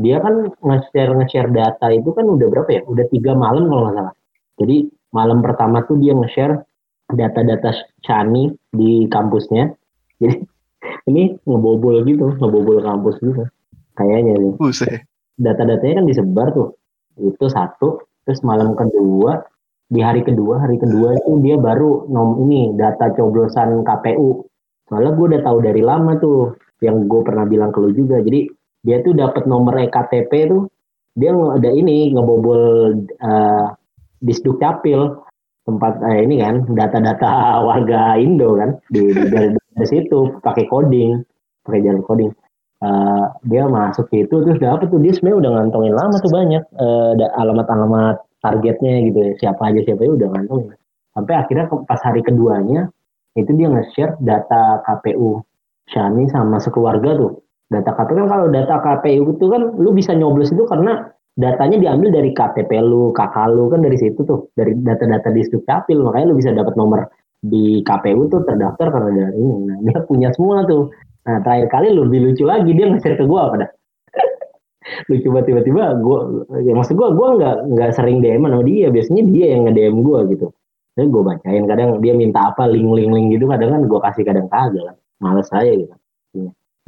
dia 0.00 0.16
kan 0.24 0.48
nge-share 0.48 1.12
nge-share 1.12 1.50
data 1.52 1.86
itu 1.92 2.10
kan 2.16 2.24
udah 2.24 2.46
berapa 2.48 2.70
ya? 2.72 2.82
Udah 2.88 3.06
tiga 3.12 3.36
malam 3.36 3.68
kalau 3.68 3.88
nggak 3.88 3.96
salah. 4.00 4.14
Jadi 4.56 4.76
malam 5.12 5.38
pertama 5.44 5.84
tuh 5.84 6.00
dia 6.00 6.16
nge-share 6.16 6.64
data-data 7.12 7.70
Shani 8.00 8.50
di 8.72 9.04
kampusnya. 9.12 9.68
Jadi 10.20 10.40
ini 11.12 11.36
ngebobol 11.44 12.02
gitu, 12.08 12.32
ngebobol 12.40 12.80
kampus 12.80 13.20
gitu. 13.20 13.44
Kayaknya 13.94 14.40
nih. 14.40 14.54
Data-datanya 15.36 16.00
kan 16.00 16.06
disebar 16.08 16.48
tuh. 16.56 16.80
Itu 17.20 17.52
satu. 17.52 18.00
Terus 18.24 18.40
malam 18.40 18.72
kedua 18.72 19.44
di 19.90 20.00
hari 20.06 20.22
kedua 20.22 20.62
hari 20.62 20.78
kedua 20.78 21.18
itu 21.18 21.42
dia 21.42 21.58
baru 21.58 22.06
nom 22.06 22.46
ini 22.46 22.78
data 22.78 23.10
coblosan 23.10 23.82
KPU 23.82 24.46
soalnya 24.86 25.18
gue 25.18 25.26
udah 25.34 25.42
tahu 25.42 25.58
dari 25.66 25.82
lama 25.82 26.14
tuh 26.22 26.54
yang 26.78 27.10
gue 27.10 27.20
pernah 27.26 27.42
bilang 27.42 27.74
ke 27.74 27.82
lu 27.82 27.90
juga 27.90 28.22
jadi 28.22 28.46
dia 28.84 29.04
tuh 29.04 29.12
dapat 29.12 29.44
nomor 29.44 29.76
ektp 29.76 30.32
tuh 30.48 30.62
dia 31.18 31.34
ada 31.34 31.70
ini 31.70 32.14
ngebobol 32.14 32.94
uh, 33.20 33.66
disduk 34.22 34.60
capil 34.62 35.20
tempat 35.68 36.00
eh, 36.06 36.24
ini 36.24 36.40
kan 36.40 36.64
data-data 36.70 37.30
warga 37.68 38.16
Indo 38.16 38.56
kan 38.56 38.80
di, 38.88 39.12
di 39.12 39.24
dari, 39.28 39.86
situ 39.86 40.40
pakai 40.40 40.68
coding 40.68 41.20
pakai 41.64 41.80
jalan 41.84 42.02
coding. 42.04 42.32
Uh, 42.80 43.28
dia 43.44 43.68
masuk 43.68 44.08
itu 44.16 44.32
terus 44.40 44.56
dapat 44.56 44.88
tuh 44.88 44.96
dia 45.04 45.12
sebenarnya 45.12 45.38
udah 45.44 45.50
ngantongin 45.52 45.92
lama 45.92 46.16
tuh 46.16 46.32
banyak 46.32 46.64
uh, 46.80 47.12
alamat-alamat 47.36 48.24
targetnya 48.40 49.04
gitu 49.04 49.18
ya 49.20 49.32
siapa 49.36 49.68
aja 49.68 49.84
siapa 49.84 50.00
aja 50.00 50.12
udah 50.16 50.28
ngantongin. 50.32 50.72
Sampai 51.12 51.34
akhirnya 51.36 51.68
pas 51.84 52.00
hari 52.00 52.24
keduanya 52.24 52.88
itu 53.36 53.52
dia 53.52 53.68
nge-share 53.68 54.16
data 54.24 54.80
KPU 54.88 55.44
Shani 55.92 56.24
sama 56.32 56.56
sekeluarga 56.56 57.20
tuh 57.20 57.44
data 57.70 57.90
KPU 57.94 58.14
kan 58.18 58.28
kalau 58.28 58.46
data 58.50 58.76
KPU 58.82 59.22
itu 59.38 59.46
kan 59.46 59.62
lu 59.78 59.90
bisa 59.94 60.10
nyoblos 60.12 60.50
itu 60.50 60.66
karena 60.66 61.06
datanya 61.38 61.78
diambil 61.78 62.10
dari 62.10 62.30
KTP 62.34 62.70
lu, 62.82 63.14
kakak 63.14 63.48
lu 63.54 63.70
kan 63.70 63.80
dari 63.80 63.96
situ 63.96 64.26
tuh, 64.26 64.50
dari 64.58 64.74
data-data 64.74 65.30
di 65.30 65.46
Dukcapil, 65.46 66.02
makanya 66.02 66.26
lu 66.34 66.36
bisa 66.36 66.50
dapat 66.50 66.74
nomor 66.74 67.06
di 67.40 67.80
KPU 67.80 68.28
tuh 68.28 68.44
terdaftar 68.44 68.90
karena 68.92 69.10
dari 69.14 69.38
ini. 69.38 69.56
Nah, 69.64 69.76
dia 69.80 69.98
punya 70.04 70.28
semua 70.34 70.66
tuh. 70.66 70.92
Nah, 71.24 71.40
terakhir 71.40 71.72
kali 71.72 71.94
lebih 71.94 72.18
lucu 72.26 72.44
lagi 72.44 72.74
dia 72.74 72.90
nge-share 72.90 73.16
ke 73.16 73.24
gua 73.24 73.54
pada. 73.54 73.66
lucu 75.08 75.30
banget 75.30 75.46
tiba-tiba 75.54 75.94
gua 76.02 76.18
ya 76.66 76.72
maksud 76.74 76.98
gua 76.98 77.14
gua 77.14 77.38
nggak 77.38 77.56
nggak 77.78 77.90
sering 77.94 78.18
DM 78.20 78.44
sama 78.44 78.60
dia, 78.66 78.90
biasanya 78.90 79.22
dia 79.30 79.46
yang 79.54 79.62
nge-DM 79.70 79.96
gua 80.02 80.26
gitu. 80.26 80.50
Jadi 80.98 81.06
gue 81.06 81.22
bacain 81.22 81.64
kadang 81.70 82.02
dia 82.02 82.12
minta 82.12 82.50
apa 82.50 82.66
link-link 82.66 83.08
link 83.14 83.26
gitu 83.38 83.46
kadang 83.46 83.72
kan 83.72 83.82
gue 83.86 84.00
kasih 84.04 84.24
kadang 84.26 84.50
kagak 84.50 84.84
lah. 84.84 84.94
Males 85.22 85.48
saya 85.48 85.72
gitu. 85.72 85.94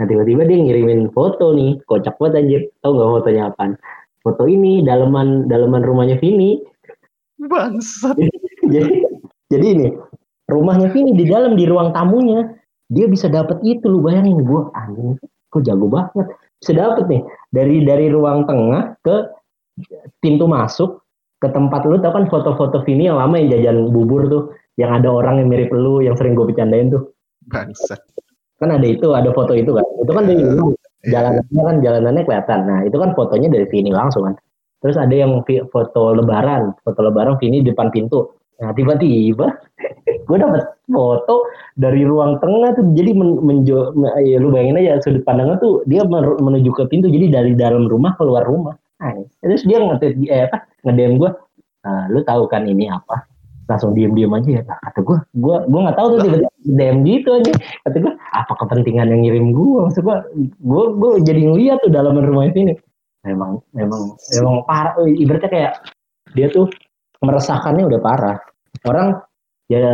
Nah 0.01 0.05
tiba-tiba 0.09 0.49
dia 0.49 0.59
ngirimin 0.61 1.13
foto 1.13 1.53
nih, 1.53 1.81
kocak 1.85 2.17
banget 2.17 2.39
anjir. 2.41 2.63
Tau 2.81 2.97
gak 2.97 3.11
fotonya 3.21 3.43
apa? 3.53 3.77
Foto 4.23 4.45
ini 4.49 4.81
daleman 4.87 5.51
daleman 5.51 5.83
rumahnya 5.85 6.17
Vini. 6.17 6.63
Bangsat. 7.43 8.17
jadi, 8.75 9.03
jadi 9.51 9.67
ini 9.77 9.87
rumahnya 10.53 10.93
Vini 10.93 11.17
di 11.17 11.25
dalam 11.27 11.57
di 11.57 11.65
ruang 11.65 11.91
tamunya 11.97 12.45
dia 12.93 13.09
bisa 13.09 13.33
dapat 13.33 13.57
itu 13.65 13.89
lu 13.89 14.05
bayangin 14.05 14.45
gue 14.45 14.63
anjing 14.77 15.17
kok 15.49 15.63
jago 15.65 15.89
banget 15.89 16.29
bisa 16.61 16.73
dapat 16.77 17.05
nih 17.09 17.23
dari 17.49 17.77
dari 17.89 18.07
ruang 18.13 18.45
tengah 18.45 19.01
ke 19.01 19.17
pintu 20.21 20.45
masuk 20.45 21.01
ke 21.41 21.49
tempat 21.49 21.89
lu 21.89 21.97
tau 21.99 22.13
kan 22.13 22.29
foto-foto 22.29 22.85
Vini 22.85 23.09
yang 23.09 23.17
lama 23.19 23.41
yang 23.41 23.49
jajan 23.57 23.91
bubur 23.91 24.29
tuh 24.29 24.43
yang 24.77 24.93
ada 24.93 25.09
orang 25.09 25.41
yang 25.41 25.49
mirip 25.49 25.73
lu 25.73 26.05
yang 26.05 26.15
sering 26.15 26.37
gue 26.37 26.45
bercandain 26.45 26.93
tuh 26.93 27.17
bangsat 27.49 27.99
kan 28.63 28.71
ada 28.79 28.87
itu 28.87 29.11
ada 29.11 29.35
foto 29.35 29.53
itu 29.59 29.75
kan. 29.75 29.87
Itu 29.99 30.13
kan 30.15 30.25
dari 30.31 30.39
uh, 30.39 30.73
jalanannya 31.11 31.63
kan 31.67 31.77
jalanannya 31.83 32.23
kelihatan. 32.23 32.61
Nah 32.71 32.79
itu 32.87 32.97
kan 32.97 33.11
fotonya 33.19 33.49
dari 33.51 33.67
Vini 33.67 33.91
langsung 33.91 34.31
kan. 34.31 34.35
Terus 34.83 34.95
ada 34.95 35.11
yang 35.11 35.43
foto 35.75 36.03
lebaran. 36.15 36.79
Foto 36.87 37.01
lebaran 37.03 37.35
Vini 37.43 37.67
depan 37.67 37.91
pintu. 37.91 38.39
Nah 38.63 38.71
tiba-tiba 38.71 39.51
gue 40.31 40.37
dapet 40.39 40.63
foto 40.87 41.51
dari 41.75 42.07
ruang 42.07 42.39
tengah 42.39 42.79
tuh. 42.79 42.87
Jadi 42.95 43.11
men, 43.19 43.43
menjo 43.43 43.91
ya 44.23 44.39
lu 44.39 44.55
bayangin 44.55 44.79
aja 44.79 45.03
sudut 45.03 45.27
pandangnya 45.27 45.59
tuh 45.59 45.83
dia 45.91 46.07
menuju 46.07 46.71
ke 46.79 46.87
pintu. 46.87 47.11
Jadi 47.11 47.27
dari 47.35 47.53
dalam 47.59 47.91
rumah 47.91 48.15
keluar 48.15 48.47
rumah. 48.47 48.79
Nah, 49.03 49.19
terus 49.43 49.67
dia 49.67 49.83
ngetik 49.83 50.15
eh 50.31 50.47
apa 50.47 50.63
ngedem 50.87 51.19
gue 51.19 51.31
nah, 51.83 52.07
lu 52.07 52.23
tahu 52.23 52.47
kan 52.47 52.63
ini 52.71 52.87
apa 52.87 53.27
langsung 53.73 53.97
diem 53.97 54.13
diem 54.13 54.33
aja 54.33 54.61
ya 54.61 54.63
kata 54.69 55.01
gue 55.01 55.19
gue 55.41 55.57
gue 55.67 55.81
nggak 55.81 55.97
tahu 55.97 56.07
tuh 56.13 56.19
tiba-tiba 56.29 56.51
DM 56.63 56.97
gitu 57.09 57.29
aja. 57.33 57.53
Kata 57.89 57.97
gue 57.99 58.13
apa 58.15 58.53
kepentingan 58.61 59.09
yang 59.11 59.21
ngirim 59.25 59.47
gue 59.57 59.81
maksud 59.89 60.03
gue 60.05 60.17
gue 60.61 60.85
gue 61.01 61.11
jadi 61.25 61.41
ngeliat 61.49 61.79
tuh 61.83 61.93
dalam 61.93 62.21
rumah 62.21 62.53
ini. 62.53 62.77
Memang 63.25 63.63
memang 63.73 64.19
memang 64.37 64.55
parah. 64.69 64.95
Ibaratnya 65.03 65.51
kayak 65.51 65.73
dia 66.37 66.47
tuh 66.53 66.69
meresahkannya 67.25 67.89
udah 67.89 68.01
parah. 68.03 68.39
Orang 68.85 69.23
ya 69.71 69.89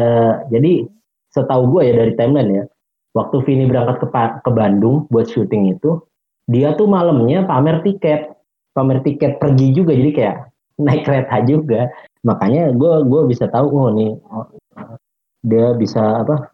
jadi 0.50 0.88
setahu 1.30 1.78
gue 1.78 1.82
ya 1.86 1.94
dari 1.94 2.12
timeline 2.16 2.50
ya 2.50 2.64
waktu 3.14 3.36
Vini 3.44 3.68
berangkat 3.68 4.04
ke 4.04 4.08
ke 4.42 4.50
Bandung 4.50 5.06
buat 5.12 5.28
syuting 5.28 5.76
itu 5.76 6.00
dia 6.48 6.72
tuh 6.74 6.88
malamnya 6.88 7.44
pamer 7.44 7.84
tiket. 7.84 8.32
Pamer 8.72 9.02
tiket 9.04 9.42
pergi 9.42 9.74
juga 9.74 9.92
jadi 9.92 10.12
kayak 10.14 10.36
naik 10.78 11.02
kereta 11.04 11.36
juga 11.44 11.90
makanya 12.26 12.74
gue 12.74 12.92
gue 13.06 13.22
bisa 13.30 13.46
tahu 13.46 13.66
oh 13.70 13.90
nih 13.94 14.12
oh, 14.30 14.46
dia 15.44 15.74
bisa 15.74 16.22
apa 16.22 16.50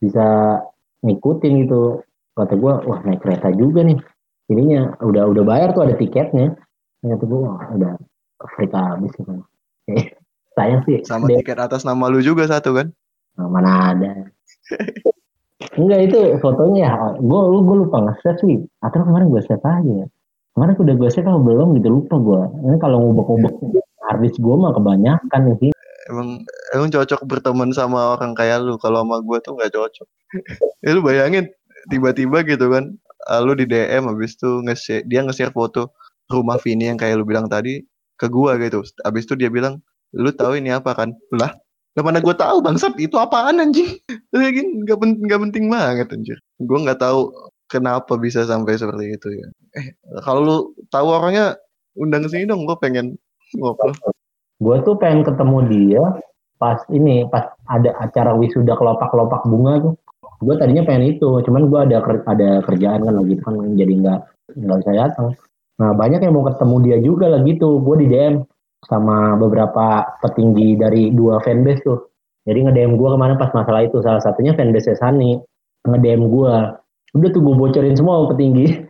bisa 0.00 0.60
ngikutin 1.04 1.52
gitu. 1.64 2.00
Kata 2.34 2.58
gue 2.58 2.72
wah 2.88 3.00
naik 3.06 3.22
kereta 3.22 3.54
juga 3.54 3.86
nih. 3.86 3.98
Ininya 4.50 4.98
udah 5.00 5.30
udah 5.30 5.44
bayar 5.46 5.70
tuh 5.72 5.86
ada 5.86 5.94
tiketnya. 5.94 6.56
Kata 7.04 7.24
gue 7.24 7.40
wah 7.40 7.62
udah 7.72 7.92
Afrika 8.42 8.96
habis 8.96 9.12
gitu 9.14 9.44
sayang 10.54 10.80
sih 10.86 11.02
sama 11.02 11.28
dia, 11.28 11.42
tiket 11.42 11.58
atas 11.58 11.82
nama 11.82 12.08
lu 12.08 12.22
juga 12.22 12.46
satu 12.46 12.78
kan? 12.78 12.88
Nah, 13.36 13.48
mana 13.50 13.70
ada. 13.92 14.12
Enggak 15.74 16.00
itu 16.08 16.18
fotonya 16.38 17.18
gue 17.18 17.40
lu 17.50 17.58
gue 17.66 17.76
lupa 17.84 18.00
nge-save 18.06 18.40
sih. 18.40 18.56
Atau 18.80 19.02
kemarin 19.02 19.28
gue 19.28 19.42
save 19.44 19.60
aja 19.60 20.06
kemarin 20.54 20.74
udah 20.78 20.94
gue 20.94 21.10
save 21.10 21.26
atau 21.26 21.42
belum 21.42 21.74
gitu 21.82 21.88
lupa 21.90 22.14
gue 22.14 22.42
ini 22.70 22.76
kalau 22.78 22.96
ngubek-ngubek 23.02 23.54
artis 24.10 24.34
gue 24.36 24.54
mah 24.54 24.72
kebanyakan 24.76 25.42
sih 25.60 25.70
emang 26.12 26.44
emang 26.76 26.88
cocok 26.92 27.24
berteman 27.24 27.70
sama 27.72 28.16
orang 28.18 28.36
kayak 28.36 28.60
lu 28.60 28.76
kalau 28.76 29.02
sama 29.06 29.24
gue 29.24 29.38
tuh 29.40 29.52
nggak 29.56 29.72
cocok 29.72 30.08
ya 30.84 30.90
lu 30.92 31.00
bayangin 31.00 31.48
tiba-tiba 31.88 32.44
gitu 32.44 32.68
kan 32.68 32.92
ah, 33.28 33.40
lu 33.40 33.56
di 33.56 33.64
DM 33.64 34.04
habis 34.08 34.36
tuh 34.36 34.60
nge 34.64 35.04
dia 35.08 35.24
nge-share 35.24 35.52
foto 35.52 35.92
rumah 36.28 36.56
Vini 36.60 36.88
yang 36.88 36.98
kayak 37.00 37.20
lu 37.20 37.24
bilang 37.28 37.48
tadi 37.48 37.84
ke 38.16 38.26
gua 38.30 38.56
gitu. 38.60 38.80
Habis 39.04 39.26
itu 39.28 39.34
dia 39.36 39.50
bilang, 39.50 39.82
"Lu 40.14 40.30
tahu 40.32 40.58
ini 40.58 40.70
apa 40.72 40.94
kan?" 40.94 41.12
Lah, 41.34 41.52
lah 41.94 42.02
mana 42.02 42.22
gue 42.22 42.34
tahu 42.34 42.62
bangsat 42.64 42.94
itu 42.98 43.16
apaan 43.18 43.60
anjing? 43.60 43.98
Lagi 44.34 44.62
nggak 44.62 44.98
penting 44.98 45.22
nggak 45.26 45.40
penting 45.50 45.64
banget 45.70 46.08
anjir. 46.14 46.38
Gue 46.62 46.78
nggak 46.80 47.00
tahu 47.02 47.30
kenapa 47.68 48.14
bisa 48.16 48.46
sampai 48.46 48.78
seperti 48.78 49.18
itu 49.18 49.28
ya. 49.34 49.48
Eh, 49.78 49.86
kalau 50.22 50.40
lu 50.44 50.56
tahu 50.88 51.06
orangnya 51.10 51.58
undang 51.98 52.26
sini 52.30 52.46
dong, 52.46 52.66
gue 52.66 52.76
pengen. 52.78 53.18
Gue 54.62 54.76
tuh 54.86 54.94
pengen 54.98 55.26
ketemu 55.26 55.58
dia 55.70 56.04
pas 56.58 56.78
ini 56.88 57.26
pas 57.28 57.50
ada 57.68 57.92
acara 57.98 58.32
wisuda 58.38 58.78
kelopak-kelopak 58.78 59.42
bunga 59.46 59.90
tuh. 59.90 59.94
Gue 60.44 60.54
tadinya 60.60 60.84
pengen 60.84 61.16
itu, 61.16 61.28
cuman 61.46 61.70
gue 61.70 61.80
ada 61.88 61.98
ada 62.28 62.60
kerjaan 62.66 63.06
kan 63.06 63.14
lagi 63.16 63.34
kan 63.40 63.54
jadi 63.74 63.92
nggak 64.00 64.18
nggak 64.60 64.78
bisa 64.84 64.92
datang. 64.92 65.26
Nah 65.80 65.90
banyak 65.94 66.20
yang 66.22 66.34
mau 66.34 66.46
ketemu 66.46 66.76
dia 66.84 66.98
juga 67.02 67.26
lah 67.32 67.40
gitu. 67.42 67.82
Gue 67.82 68.04
di 68.04 68.06
DM 68.10 68.44
sama 68.84 69.34
beberapa 69.40 70.04
petinggi 70.20 70.78
dari 70.78 71.10
dua 71.10 71.40
fanbase 71.42 71.82
tuh. 71.82 71.98
Jadi 72.44 72.68
nge-DM 72.68 73.00
gue 73.00 73.08
ke 73.08 73.18
mana 73.18 73.40
pas 73.40 73.50
masalah 73.56 73.88
itu. 73.88 74.04
Salah 74.04 74.20
satunya 74.20 74.52
fanbase 74.52 74.92
Sani. 75.00 75.40
Nge-DM 75.88 76.28
gue. 76.28 76.54
Udah 77.16 77.28
tuh 77.32 77.40
gue 77.40 77.54
bocorin 77.56 77.96
semua 77.96 78.28
petinggi. 78.28 78.84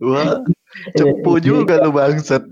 Wah, 0.00 0.40
cepu 0.98 1.32
juga 1.44 1.84
lu 1.84 1.92
bangsat. 1.92 2.48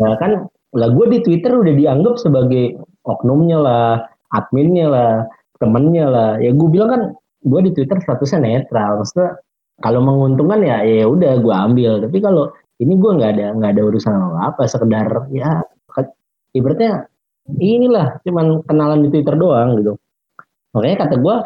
Nah 0.00 0.14
kan 0.18 0.50
lah 0.76 0.88
gue 0.92 1.06
di 1.08 1.18
Twitter 1.24 1.56
udah 1.56 1.74
dianggap 1.74 2.20
sebagai 2.20 2.76
oknumnya 3.08 3.58
lah, 3.58 3.92
adminnya 4.36 4.86
lah, 4.86 5.12
temennya 5.58 6.06
lah. 6.06 6.30
Ya 6.38 6.52
gue 6.52 6.68
bilang 6.68 6.90
kan 6.92 7.02
gue 7.48 7.60
di 7.64 7.70
Twitter 7.72 7.96
statusnya 8.04 8.44
netral. 8.44 9.00
Maksudnya 9.00 9.40
kalau 9.80 10.00
menguntungkan 10.04 10.60
ya 10.60 10.84
ya 10.84 11.08
udah 11.08 11.40
gue 11.40 11.54
ambil. 11.54 12.04
Tapi 12.04 12.18
kalau 12.20 12.52
ini 12.80 12.92
gue 13.00 13.10
nggak 13.16 13.30
ada 13.36 13.46
nggak 13.56 13.70
ada 13.76 13.82
urusan 13.88 14.12
apa 14.12 14.38
apa 14.52 14.62
sekedar 14.68 15.08
ya 15.32 15.64
ibaratnya 16.52 17.08
inilah 17.56 18.20
cuman 18.24 18.64
kenalan 18.66 19.04
di 19.06 19.08
Twitter 19.12 19.36
doang 19.36 19.80
gitu 19.80 19.96
makanya 20.76 21.06
kata 21.06 21.14
gue 21.20 21.36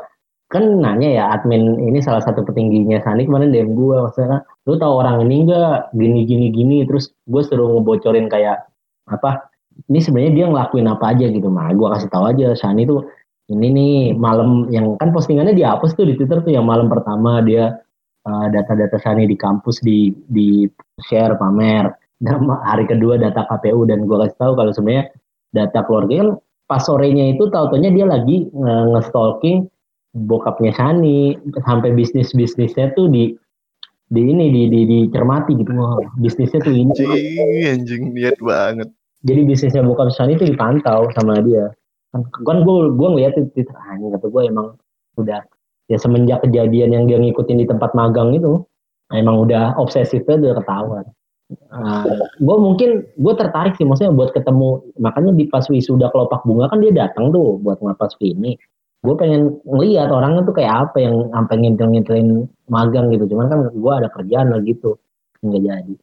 kan 0.50 0.64
nanya 0.66 1.08
ya 1.14 1.24
admin 1.30 1.78
ini 1.78 2.02
salah 2.02 2.18
satu 2.18 2.42
petingginya 2.42 2.98
Sani 3.06 3.22
kemarin 3.22 3.54
DM 3.54 3.78
gue 3.78 3.96
maksudnya 4.02 4.42
lu 4.66 4.74
tahu 4.74 4.98
orang 4.98 5.22
ini 5.26 5.46
enggak 5.46 5.94
gini 5.94 6.26
gini 6.26 6.46
gini 6.50 6.76
terus 6.90 7.14
gue 7.30 7.42
suruh 7.46 7.78
ngebocorin 7.78 8.26
kayak 8.26 8.66
apa 9.10 9.50
ini 9.90 9.98
sebenarnya 9.98 10.32
dia 10.34 10.46
ngelakuin 10.50 10.86
apa 10.86 11.04
aja 11.14 11.26
gitu 11.30 11.48
mah 11.50 11.74
gue 11.74 11.88
kasih 11.98 12.08
tahu 12.12 12.24
aja 12.30 12.54
Sani 12.54 12.86
tuh 12.86 13.06
ini 13.50 13.66
nih 13.74 13.94
malam 14.14 14.70
yang 14.70 14.94
kan 15.02 15.10
postingannya 15.10 15.58
dihapus 15.58 15.98
tuh 15.98 16.06
di 16.06 16.14
Twitter 16.14 16.38
tuh 16.38 16.54
yang 16.54 16.64
malam 16.70 16.86
pertama 16.86 17.42
dia 17.42 17.82
uh, 18.22 18.46
data-data 18.46 18.94
Sani 19.02 19.26
di 19.26 19.34
kampus 19.34 19.82
di 19.82 20.14
di 20.30 20.70
share 21.02 21.34
pamer. 21.34 21.90
Dan 22.20 22.52
hari 22.52 22.84
kedua 22.84 23.16
data 23.16 23.48
KPU 23.48 23.88
dan 23.88 24.04
gue 24.04 24.16
kasih 24.20 24.36
tahu 24.36 24.52
kalau 24.52 24.70
sebenarnya 24.76 25.08
data 25.56 25.80
keluarga 25.88 26.14
kan 26.20 26.28
pas 26.68 26.84
sorenya 26.84 27.32
itu 27.32 27.48
tau-taunya 27.48 27.90
dia 27.90 28.04
lagi 28.06 28.46
nge-stalking 28.54 29.66
bokapnya 30.14 30.70
Sani 30.76 31.34
sampai 31.64 31.96
bisnis 31.96 32.30
bisnisnya 32.36 32.92
tuh 32.92 33.08
di 33.08 33.34
di 34.12 34.20
ini 34.20 34.52
di 34.52 34.62
di 34.68 34.80
dicermati 34.84 35.56
gitu 35.56 35.72
wah 35.74 35.96
bisnisnya 36.20 36.60
tuh 36.60 36.76
ini. 36.76 36.92
Anjing 36.92 37.66
anjing 37.72 38.02
niat 38.12 38.36
banget 38.38 38.92
jadi 39.20 39.40
bisnisnya 39.44 39.84
bokap 39.84 40.08
Sani 40.12 40.40
tuh 40.40 40.48
dipantau 40.48 41.12
sama 41.12 41.40
dia. 41.44 41.68
Kan 42.10 42.24
kan 42.44 42.64
gue 42.64 42.76
gue 42.96 43.08
ngeliat 43.12 43.36
itu 43.36 43.68
ah, 43.76 43.94
ini 44.00 44.10
kata 44.16 44.26
gue 44.32 44.42
emang 44.48 44.66
udah 45.20 45.44
ya 45.92 45.98
semenjak 46.00 46.40
kejadian 46.46 46.94
yang 46.94 47.04
dia 47.04 47.18
ngikutin 47.20 47.60
di 47.60 47.66
tempat 47.68 47.92
magang 47.92 48.32
itu 48.32 48.64
emang 49.12 49.44
udah 49.44 49.76
obsesifnya 49.76 50.40
udah 50.40 50.56
ketahuan. 50.62 51.06
Uh, 51.50 52.30
gue 52.38 52.56
mungkin 52.62 52.90
gue 53.18 53.34
tertarik 53.34 53.74
sih 53.74 53.82
maksudnya 53.82 54.14
buat 54.14 54.30
ketemu 54.30 54.86
makanya 55.02 55.34
di 55.34 55.50
pas 55.50 55.66
wisuda 55.66 56.06
kelopak 56.14 56.46
bunga 56.46 56.70
kan 56.70 56.78
dia 56.78 56.94
datang 56.94 57.34
tuh 57.34 57.58
buat 57.60 57.82
ngapas 57.82 58.14
ini. 58.22 58.54
Gue 59.00 59.16
pengen 59.16 59.58
ngeliat 59.66 60.12
orangnya 60.12 60.46
tuh 60.46 60.54
kayak 60.54 60.92
apa 60.92 60.96
yang 61.02 61.26
sampai 61.32 61.56
ngintil 61.58 61.88
ngintilin 61.90 62.28
magang 62.70 63.10
gitu. 63.10 63.26
Cuman 63.34 63.46
kan 63.50 63.60
gue 63.72 63.92
ada 63.92 64.08
kerjaan 64.12 64.54
lah 64.54 64.60
gitu 64.62 64.96
nggak 65.42 65.62
jadi. 65.64 65.94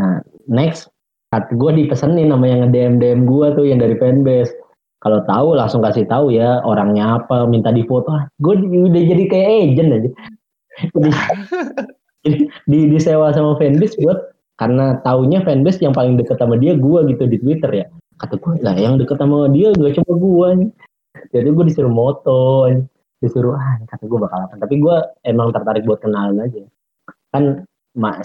Nah 0.00 0.12
next 0.48 0.93
gue 1.50 1.70
dipesenin 1.84 2.30
sama 2.30 2.46
yang 2.46 2.70
DM 2.70 3.02
DM 3.02 3.20
gue 3.26 3.46
tuh 3.56 3.64
yang 3.66 3.82
dari 3.82 3.98
fanbase. 3.98 4.54
Kalau 5.04 5.20
tahu 5.28 5.52
langsung 5.52 5.84
kasih 5.84 6.08
tahu 6.08 6.32
ya 6.32 6.64
orangnya 6.64 7.20
apa 7.20 7.44
minta 7.44 7.68
difoto. 7.68 8.08
Ah, 8.08 8.24
gue 8.40 8.56
udah 8.56 9.02
jadi 9.04 9.24
kayak 9.28 9.48
agent 9.68 9.90
aja. 9.92 10.10
Di 12.70 12.78
disewa 12.88 13.34
sama 13.36 13.58
fanbase 13.60 14.00
buat 14.00 14.32
karena 14.56 15.02
taunya 15.04 15.42
fanbase 15.44 15.82
yang 15.82 15.92
paling 15.92 16.16
deket 16.16 16.40
sama 16.40 16.56
dia 16.56 16.72
gue 16.78 17.00
gitu 17.12 17.28
di 17.28 17.36
Twitter 17.36 17.70
ya. 17.84 17.86
Kata 18.16 18.38
gue 18.38 18.62
lah 18.62 18.78
yang 18.78 18.96
deket 18.96 19.18
sama 19.20 19.50
dia 19.50 19.74
gak 19.74 19.98
cuma 20.00 20.12
gue 20.16 20.48
jadi 21.30 21.46
gue 21.50 21.64
disuruh 21.66 21.90
moto 21.90 22.70
disuruh 23.22 23.54
ah 23.54 23.80
kata 23.90 24.04
gue 24.08 24.18
bakal 24.18 24.38
apa. 24.48 24.54
Tapi 24.56 24.74
gue 24.80 24.96
emang 25.28 25.52
tertarik 25.52 25.84
buat 25.84 26.00
kenalan 26.00 26.48
aja. 26.48 26.64
Kan 27.34 27.66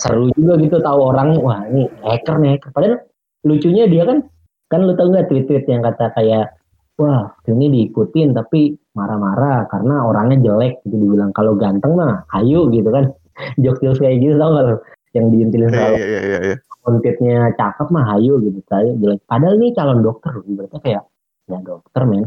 seru 0.02 0.34
juga 0.34 0.58
gitu 0.58 0.82
tahu 0.82 1.00
orang 1.14 1.38
wah 1.40 1.62
ini 1.70 1.86
hacker 2.02 2.36
nih 2.42 2.58
hacker. 2.58 2.70
Padahal 2.74 2.98
lucunya 3.46 3.86
dia 3.86 4.04
kan 4.06 4.26
kan 4.70 4.86
lu 4.86 4.94
tau 4.98 5.10
gak 5.14 5.30
tweet-tweet 5.30 5.66
yang 5.70 5.82
kata 5.86 6.14
kayak 6.18 6.58
wah 6.98 7.32
ini 7.46 7.70
diikutin 7.70 8.34
tapi 8.34 8.76
marah-marah 8.98 9.70
karena 9.70 10.06
orangnya 10.06 10.38
jelek 10.42 10.82
gitu 10.86 10.98
dibilang. 10.98 11.32
Kalau 11.38 11.54
ganteng 11.54 11.94
mah 11.94 12.26
ayo 12.42 12.68
gitu 12.74 12.90
kan. 12.90 13.14
Jokes-jokes 13.64 14.02
kayak 14.04 14.20
gitu 14.20 14.36
tau 14.36 14.52
gak 14.58 14.66
lo 14.66 14.76
yang 15.18 15.34
diintilin 15.34 15.74
soal 15.74 15.98
yeah, 15.98 16.06
yeah, 16.06 16.24
yeah, 16.26 16.42
yeah. 16.54 16.58
kontitnya 16.86 17.50
cakep 17.58 17.88
mah 17.90 18.06
ayo 18.18 18.42
gitu. 18.42 18.60
Saya 18.70 18.94
jelek. 18.98 19.22
Padahal 19.26 19.58
ini 19.62 19.74
calon 19.74 20.02
dokter 20.02 20.34
berarti 20.44 20.78
kayak 20.82 21.04
ya 21.50 21.58
dokter 21.62 22.04
men. 22.10 22.26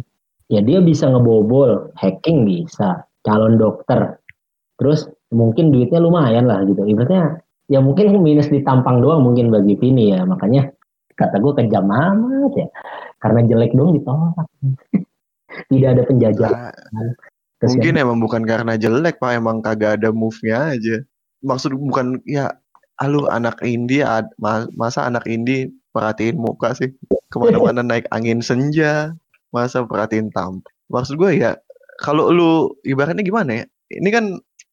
Ya 0.51 0.61
dia 0.61 0.83
bisa 0.83 1.11
ngebobol 1.11 1.95
hacking 1.99 2.47
bisa 2.47 3.07
calon 3.23 3.59
dokter. 3.59 4.19
Terus 4.79 5.07
mungkin 5.33 5.73
duitnya 5.73 5.99
lumayan 5.99 6.47
lah 6.47 6.63
gitu. 6.69 6.85
Ibaratnya 6.85 7.41
ya 7.67 7.81
mungkin 7.81 8.13
minus 8.27 8.53
di 8.53 8.61
tampang 8.63 9.01
doang 9.01 9.25
mungkin 9.25 9.49
bagi 9.49 9.75
Vini 9.81 10.13
ya. 10.13 10.23
Makanya 10.23 10.71
kata 11.17 11.41
gue 11.41 11.53
kejam 11.59 11.89
amat 11.89 12.53
ya. 12.55 12.69
Karena 13.19 13.41
jelek 13.49 13.73
dong 13.75 13.97
ditolak. 13.97 14.47
Tidak 15.73 15.89
ada 15.93 16.03
penjajahan. 16.09 16.73
Nah, 16.73 17.13
mungkin 17.69 17.95
emang 18.01 18.19
bukan 18.21 18.43
karena 18.45 18.77
jelek 18.77 19.21
pak. 19.21 19.37
Emang 19.37 19.61
kagak 19.61 20.01
ada 20.01 20.13
move-nya 20.13 20.77
aja. 20.77 20.97
Maksud 21.45 21.77
bukan 21.77 22.23
ya 22.25 22.53
alu 23.03 23.27
anak 23.29 23.59
indie 23.67 24.07
masa 24.79 25.09
anak 25.11 25.27
indie 25.29 25.73
perhatiin 25.93 26.41
muka 26.41 26.73
sih? 26.73 26.93
Ke 27.29 27.37
mana-mana 27.37 27.85
naik 27.91 28.09
angin 28.13 28.41
senja. 28.41 29.13
Masa 29.53 29.85
perhatiin 29.85 30.33
tam 30.33 30.65
maksud 30.93 31.17
gue 31.17 31.41
ya 31.41 31.57
kalau 32.05 32.29
lu 32.29 32.53
ibaratnya 32.85 33.25
gimana 33.25 33.65
ya? 33.65 33.67
Ini 33.93 34.09
kan 34.13 34.25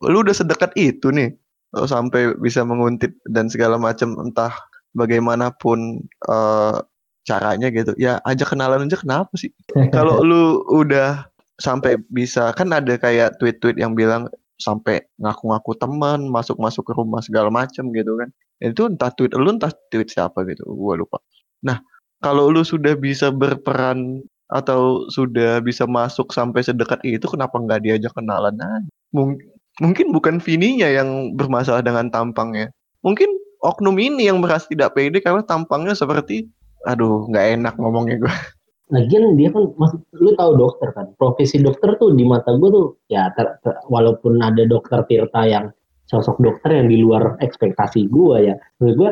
lu 0.07 0.23
udah 0.23 0.35
sedekat 0.35 0.71
itu 0.79 1.11
nih 1.11 1.35
sampai 1.75 2.33
bisa 2.39 2.65
menguntit 2.65 3.13
dan 3.29 3.51
segala 3.51 3.77
macam 3.77 4.17
entah 4.17 4.53
bagaimanapun 4.97 6.01
uh, 6.25 6.81
caranya 7.27 7.69
gitu. 7.69 7.93
Ya 7.99 8.17
ajak 8.25 8.57
kenalan 8.57 8.89
aja 8.89 8.97
kenapa 8.97 9.29
sih? 9.37 9.53
Kalau 9.95 10.25
lu 10.25 10.65
udah 10.65 11.29
sampai 11.59 11.99
bisa 12.09 12.55
kan 12.55 12.71
ada 12.71 12.95
kayak 12.95 13.37
tweet-tweet 13.37 13.77
yang 13.77 13.93
bilang 13.93 14.31
sampai 14.59 15.03
ngaku-ngaku 15.19 15.71
teman 15.79 16.27
masuk-masuk 16.27 16.83
ke 16.87 16.93
rumah 16.95 17.21
segala 17.21 17.53
macam 17.53 17.91
gitu 17.93 18.17
kan. 18.17 18.29
Itu 18.59 18.89
entah 18.89 19.13
tweet 19.13 19.35
lu 19.37 19.55
entah 19.55 19.71
tweet 19.93 20.09
siapa 20.09 20.41
gitu 20.49 20.65
gua 20.73 20.97
lupa. 20.97 21.21
Nah 21.63 21.79
kalau 22.19 22.49
lu 22.49 22.65
sudah 22.65 22.97
bisa 22.97 23.29
berperan 23.29 24.23
atau 24.49 25.05
sudah 25.13 25.61
bisa 25.61 25.85
masuk 25.85 26.33
sampai 26.33 26.65
sedekat 26.65 26.97
itu 27.05 27.21
kenapa 27.29 27.61
nggak 27.61 27.85
diajak 27.85 28.11
kenalan 28.17 28.57
aja? 28.57 28.89
Mung 29.13 29.37
mungkin 29.79 30.11
bukan 30.11 30.37
Vininya 30.43 30.87
yang 30.87 31.33
bermasalah 31.35 31.81
dengan 31.81 32.11
tampangnya. 32.11 32.69
Mungkin 33.01 33.27
oknum 33.63 33.95
ini 33.99 34.27
yang 34.27 34.43
merasa 34.43 34.67
tidak 34.67 34.95
pede 34.95 35.23
karena 35.23 35.43
tampangnya 35.43 35.95
seperti 35.95 36.47
aduh 36.87 37.27
nggak 37.27 37.45
enak 37.59 37.73
ngomongnya 37.79 38.19
gue. 38.19 38.31
Lagian 38.93 39.37
dia 39.37 39.53
kan 39.53 39.69
lu 40.17 40.31
tahu 40.35 40.51
dokter 40.57 40.89
kan? 40.95 41.13
Profesi 41.15 41.61
dokter 41.61 41.95
tuh 41.99 42.15
di 42.15 42.25
mata 42.25 42.55
gue 42.57 42.69
tuh 42.71 42.87
ya 43.11 43.29
ter, 43.37 43.59
ter, 43.61 43.75
walaupun 43.87 44.41
ada 44.41 44.65
dokter 44.65 45.05
Tirta 45.05 45.45
yang 45.45 45.69
sosok 46.09 46.41
dokter 46.41 46.73
yang 46.73 46.89
di 46.89 46.97
luar 46.99 47.37
ekspektasi 47.39 48.09
gue 48.09 48.37
ya. 48.49 48.55
Menurut 48.81 48.95
gue 48.97 49.09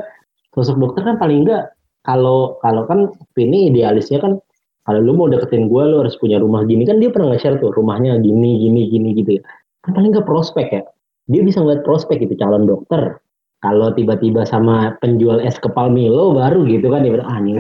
sosok 0.58 0.78
dokter 0.82 1.02
kan 1.06 1.16
paling 1.22 1.46
enggak 1.46 1.70
kalau 2.02 2.58
kalau 2.64 2.90
kan 2.90 3.12
ini 3.38 3.70
idealisnya 3.70 4.18
kan 4.18 4.42
kalau 4.88 5.04
lu 5.04 5.14
mau 5.14 5.28
deketin 5.28 5.68
gue 5.68 5.84
lu 5.84 6.02
harus 6.02 6.18
punya 6.18 6.42
rumah 6.42 6.66
gini. 6.66 6.82
Kan 6.88 6.98
dia 6.98 7.14
pernah 7.14 7.38
nge-share 7.38 7.62
tuh 7.62 7.70
rumahnya 7.70 8.18
gini 8.18 8.58
gini 8.58 8.82
gini 8.90 9.10
gitu 9.14 9.32
ya 9.38 9.44
kan 9.88 9.96
paling 9.96 10.12
enggak 10.12 10.28
prospek 10.28 10.68
ya. 10.70 10.84
Dia 11.32 11.42
bisa 11.48 11.64
ngeliat 11.64 11.88
prospek 11.88 12.28
itu 12.28 12.36
calon 12.36 12.68
dokter. 12.68 13.24
Kalau 13.64 13.90
tiba-tiba 13.96 14.46
sama 14.46 14.94
penjual 15.02 15.42
es 15.42 15.58
kepal 15.58 15.90
Milo 15.90 16.36
baru 16.36 16.68
gitu 16.70 16.94
kan 16.94 17.02
ya 17.08 17.18
ah 17.26 17.40
nih 17.42 17.58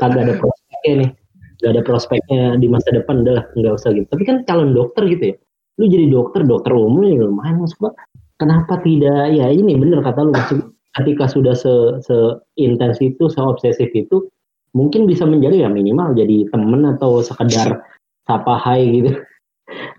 kagak 0.00 0.22
ada 0.24 0.34
prospeknya 0.38 0.92
nih. 1.04 1.10
Gak 1.58 1.70
ada 1.74 1.82
prospeknya 1.82 2.42
di 2.54 2.70
masa 2.70 2.94
depan 2.94 3.26
udah 3.26 3.50
nggak 3.58 3.74
usah 3.74 3.90
gitu. 3.90 4.06
Tapi 4.06 4.22
kan 4.22 4.46
calon 4.46 4.72
dokter 4.72 5.10
gitu 5.10 5.34
ya. 5.34 5.36
Lu 5.82 5.84
jadi 5.90 6.06
dokter 6.06 6.46
dokter 6.46 6.70
umum 6.70 7.02
ya 7.02 7.26
lumayan 7.26 7.66
masuk 7.66 7.90
gua. 7.90 7.92
Kenapa 8.38 8.78
tidak 8.86 9.34
ya 9.34 9.50
ini 9.50 9.74
bener 9.74 9.98
kata 10.00 10.22
lu 10.22 10.30
masuk 10.30 10.70
ketika 11.02 11.26
sudah 11.26 11.54
se, 11.58 11.70
se 12.02 12.16
intens 12.58 13.02
itu 13.02 13.26
se 13.26 13.38
obsesif 13.42 13.90
itu 13.94 14.30
mungkin 14.72 15.04
bisa 15.04 15.26
menjadi 15.26 15.66
ya 15.66 15.68
minimal 15.70 16.14
jadi 16.14 16.48
temen 16.50 16.86
atau 16.96 17.20
sekedar 17.22 17.82
sapa 18.26 18.54
hai 18.62 18.82
gitu 18.92 19.10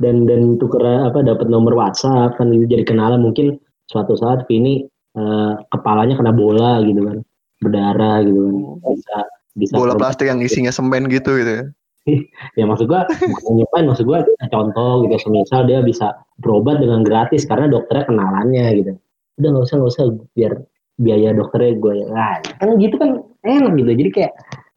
dan 0.01 0.25
dan 0.25 0.57
tuker 0.57 0.81
apa 0.81 1.21
dapat 1.21 1.47
nomor 1.47 1.75
WhatsApp 1.77 2.37
kan 2.37 2.51
itu 2.53 2.65
jadi 2.69 2.85
kenalan. 2.85 3.21
Mungkin 3.21 3.57
suatu 3.89 4.17
saat 4.17 4.45
Vini 4.45 4.85
uh, 5.17 5.59
kepalanya 5.73 6.17
kena 6.17 6.33
bola 6.33 6.81
gitu 6.85 7.01
kan 7.05 7.17
berdarah 7.59 8.23
gitu 8.23 8.39
kan. 8.39 8.55
Oh. 8.85 8.95
bisa 8.95 9.17
bisa 9.57 9.73
bola 9.75 9.95
plastik 9.97 10.29
yang 10.29 10.39
isinya 10.39 10.71
semen 10.71 11.09
gitu 11.11 11.37
gitu 11.39 11.51
ya? 11.51 11.65
Ya 12.57 12.65
maksud 12.65 12.89
gua 12.89 13.05
bukan 13.45 13.83
maksud 13.85 14.05
gua 14.09 14.25
contoh 14.49 15.05
gitu. 15.05 15.15
Semisal 15.21 15.69
dia 15.69 15.85
bisa 15.85 16.17
berobat 16.41 16.81
dengan 16.81 17.05
gratis 17.05 17.45
karena 17.45 17.69
dokternya 17.69 18.09
kenalannya 18.09 18.65
gitu. 18.81 18.91
Udah 19.37 19.49
nggak 19.53 19.65
usah 19.69 19.75
nggak 19.77 19.91
usah. 19.93 20.05
Biar 20.33 20.53
biaya 20.99 21.31
dokternya 21.31 21.79
gue 21.79 21.93
ya. 22.03 22.07
Nah, 22.11 22.35
kan 22.59 22.75
gitu 22.75 22.95
kan 22.99 23.23
enak 23.47 23.71
gitu. 23.79 23.91
Jadi 23.95 24.09
kayak 24.11 24.33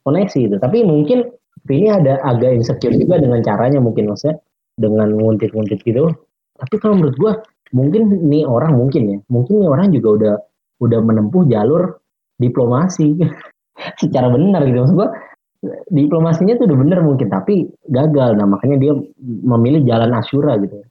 koneksi 0.07 0.39
gitu. 0.49 0.57
Tapi 0.63 0.79
mungkin 0.87 1.35
ini 1.67 1.89
ada 1.91 2.19
agak 2.23 2.59
insecure 2.59 2.95
juga 2.95 3.19
dengan 3.19 3.43
caranya 3.43 3.79
mungkin 3.83 4.11
maksudnya 4.11 4.39
dengan 4.83 5.15
nguntit-nguntit 5.15 5.87
gitu. 5.87 6.11
Tapi 6.59 6.75
kalau 6.83 6.99
menurut 6.99 7.17
gue 7.17 7.33
mungkin 7.73 8.03
nih 8.29 8.45
orang 8.45 8.77
mungkin 8.77 9.03
ya 9.09 9.19
mungkin 9.33 9.65
nih 9.65 9.69
orang 9.71 9.87
juga 9.95 10.09
udah 10.19 10.35
udah 10.83 11.01
menempuh 11.01 11.47
jalur 11.49 12.03
diplomasi. 12.43 13.17
Secara 14.03 14.29
benar 14.29 14.67
gitu 14.69 14.85
maksud 14.85 14.97
gua 14.99 15.09
diplomasinya 15.95 16.59
tuh 16.59 16.67
udah 16.69 16.79
bener 16.79 16.99
mungkin 17.01 17.31
tapi 17.31 17.71
gagal. 17.89 18.37
Nah 18.37 18.47
makanya 18.51 18.77
dia 18.83 18.93
memilih 19.23 19.87
jalan 19.87 20.11
asyura 20.19 20.59
gitu. 20.61 20.83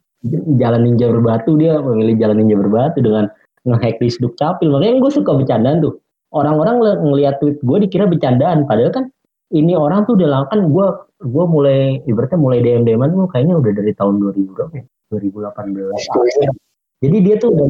Jalan 0.57 0.87
ninja 0.87 1.11
berbatu 1.11 1.59
dia 1.59 1.77
memilih 1.81 2.15
jalan 2.17 2.41
ninja 2.41 2.55
berbatu 2.57 3.03
dengan 3.03 3.27
ngehack 3.67 4.01
di 4.01 4.09
capil 4.39 4.67
makanya 4.73 5.03
gue 5.03 5.11
suka 5.11 5.31
bercandaan 5.35 5.83
tuh. 5.83 5.99
Orang-orang 6.31 6.79
ngeliat 7.03 7.43
tweet 7.43 7.59
gue 7.59 7.77
dikira 7.83 8.07
bercandaan 8.07 8.63
padahal 8.63 8.91
kan 8.95 9.03
ini 9.51 9.75
orang 9.75 10.07
tuh 10.07 10.15
udah 10.15 10.47
kan 10.47 10.59
gue 10.67 10.87
gue 11.21 11.45
mulai 11.45 12.01
ibaratnya 12.07 12.39
mulai 12.39 12.59
DM 12.63 12.87
DM 12.87 13.03
tuh 13.11 13.29
kayaknya 13.29 13.55
udah 13.59 13.71
dari 13.75 13.91
tahun 13.93 14.17
2000 14.19 14.55
berapa 14.57 14.73
ya 14.73 14.85
2018 15.11 17.01
jadi 17.01 17.17
dia 17.19 17.35
tuh 17.41 17.49
udah 17.53 17.67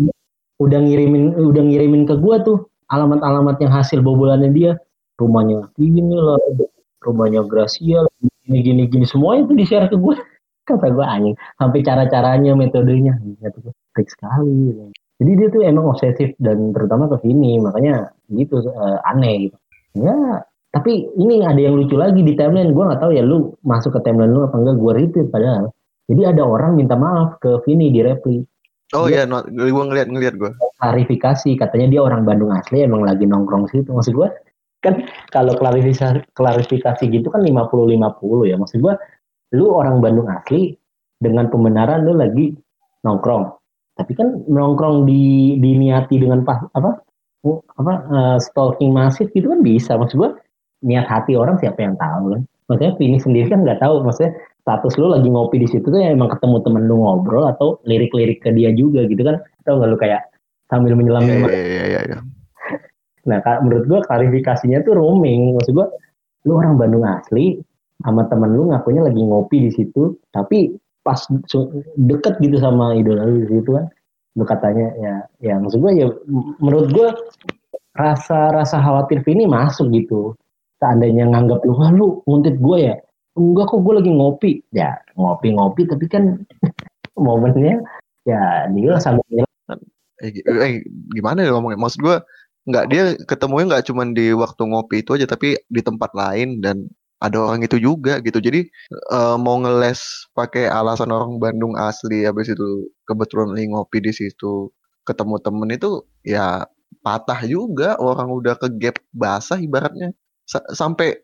udah 0.62 0.80
ngirimin 0.86 1.34
udah 1.40 1.64
ngirimin 1.66 2.04
ke 2.06 2.16
gua 2.22 2.44
tuh 2.46 2.70
alamat-alamat 2.92 3.58
yang 3.64 3.72
hasil 3.74 4.04
bobolannya 4.06 4.52
dia. 4.54 4.72
Rumahnya 5.18 5.70
gini 5.78 6.18
lah, 6.18 6.42
rumahnya 7.06 7.46
Gracia, 7.46 8.04
gini 8.46 8.58
gini 8.66 8.84
gini 8.90 9.06
semuanya 9.06 9.50
tuh 9.50 9.56
di-share 9.58 9.88
ke 9.88 9.98
gua. 9.98 10.18
Kata 10.68 10.94
gua 10.94 11.18
anjing, 11.18 11.34
sampai 11.58 11.80
cara-caranya, 11.82 12.54
metodenya, 12.54 13.18
gitu 13.22 13.74
baik 13.98 14.08
sekali. 14.08 14.78
Jadi 15.22 15.32
dia 15.38 15.48
tuh 15.54 15.62
emang 15.66 15.94
obsesif 15.94 16.34
dan 16.38 16.74
terutama 16.74 17.10
ke 17.10 17.18
sini, 17.26 17.62
makanya 17.62 18.14
gitu 18.30 18.62
uh, 18.66 19.00
aneh 19.10 19.50
gitu. 19.50 19.58
Ya, 19.98 20.46
tapi 20.72 21.12
ini 21.20 21.44
ada 21.44 21.60
yang 21.60 21.76
lucu 21.76 22.00
lagi 22.00 22.24
di 22.24 22.34
timeline. 22.36 22.72
Gue 22.72 22.88
nggak 22.88 23.04
tahu 23.04 23.12
ya 23.12 23.24
lu 23.24 23.52
masuk 23.68 23.96
ke 23.96 24.00
timeline 24.08 24.32
lu 24.32 24.48
apa 24.48 24.56
enggak. 24.56 24.76
Gue 24.80 24.92
retweet 24.96 25.28
padahal. 25.30 25.72
Jadi 26.08 26.22
ada 26.28 26.44
orang 26.44 26.76
minta 26.76 26.96
maaf 26.96 27.40
ke 27.40 27.60
Vini 27.64 27.92
di 27.92 28.04
reply. 28.04 28.40
Oh 28.92 29.08
iya, 29.08 29.24
no, 29.24 29.40
gue 29.48 29.72
ngeliat 29.72 30.12
ngeliat 30.12 30.36
gue. 30.36 30.52
Klarifikasi, 30.76 31.56
katanya 31.56 31.88
dia 31.88 32.02
orang 32.04 32.28
Bandung 32.28 32.52
asli, 32.52 32.84
emang 32.84 33.08
lagi 33.08 33.24
nongkrong 33.24 33.72
situ. 33.72 33.88
Maksud 33.88 34.20
gue, 34.20 34.28
kan 34.82 35.06
kalau 35.30 35.54
klarifikasi 35.56 36.26
klarifikasi 36.34 37.04
gitu 37.06 37.30
kan 37.30 37.46
50-50 37.46 38.50
ya 38.50 38.56
maksud 38.58 38.82
gua 38.82 38.98
lu 39.54 39.70
orang 39.70 40.02
Bandung 40.02 40.28
asli 40.28 40.74
dengan 41.22 41.48
pembenaran 41.54 42.02
lu 42.02 42.18
lagi 42.18 42.58
nongkrong 43.06 43.46
tapi 43.96 44.12
kan 44.18 44.42
nongkrong 44.50 45.06
di 45.06 45.56
diniati 45.62 46.18
dengan 46.18 46.42
pas 46.42 46.66
apa 46.74 46.98
apa 47.78 47.94
uh, 48.10 48.38
stalking 48.42 48.90
masif 48.90 49.30
gitu 49.38 49.54
kan 49.54 49.62
bisa 49.62 49.94
maksud 49.96 50.18
gua 50.18 50.34
niat 50.82 51.06
hati 51.06 51.38
orang 51.38 51.58
siapa 51.62 51.80
yang 51.82 51.96
tahu 51.98 52.38
kan 52.38 52.42
maksudnya 52.70 52.94
Vini 52.98 53.18
sendiri 53.20 53.48
kan 53.52 53.62
nggak 53.66 53.80
tahu 53.84 54.02
maksudnya 54.06 54.32
status 54.62 54.94
lu 55.02 55.10
lagi 55.10 55.28
ngopi 55.28 55.58
di 55.62 55.68
situ 55.68 55.86
tuh 55.90 56.00
ya 56.00 56.14
emang 56.14 56.30
ketemu 56.34 56.62
temen 56.62 56.84
lu 56.86 57.02
ngobrol 57.02 57.50
atau 57.50 57.82
lirik-lirik 57.90 58.42
ke 58.46 58.54
dia 58.54 58.70
juga 58.72 59.06
gitu 59.10 59.22
kan 59.26 59.42
atau 59.66 59.82
nggak 59.82 59.90
lu 59.90 59.98
kayak 59.98 60.22
sambil 60.72 60.96
menyelam 60.96 61.28
Iya, 61.28 61.36
iya, 61.36 61.44
iya, 61.52 61.84
iya, 61.86 62.02
iya. 62.08 62.20
Nah, 63.28 63.38
menurut 63.62 63.86
gua 63.86 64.00
klarifikasinya 64.02 64.82
tuh 64.82 64.98
roaming. 64.98 65.54
Maksud 65.54 65.78
gua, 65.78 65.92
lu 66.48 66.58
orang 66.58 66.80
Bandung 66.80 67.06
asli, 67.06 67.62
sama 68.02 68.26
temen 68.26 68.58
lu 68.58 68.72
ngakunya 68.74 69.06
lagi 69.06 69.22
ngopi 69.22 69.70
di 69.70 69.72
situ, 69.76 70.18
tapi 70.34 70.74
pas 71.06 71.22
deket 71.98 72.38
gitu 72.42 72.58
sama 72.62 72.98
idola 72.98 73.26
lu 73.26 73.46
di 73.46 73.48
situ 73.50 73.78
kan, 73.78 73.86
lu 74.38 74.44
katanya 74.46 74.88
ya, 74.98 75.14
ya 75.42 75.54
maksud 75.62 75.82
gua 75.82 75.92
ya, 75.94 76.08
menurut 76.58 76.90
gua 76.94 77.14
rasa 77.94 78.50
rasa 78.56 78.82
khawatir 78.82 79.22
Vini 79.22 79.46
masuk 79.46 79.92
gitu. 79.94 80.34
Seandainya 80.82 81.30
nganggap 81.30 81.62
lu, 81.62 81.78
wah 81.78 81.94
lu 81.94 82.08
nguntit 82.26 82.58
gua 82.58 82.78
ya, 82.82 82.96
enggak 83.38 83.70
kok 83.70 83.82
gua 83.86 83.94
lagi 84.02 84.12
ngopi, 84.12 84.52
ya 84.74 84.98
ngopi-ngopi 85.14 85.86
tapi 85.86 86.06
kan 86.10 86.42
momennya 87.26 87.86
ya 88.26 88.66
dia 88.74 88.94
sambil 88.98 89.22
nyelam. 89.30 89.80
Eh, 90.22 90.30
gi- 90.34 90.46
eh, 90.46 90.74
gimana 91.14 91.46
ya 91.46 91.54
ngomongnya? 91.54 91.80
Maksud 91.82 92.00
gue 92.02 92.18
nggak 92.70 92.86
dia 92.94 93.04
ketemunya 93.26 93.66
nggak 93.78 93.86
cuma 93.90 94.06
di 94.10 94.34
waktu 94.34 94.62
ngopi 94.70 94.96
itu 95.06 95.18
aja, 95.18 95.26
tapi 95.30 95.58
di 95.70 95.82
tempat 95.82 96.14
lain 96.14 96.62
dan 96.62 96.86
ada 97.22 97.38
orang 97.38 97.62
itu 97.66 97.78
juga 97.78 98.18
gitu. 98.22 98.38
Jadi 98.42 98.66
eh, 99.14 99.36
mau 99.42 99.58
ngeles 99.62 100.30
pakai 100.38 100.66
alasan 100.70 101.10
orang 101.14 101.38
Bandung 101.42 101.74
asli, 101.78 102.26
habis 102.26 102.50
itu 102.54 102.90
kebetulan 103.10 103.54
lagi 103.54 103.70
ngopi 103.74 103.98
di 104.02 104.14
situ, 104.14 104.70
ketemu 105.06 105.36
temen 105.42 105.70
itu 105.74 106.06
ya 106.26 106.66
patah 107.06 107.42
juga. 107.46 107.98
Orang 108.02 108.30
udah 108.34 108.58
ke 108.58 108.68
gap 108.82 108.98
basah 109.14 109.58
ibaratnya 109.62 110.14
Sa- 110.52 110.68
sampai 110.76 111.16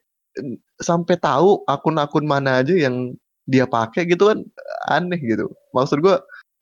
sampai 0.79 1.19
tahu 1.19 1.67
akun-akun 1.67 2.23
mana 2.23 2.63
aja 2.63 2.71
yang 2.71 3.11
dia 3.43 3.67
pakai 3.67 4.07
gitu 4.07 4.31
kan 4.31 4.39
aneh 4.87 5.19
gitu. 5.19 5.51
Maksud 5.75 5.99
gue 5.99 6.15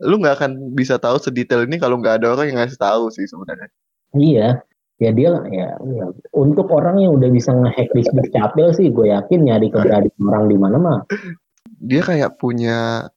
lu 0.03 0.17
nggak 0.19 0.41
akan 0.41 0.51
bisa 0.73 0.97
tahu 0.97 1.21
sedetail 1.21 1.69
ini 1.69 1.77
kalau 1.77 2.01
nggak 2.01 2.23
ada 2.23 2.33
orang 2.33 2.49
yang 2.49 2.57
ngasih 2.61 2.79
tahu 2.79 3.13
sih 3.13 3.25
sebenarnya. 3.29 3.69
Iya, 4.15 4.47
ya 4.99 5.11
dia 5.11 5.29
ya, 5.51 5.69
ya, 5.75 6.05
untuk 6.31 6.71
orang 6.71 7.03
yang 7.03 7.19
udah 7.19 7.29
bisa 7.31 7.51
ngehack 7.51 7.91
Facebook 7.91 8.31
capil 8.31 8.71
sih, 8.75 8.87
gue 8.91 9.11
yakin 9.11 9.39
nyari 9.43 9.67
keberadaan 9.71 10.23
orang 10.23 10.45
di 10.47 10.57
mana 10.59 10.77
mah. 10.79 10.99
Dia 11.83 12.01
kayak 12.03 12.39
punya 12.39 13.07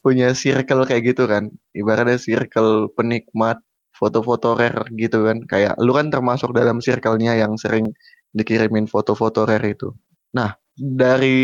punya 0.00 0.32
circle 0.32 0.88
kayak 0.88 1.12
gitu 1.12 1.28
kan. 1.28 1.52
Ibaratnya 1.76 2.16
circle 2.16 2.92
penikmat 2.92 3.60
foto-foto 3.92 4.56
rare 4.56 4.88
gitu 4.96 5.24
kan. 5.28 5.44
Kayak 5.44 5.76
lu 5.80 5.92
kan 5.92 6.08
termasuk 6.08 6.56
dalam 6.56 6.80
circle-nya 6.80 7.36
yang 7.36 7.56
sering 7.60 7.92
dikirimin 8.34 8.90
foto-foto 8.90 9.46
rare 9.46 9.72
itu. 9.72 9.94
Nah, 10.34 10.58
dari 10.74 11.38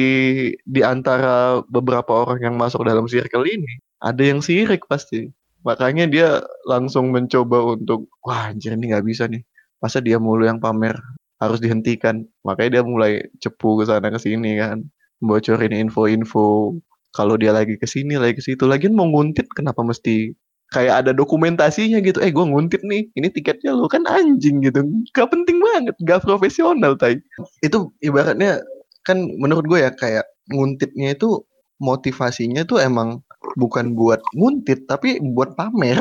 di 0.67 0.83
antara 0.83 1.63
beberapa 1.71 2.27
orang 2.27 2.43
yang 2.43 2.57
masuk 2.59 2.83
dalam 2.83 3.07
circle 3.07 3.47
ini, 3.47 3.79
ada 4.03 4.21
yang 4.21 4.43
sirik 4.43 4.85
pasti. 4.91 5.31
Makanya 5.63 6.11
dia 6.11 6.29
langsung 6.67 7.15
mencoba 7.15 7.79
untuk, 7.79 8.11
wah 8.27 8.51
anjir 8.51 8.75
ini 8.75 8.91
nggak 8.91 9.07
bisa 9.07 9.31
nih. 9.31 9.45
Masa 9.81 10.03
dia 10.03 10.19
mulu 10.19 10.45
yang 10.45 10.59
pamer 10.59 10.99
harus 11.41 11.63
dihentikan. 11.63 12.27
Makanya 12.45 12.81
dia 12.81 12.83
mulai 12.85 13.13
cepu 13.41 13.81
ke 13.81 13.85
sana 13.89 14.11
ke 14.11 14.19
sini 14.19 14.59
kan. 14.59 14.85
Bocorin 15.21 15.73
info-info 15.73 16.77
kalau 17.13 17.35
dia 17.37 17.53
lagi 17.53 17.77
ke 17.77 17.87
sini, 17.87 18.17
lagi 18.17 18.41
ke 18.41 18.43
situ. 18.45 18.65
Lagian 18.65 18.97
mau 18.97 19.07
nguntit 19.09 19.47
kenapa 19.53 19.85
mesti 19.85 20.33
kayak 20.71 21.05
ada 21.07 21.13
dokumentasinya 21.15 21.99
gitu. 22.03 22.23
Eh 22.23 22.31
gue 22.31 22.47
nguntit 22.47 22.83
nih, 22.87 23.11
ini 23.19 23.29
tiketnya 23.31 23.75
lo 23.75 23.91
kan 23.91 24.07
anjing 24.07 24.63
gitu. 24.63 24.87
Gak 25.15 25.31
penting 25.31 25.59
banget, 25.59 25.95
gak 26.07 26.23
profesional 26.23 26.95
tay. 26.95 27.19
Itu 27.63 27.91
ibaratnya 28.01 28.63
kan 29.03 29.19
menurut 29.39 29.67
gue 29.67 29.79
ya 29.83 29.91
kayak 29.91 30.27
nguntitnya 30.51 31.15
itu 31.15 31.43
motivasinya 31.81 32.63
tuh 32.69 32.83
emang 32.85 33.25
bukan 33.57 33.97
buat 33.97 34.21
nguntit 34.37 34.87
tapi 34.87 35.19
buat 35.21 35.57
pamer. 35.59 35.99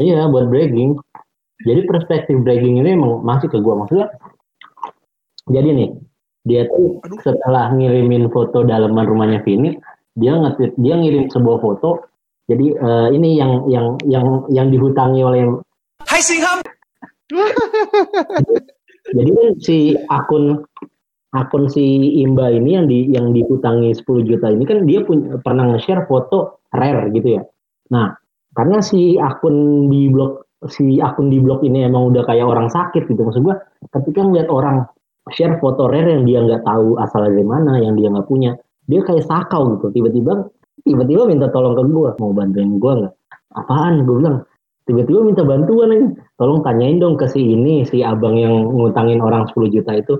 Iya, 0.00 0.28
buat 0.28 0.50
bragging. 0.50 0.98
Jadi 1.62 1.80
perspektif 1.86 2.36
bragging 2.42 2.82
ini 2.82 2.98
emang 2.98 3.22
masih 3.22 3.46
ke 3.46 3.58
gue 3.62 3.74
maksudnya. 3.74 4.10
Jadi 5.46 5.68
nih, 5.74 5.90
dia 6.42 6.66
tuh 6.70 6.98
setelah 7.22 7.70
ngirimin 7.70 8.30
foto 8.34 8.66
dalaman 8.66 9.06
rumahnya 9.06 9.38
Vini, 9.46 9.78
dia 10.18 10.34
nge 10.34 10.74
dia 10.78 10.94
ngirim 10.98 11.30
sebuah 11.30 11.62
foto. 11.62 12.02
Jadi 12.50 12.66
eh, 12.74 13.08
ini 13.14 13.38
yang 13.38 13.52
yang 13.70 13.86
yang 14.06 14.26
yang 14.50 14.66
dihutangi 14.70 15.22
oleh 15.22 15.42
Hai 16.02 16.22
Singham. 16.22 16.58
Jadi 19.16 19.30
kan 19.34 19.48
si 19.62 19.94
akun 20.10 20.62
akun 21.32 21.64
si 21.70 22.18
Imba 22.22 22.52
ini 22.52 22.70
yang 22.76 22.86
di 22.86 22.98
yang 23.10 23.32
dihutangi 23.32 23.94
10 23.94 24.28
juta 24.28 24.46
ini 24.52 24.64
kan 24.68 24.84
dia 24.84 25.00
punya 25.02 25.40
pernah 25.40 25.72
nge-share 25.74 26.04
foto 26.04 26.62
rare 26.74 27.08
gitu 27.14 27.40
ya. 27.40 27.42
Nah, 27.92 28.12
karena 28.52 28.84
si 28.84 29.16
akun 29.16 29.88
di 29.88 30.12
blog 30.12 30.42
si 30.70 31.02
akun 31.02 31.32
di 31.32 31.42
blog 31.42 31.64
ini 31.66 31.82
emang 31.88 32.14
udah 32.14 32.22
kayak 32.22 32.46
orang 32.46 32.70
sakit 32.70 33.10
gitu 33.10 33.26
maksud 33.26 33.42
gua 33.42 33.58
ketika 33.90 34.22
ngeliat 34.22 34.46
orang 34.46 34.86
share 35.34 35.58
foto 35.58 35.90
rare 35.90 36.14
yang 36.14 36.24
dia 36.26 36.38
nggak 36.42 36.62
tahu 36.62 36.98
asal 37.02 37.26
dari 37.26 37.42
mana 37.42 37.82
yang 37.82 37.98
dia 37.98 38.12
nggak 38.12 38.28
punya 38.30 38.54
dia 38.86 39.02
kayak 39.02 39.26
sakau 39.26 39.74
gitu 39.78 39.90
tiba-tiba 39.90 40.46
tiba-tiba 40.82 41.22
minta 41.26 41.46
tolong 41.50 41.74
ke 41.78 41.82
gua 41.88 42.10
mau 42.18 42.34
bantuin 42.34 42.78
gua 42.78 42.92
nggak? 42.98 43.14
Apaan? 43.52 44.04
Gue 44.08 44.16
bilang 44.24 44.36
tiba-tiba 44.88 45.20
minta 45.22 45.42
bantuan 45.44 45.94
aja. 45.94 46.08
Tolong 46.40 46.60
tanyain 46.64 46.98
dong 46.98 47.14
ke 47.20 47.28
si 47.28 47.40
ini 47.42 47.84
si 47.86 48.00
abang 48.02 48.34
yang 48.36 48.72
ngutangin 48.72 49.20
orang 49.22 49.46
10 49.52 49.70
juta 49.70 49.92
itu 49.94 50.14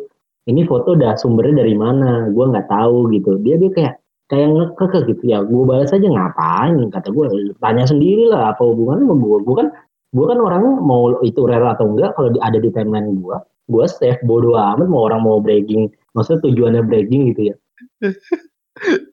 ini 0.47 0.67
foto 0.67 0.95
udah 0.99 1.17
sumbernya 1.19 1.65
dari 1.65 1.75
mana? 1.75 2.29
Gue 2.31 2.45
nggak 2.51 2.69
tahu 2.69 3.11
gitu. 3.15 3.41
Dia 3.41 3.57
dia 3.59 3.71
kayak 3.73 3.95
kayak 4.31 4.49
ngekeke 4.53 4.99
gitu. 5.15 5.23
Ya 5.29 5.39
gue 5.43 5.63
balas 5.65 5.91
aja 5.91 6.07
ngapain? 6.07 6.89
kata 6.93 7.09
gue 7.11 7.25
tanya 7.59 7.85
sendiri 7.89 8.29
lah 8.29 8.55
apa 8.55 8.63
hubungannya 8.63 9.07
sama 9.09 9.15
gue 9.19 9.39
gue 9.43 9.57
kan 9.57 9.69
gue 10.13 10.25
kan 10.29 10.39
orangnya 10.45 10.73
mau 10.85 11.03
itu 11.25 11.41
rare 11.49 11.73
atau 11.73 11.89
enggak 11.89 12.13
kalau 12.15 12.29
ada 12.45 12.59
di 12.61 12.69
timeline 12.69 13.17
gue 13.17 13.37
gue 13.73 13.85
save 13.89 14.21
bodo 14.29 14.59
amat 14.59 14.87
mau 14.87 15.09
orang 15.09 15.21
mau 15.25 15.39
bragging. 15.41 15.89
Maksudnya 16.13 16.45
tujuannya 16.45 16.83
bragging 16.85 17.23
gitu 17.33 17.43
ya 17.53 17.57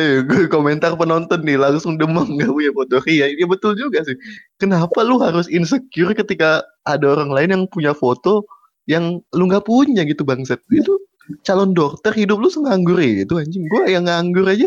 Eh, 0.00 0.24
gue 0.24 0.48
komentar 0.48 0.96
penonton 0.96 1.44
nih 1.44 1.60
langsung 1.60 2.00
demam 2.00 2.24
gak 2.40 2.48
punya 2.48 2.72
foto 2.72 2.96
Ria. 3.04 3.28
Ini 3.28 3.44
betul 3.44 3.76
juga 3.76 4.00
sih. 4.08 4.16
Kenapa 4.56 5.04
lu 5.04 5.20
harus 5.20 5.52
insecure 5.52 6.16
ketika 6.16 6.64
ada 6.88 7.12
orang 7.12 7.28
lain 7.28 7.50
yang 7.52 7.64
punya 7.68 7.92
foto 7.92 8.48
yang 8.88 9.20
lu 9.36 9.44
nggak 9.52 9.68
punya 9.68 10.08
gitu 10.08 10.24
bangset? 10.24 10.64
Itu 10.72 10.96
calon 11.44 11.76
dokter 11.76 12.16
hidup 12.16 12.40
lu 12.40 12.48
senganggur 12.48 12.96
itu 13.04 13.36
anjing. 13.36 13.68
Gue 13.68 13.84
yang 13.92 14.08
nganggur 14.08 14.48
aja 14.48 14.66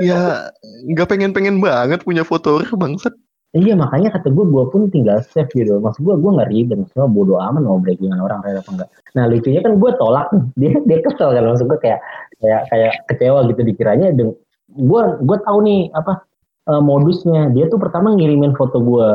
ya 0.00 0.48
nggak 0.92 1.08
pengen-pengen 1.08 1.60
banget 1.60 2.04
punya 2.04 2.20
foto 2.20 2.60
rare 2.60 2.76
bangsat. 2.76 3.16
Iya 3.54 3.78
makanya 3.78 4.10
kata 4.10 4.34
gue, 4.34 4.44
gue 4.50 4.64
pun 4.66 4.90
tinggal 4.90 5.22
save 5.22 5.46
gitu. 5.54 5.78
Maksud 5.78 6.02
gue, 6.02 6.14
gue 6.18 6.30
nggak 6.34 6.50
ribet. 6.50 6.76
Maksudnya 6.82 7.06
bodo 7.06 7.38
amat 7.38 7.62
mau 7.62 7.78
braggingan 7.78 8.18
orang 8.18 8.42
rare 8.42 8.58
apa 8.58 8.70
enggak. 8.74 8.88
Nah 9.14 9.24
lucunya 9.30 9.60
kan 9.62 9.72
gue 9.78 9.90
tolak. 9.94 10.26
Dia 10.60 10.74
dia 10.82 10.98
kesel 10.98 11.30
kan. 11.30 11.42
Maksud 11.46 11.66
gue 11.70 11.78
kayak 11.78 12.00
kayak 12.42 12.62
kayak 12.66 12.92
kecewa 13.06 13.46
gitu 13.46 13.62
dikiranya. 13.62 14.10
Gue 14.74 15.02
gue 15.22 15.38
tahu 15.46 15.58
nih 15.62 15.80
apa 15.94 16.26
eh, 16.66 16.82
modusnya. 16.82 17.54
Dia 17.54 17.70
tuh 17.70 17.78
pertama 17.78 18.10
ngirimin 18.18 18.58
foto 18.58 18.82
gue, 18.82 19.08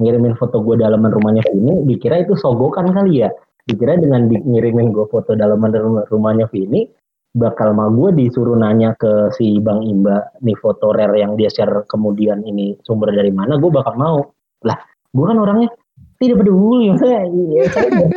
ngirimin 0.00 0.40
foto 0.40 0.64
gue 0.64 0.80
dalaman 0.80 1.12
rumahnya 1.12 1.44
Vini. 1.52 1.84
Dikira 1.84 2.24
itu 2.24 2.32
sogokan 2.32 2.96
kali 2.96 3.28
ya. 3.28 3.30
Dikira 3.68 4.00
dengan 4.00 4.24
ngirimin 4.32 4.88
gue 4.88 5.04
foto 5.12 5.36
dalaman 5.36 5.68
rumah- 5.76 6.06
rumahnya 6.08 6.48
Vini, 6.48 6.88
bakal 7.36 7.76
mah 7.76 7.92
gue 7.92 8.16
disuruh 8.16 8.56
nanya 8.56 8.96
ke 8.96 9.28
si 9.36 9.60
Bang 9.60 9.84
Imba 9.84 10.32
nih 10.40 10.56
foto 10.56 10.96
rare 10.96 11.20
yang 11.20 11.36
dia 11.36 11.52
share 11.52 11.84
kemudian 11.84 12.40
ini 12.48 12.72
sumber 12.80 13.12
dari 13.12 13.28
mana 13.28 13.60
gue 13.60 13.68
bakal 13.68 13.94
mau. 14.00 14.18
Lah 14.64 14.78
gue 15.12 15.24
kan 15.28 15.36
orangnya 15.36 15.68
tidak 16.16 16.40
peduli. 16.40 16.92
Saya, 17.00 17.28
ya, 17.28 17.64
saya, 17.68 18.08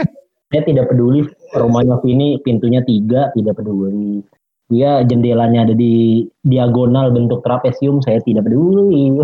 saya 0.47 0.61
tidak 0.63 0.88
peduli. 0.88 1.28
Rumahnya 1.51 1.99
Vini 1.99 2.39
pintunya 2.39 2.80
tiga 2.88 3.28
tidak 3.36 3.59
peduli. 3.59 4.24
Dia 4.72 5.03
jendelanya 5.03 5.67
ada 5.67 5.76
di 5.76 6.24
diagonal 6.45 7.11
bentuk 7.11 7.43
trapesium 7.43 7.99
saya 7.99 8.24
tidak 8.24 8.47
peduli. 8.47 9.11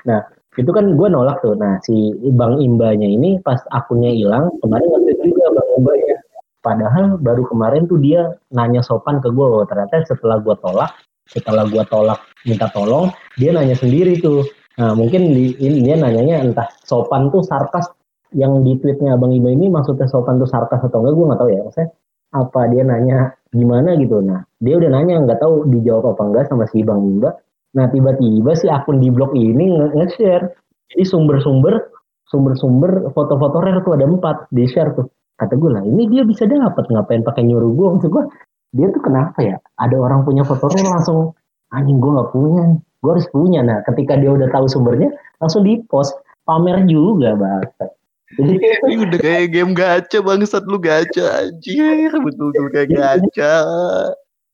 Nah 0.00 0.16
itu 0.56 0.70
kan 0.72 0.96
gue 0.96 1.08
nolak 1.12 1.44
tuh. 1.44 1.52
Nah 1.60 1.76
si 1.84 2.16
Bang 2.32 2.56
Imbanya 2.56 3.04
ini 3.04 3.36
pas 3.44 3.60
akunnya 3.68 4.08
hilang 4.08 4.48
kemarin 4.64 4.88
nge 4.88 5.14
juga 5.20 5.44
Bang 5.52 5.68
Imbanya 5.76 6.16
Padahal 6.60 7.16
baru 7.16 7.48
kemarin 7.48 7.88
tuh 7.88 7.96
dia 7.96 8.36
nanya 8.52 8.84
sopan 8.84 9.16
ke 9.24 9.32
gue, 9.32 9.46
oh, 9.46 9.64
ternyata 9.64 10.04
setelah 10.04 10.36
gue 10.44 10.52
tolak, 10.60 10.92
setelah 11.24 11.64
gue 11.64 11.80
tolak 11.88 12.20
minta 12.44 12.68
tolong, 12.76 13.08
dia 13.40 13.56
nanya 13.56 13.72
sendiri 13.72 14.20
tuh. 14.20 14.44
Nah 14.76 14.92
mungkin 14.92 15.32
di, 15.32 15.56
ini 15.56 15.88
dia 15.88 15.96
nanyanya 15.96 16.44
entah 16.44 16.68
sopan 16.84 17.32
tuh 17.32 17.40
sarkas 17.40 17.88
yang 18.36 18.60
di 18.60 18.76
tweetnya 18.76 19.16
Abang 19.16 19.32
Iba 19.32 19.50
ini 19.50 19.72
maksudnya 19.72 20.04
sopan 20.06 20.36
tuh 20.36 20.46
sarkas 20.46 20.84
atau 20.84 21.00
enggak 21.00 21.16
gue 21.16 21.26
nggak 21.32 21.40
tahu 21.40 21.48
ya. 21.48 21.60
Maksudnya 21.64 21.88
apa 22.30 22.60
dia 22.68 22.82
nanya 22.84 23.18
gimana 23.56 23.90
gitu. 23.96 24.20
Nah 24.20 24.44
dia 24.60 24.74
udah 24.76 24.90
nanya 24.92 25.14
nggak 25.24 25.40
tahu 25.40 25.64
dijawab 25.72 26.12
apa 26.12 26.22
enggak 26.28 26.44
sama 26.52 26.64
si 26.68 26.84
Bang 26.84 27.08
Iba. 27.08 27.32
Nah 27.76 27.88
tiba-tiba 27.88 28.52
si 28.52 28.68
akun 28.68 29.00
di 29.00 29.08
blog 29.08 29.32
ini 29.32 29.80
nge-share. 29.96 30.44
Jadi 30.92 31.04
sumber-sumber 31.08 31.88
sumber-sumber 32.30 33.10
foto-foto 33.16 33.58
rare 33.58 33.80
tuh 33.82 33.98
ada 33.98 34.06
empat 34.06 34.46
di 34.54 34.68
share 34.68 34.94
tuh 34.94 35.08
kata 35.40 35.56
gue 35.56 35.70
lah 35.72 35.82
ini 35.82 36.04
dia 36.12 36.22
bisa 36.28 36.44
dapat 36.44 36.84
ngapain 36.92 37.24
pakai 37.24 37.48
nyuruh 37.48 37.72
gue 37.72 37.86
maksud 37.96 38.12
gue 38.12 38.24
dia 38.70 38.86
tuh 38.94 39.02
kenapa 39.02 39.38
ya? 39.42 39.56
Ada 39.82 39.98
orang 39.98 40.22
punya 40.22 40.46
foto 40.46 40.70
rare 40.70 40.86
langsung 40.86 41.34
anjing 41.74 41.98
gue 41.98 42.10
nggak 42.10 42.30
punya. 42.30 42.78
Gue 43.02 43.10
harus 43.16 43.26
punya. 43.32 43.60
Nah 43.66 43.82
ketika 43.82 44.14
dia 44.14 44.30
udah 44.30 44.48
tahu 44.52 44.70
sumbernya 44.70 45.10
langsung 45.42 45.66
di 45.66 45.82
post 45.90 46.14
pamer 46.46 46.86
juga 46.86 47.36
bahasa 47.36 47.92
ini 48.38 48.94
udah 49.02 49.18
kayak 49.18 49.50
game 49.50 49.74
gacha 49.74 50.22
bangsat 50.22 50.62
lu 50.70 50.78
gacha 50.78 51.50
anjir. 51.50 52.14
Betul-betul 52.14 52.70
kayak 52.70 52.88
gacha. 52.94 53.54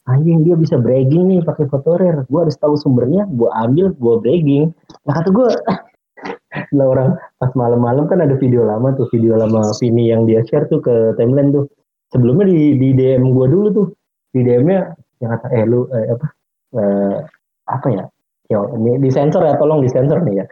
Anjing 0.09 0.49
dia 0.49 0.57
bisa 0.57 0.81
bragging 0.81 1.29
nih 1.29 1.41
pakai 1.45 1.69
foto 1.69 2.01
rare. 2.01 2.25
Gua 2.33 2.49
harus 2.49 2.57
tahu 2.57 2.73
sumbernya, 2.81 3.29
gua 3.37 3.53
ambil, 3.69 3.93
gua 4.01 4.17
bragging. 4.17 4.73
Nah 5.05 5.13
kata 5.21 5.29
gua 5.29 5.53
lah 6.77 6.87
orang 6.87 7.09
pas 7.41 7.51
malam-malam 7.53 8.09
kan 8.09 8.25
ada 8.25 8.35
video 8.37 8.65
lama 8.65 8.95
tuh, 8.97 9.07
video 9.13 9.37
lama 9.37 9.73
Vini 9.81 10.11
yang 10.11 10.25
dia 10.25 10.43
share 10.47 10.67
tuh 10.69 10.81
ke 10.81 11.15
timeline 11.21 11.53
tuh. 11.53 11.69
Sebelumnya 12.11 12.49
di, 12.49 12.79
di 12.79 12.89
DM 12.95 13.31
gua 13.35 13.47
dulu 13.51 13.69
tuh. 13.75 13.89
Di 14.31 14.45
DM-nya 14.45 14.95
yang 15.21 15.31
kata 15.33 15.47
eh 15.53 15.65
lu 15.65 15.89
eh, 15.91 16.07
apa? 16.13 16.27
Eh, 16.77 17.19
apa 17.67 17.87
ya? 17.91 18.05
Yo, 18.47 18.71
ini 18.79 19.03
disensor 19.03 19.43
ya, 19.43 19.59
tolong 19.59 19.83
disensor 19.83 20.23
nih 20.23 20.45
ya 20.45 20.47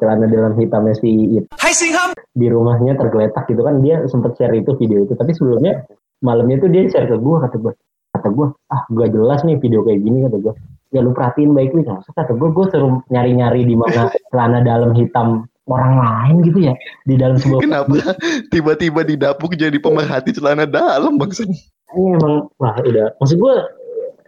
celana 0.00 0.26
dalam 0.26 0.56
hitamnya 0.56 0.96
si 0.96 1.36
It. 1.36 1.44
Hai 1.60 1.76
Singham. 1.76 2.16
Di 2.32 2.48
rumahnya 2.48 2.96
tergeletak 2.96 3.44
gitu 3.46 3.62
kan 3.62 3.84
dia 3.84 4.00
sempat 4.08 4.34
share 4.40 4.56
itu 4.56 4.72
video 4.80 5.04
itu 5.04 5.12
tapi 5.14 5.36
sebelumnya 5.36 5.84
malamnya 6.24 6.64
tuh 6.64 6.70
dia 6.72 6.88
share 6.88 7.06
ke 7.06 7.16
gue 7.20 7.36
kata 7.36 7.56
gue 7.60 7.72
kata 8.16 8.28
gue 8.32 8.46
ah 8.72 8.82
gak 8.90 9.10
jelas 9.12 9.40
nih 9.44 9.60
video 9.60 9.84
kayak 9.84 10.00
gini 10.00 10.24
kata 10.26 10.36
gue 10.40 10.54
ya 10.94 11.02
lu 11.02 11.10
perhatiin 11.10 11.50
baik 11.52 11.74
nih 11.74 11.84
kata 11.90 12.32
gue 12.38 12.48
gue 12.54 12.66
suruh 12.70 13.02
nyari-nyari 13.10 13.66
di 13.66 13.74
mana 13.74 14.08
celana 14.30 14.62
dalam 14.62 14.94
hitam 14.94 15.50
orang 15.68 15.94
lain 15.98 16.34
gitu 16.44 16.58
ya. 16.70 16.74
Di 17.08 17.14
dalam 17.16 17.36
sebuah 17.40 17.60
kenapa? 17.64 18.14
tiba-tiba 18.52 19.00
didapuk 19.04 19.56
jadi 19.56 19.76
pemerhati 19.80 20.36
celana 20.36 20.68
dalam 20.68 21.16
maksud 21.16 21.48
ini 21.48 22.16
emang. 22.20 22.48
Wah 22.60 22.76
udah. 22.78 23.16
Maksud 23.18 23.36
gue 23.40 23.54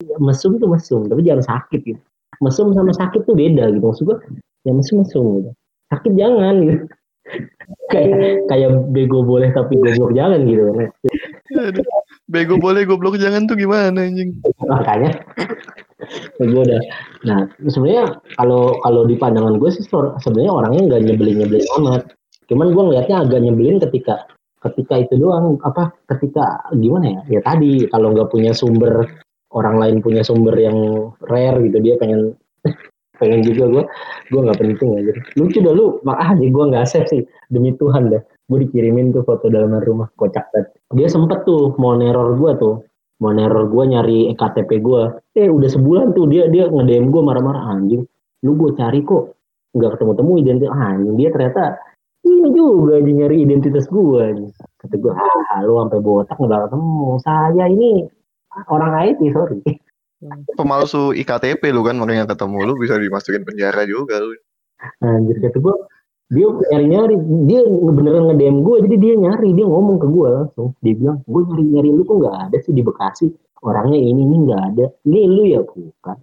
ya, 0.06 0.16
mesum 0.18 0.58
tuh 0.58 0.68
mesum 0.70 1.06
tapi 1.06 1.22
jangan 1.22 1.44
sakit 1.44 1.80
gitu. 1.84 2.00
Mesum 2.42 2.72
sama 2.74 2.92
sakit 2.92 3.24
tuh 3.24 3.36
beda 3.36 3.70
gitu. 3.72 3.84
Maksud 3.84 4.04
gue 4.10 4.18
ya 4.66 4.72
mesum-mesum 4.74 5.24
gitu. 5.42 5.50
Sakit 5.92 6.12
jangan 6.18 6.54
gitu. 6.64 6.84
Kayak 7.90 8.46
kayak 8.46 8.70
bego 8.94 9.26
boleh 9.26 9.50
tapi 9.50 9.78
goblok 9.78 10.14
jangan 10.14 10.46
gitu. 10.46 10.70
Bego 12.30 12.58
boleh 12.58 12.86
goblok 12.86 13.18
jangan 13.18 13.50
tuh 13.50 13.58
gimana 13.58 14.06
anjing? 14.06 14.38
Makanya 14.62 15.10
gue 16.36 16.62
udah. 16.62 16.82
Nah 17.24 17.48
sebenarnya 17.64 18.20
kalau 18.36 18.76
kalau 18.84 19.02
di 19.08 19.16
pandangan 19.16 19.56
gue 19.56 19.70
sih 19.72 19.84
sebenarnya 20.20 20.52
orangnya 20.52 20.82
nggak 20.92 21.02
nyebelin 21.08 21.36
nyebelin 21.44 21.66
amat. 21.80 22.02
Cuman 22.46 22.70
gue 22.76 22.82
ngelihatnya 22.84 23.16
agak 23.24 23.40
nyebelin 23.40 23.80
ketika 23.80 24.28
ketika 24.60 24.94
itu 25.00 25.14
doang. 25.16 25.56
Apa 25.64 25.96
ketika 26.16 26.68
gimana 26.76 27.20
ya? 27.20 27.20
Ya 27.38 27.40
tadi 27.40 27.88
kalau 27.88 28.12
nggak 28.12 28.28
punya 28.28 28.52
sumber 28.52 29.08
orang 29.56 29.80
lain 29.80 29.96
punya 30.04 30.20
sumber 30.20 30.52
yang 30.58 31.10
rare 31.24 31.56
gitu 31.64 31.80
dia 31.80 31.96
pengen 31.96 32.36
pengen 33.20 33.40
juga 33.40 33.64
gue 33.72 33.84
gue 34.28 34.40
nggak 34.44 34.58
penting 34.60 34.90
aja. 35.00 35.12
Lucu 35.40 35.58
dah 35.64 35.72
lu. 35.72 35.96
Makanya 36.04 36.46
gue 36.52 36.64
nggak 36.76 36.84
save 36.84 37.08
sih. 37.08 37.22
Demi 37.48 37.72
Tuhan 37.80 38.12
dah. 38.12 38.20
Gue 38.46 38.68
dikirimin 38.68 39.16
tuh 39.16 39.24
foto 39.24 39.48
dalam 39.48 39.72
rumah. 39.80 40.12
Kocak 40.12 40.52
banget. 40.52 40.76
Dia 40.92 41.08
sempet 41.08 41.48
tuh 41.48 41.72
mau 41.80 41.96
neror 41.96 42.36
gue 42.36 42.52
tuh 42.60 42.74
mau 43.22 43.32
neror 43.32 43.72
gue 43.72 43.84
nyari 43.96 44.18
ektp 44.36 44.70
gue 44.80 45.02
eh 45.40 45.48
udah 45.48 45.70
sebulan 45.72 46.12
tuh 46.12 46.28
dia 46.28 46.48
dia 46.52 46.68
ngedem 46.68 47.08
gue 47.08 47.22
marah-marah 47.24 47.72
anjing 47.72 48.04
lu 48.44 48.52
gue 48.60 48.76
cari 48.76 49.00
kok 49.00 49.32
nggak 49.72 49.96
ketemu 49.96 50.12
temu 50.16 50.32
identitas 50.36 50.72
anjing 50.76 51.14
dia 51.16 51.28
ternyata 51.32 51.64
ini 52.26 52.48
juga 52.52 52.98
dia 53.00 53.14
nyari 53.24 53.36
identitas 53.46 53.86
gue 53.88 54.24
kata 54.82 54.94
gue 54.98 55.12
ah 55.14 55.62
lu 55.62 55.78
sampai 55.80 56.00
botak 56.02 56.36
nggak 56.36 56.60
ketemu. 56.68 57.02
Saya 57.22 57.64
ini 57.70 58.04
orang 58.68 58.92
IT 59.14 59.20
sorry. 59.32 59.60
Pemalsu 60.56 61.12
IKTP 61.12 61.60
lu 61.70 61.84
kan 61.84 62.00
makanya 62.00 62.26
ketemu 62.32 62.72
lu 62.72 62.74
bisa 62.80 62.96
dimasukin 62.96 63.44
penjara 63.46 63.84
juga 63.84 64.20
lu. 64.20 64.34
Anjir 65.00 65.36
kata 65.40 65.58
gue 65.60 65.76
dia 66.26 66.46
nyari-nyari 66.50 67.14
dia 67.46 67.60
beneran 67.68 68.34
nge-DM 68.34 68.56
gue 68.66 68.76
jadi 68.88 68.96
dia 68.98 69.14
nyari 69.14 69.48
dia 69.54 69.66
ngomong 69.66 69.96
ke 70.02 70.06
gue 70.10 70.28
langsung. 70.28 70.68
Dia 70.82 70.94
bilang 70.98 71.18
gue 71.22 71.42
nyari-nyari 71.46 71.88
lu 71.94 72.02
kok 72.02 72.16
nggak 72.18 72.36
ada 72.50 72.56
sih 72.62 72.72
di 72.74 72.82
Bekasi? 72.82 73.26
Orangnya 73.62 73.98
ini 73.98 74.20
ini 74.26 74.36
nggak 74.46 74.62
ada. 74.74 74.84
Ini 75.06 75.18
lu 75.30 75.42
ya? 75.46 75.60
Bukan. 75.62 76.16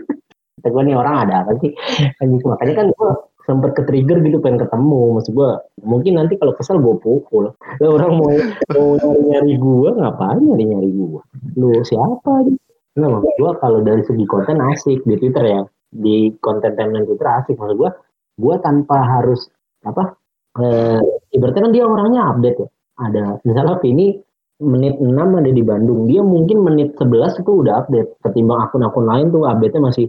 Kata 0.60 0.68
gue 0.72 0.82
nih 0.84 0.96
orang 0.96 1.14
ada 1.28 1.34
apa 1.46 1.52
sih? 1.60 1.72
Makanya 2.20 2.74
kan 2.74 2.86
gue 2.92 3.10
sempet 3.46 3.70
ke 3.78 3.82
trigger 3.88 4.18
gitu 4.24 4.38
pengen 4.44 4.60
ketemu. 4.60 5.02
Maksud 5.16 5.32
gue 5.32 5.50
mungkin 5.84 6.12
nanti 6.20 6.36
kalau 6.36 6.52
kesel 6.52 6.76
gue 6.82 6.96
pukul. 7.00 7.56
Lah 7.56 7.88
orang 7.88 8.12
mau 8.20 8.32
mau 8.76 8.88
nyari 8.96 9.20
nyari 9.24 9.52
gue 9.56 9.88
ngapain 9.96 10.40
nyari 10.42 10.64
nyari 10.68 10.90
gue 10.92 11.22
lu 11.56 11.80
siapa 11.80 12.44
gitu 12.44 12.66
Nah, 12.96 13.08
maksud 13.12 13.32
gue 13.36 13.52
kalau 13.60 13.80
dari 13.84 14.02
segi 14.08 14.24
konten 14.24 14.56
asik 14.72 15.04
di 15.04 15.14
Twitter 15.20 15.44
ya, 15.44 15.60
di 15.92 16.32
konten 16.40 16.72
timeline 16.80 17.04
Twitter 17.04 17.28
asik. 17.28 17.60
Maksud 17.60 17.76
gue, 17.76 17.90
gue 18.36 18.54
tanpa 18.60 19.02
harus 19.02 19.48
apa? 19.84 20.16
Eh, 20.56 21.00
ibaratnya 21.36 21.62
kan 21.68 21.72
dia 21.72 21.84
orangnya 21.84 22.22
update 22.32 22.58
ya. 22.60 22.68
Ada 22.96 23.24
misalnya 23.44 23.76
ini 23.84 24.16
menit 24.56 24.96
6 24.96 25.12
ada 25.12 25.52
di 25.52 25.60
Bandung, 25.60 26.08
dia 26.08 26.24
mungkin 26.24 26.64
menit 26.64 26.96
11 26.96 27.44
itu 27.44 27.52
udah 27.60 27.84
update. 27.84 28.24
Ketimbang 28.24 28.64
akun-akun 28.68 29.04
lain 29.04 29.28
tuh 29.28 29.44
update-nya 29.44 29.82
masih 29.84 30.06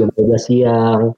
jam 0.00 0.08
13 0.16 0.40
siang. 0.40 1.12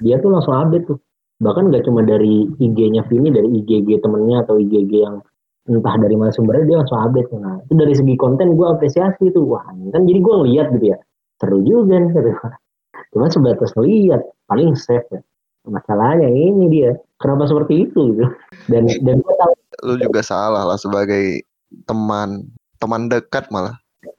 Dia 0.00 0.16
tuh 0.22 0.32
langsung 0.32 0.56
update 0.56 0.88
tuh. 0.88 0.98
Bahkan 1.38 1.70
gak 1.70 1.84
cuma 1.86 2.02
dari 2.02 2.48
IG-nya 2.58 3.04
Vini, 3.06 3.28
dari 3.30 3.46
IGG 3.62 4.02
temennya 4.02 4.42
atau 4.42 4.58
IGG 4.58 4.92
yang 5.04 5.20
entah 5.68 5.94
dari 6.00 6.16
mana 6.16 6.32
sumbernya 6.32 6.64
dia 6.64 6.76
langsung 6.80 6.98
update 6.98 7.28
nah 7.36 7.60
itu 7.60 7.74
dari 7.76 7.92
segi 7.92 8.14
konten 8.16 8.56
gue 8.56 8.66
apresiasi 8.66 9.28
tuh 9.30 9.44
wah 9.44 9.68
kan 9.68 10.02
jadi 10.08 10.18
gue 10.18 10.34
ngeliat 10.40 10.66
gitu 10.72 10.96
ya 10.96 10.98
seru 11.38 11.60
juga 11.62 12.00
nih 12.00 12.10
gitu. 12.16 12.30
cuma 13.12 13.28
sebatas 13.28 13.70
ngeliat 13.76 14.24
paling 14.48 14.72
safe 14.74 15.04
ya 15.12 15.20
masalahnya 15.68 16.28
ini 16.28 16.66
dia. 16.72 16.92
Kenapa 17.20 17.46
seperti 17.50 17.88
itu 17.88 18.14
gitu? 18.14 18.24
Dan 18.72 18.88
dan 19.04 19.20
gue 19.20 19.34
tahu 19.38 19.52
lu 19.86 19.94
juga 20.02 20.20
salah 20.24 20.66
lah 20.66 20.78
sebagai 20.78 21.44
teman 21.86 22.48
teman 22.82 23.06
dekat 23.06 23.46
malah. 23.52 23.76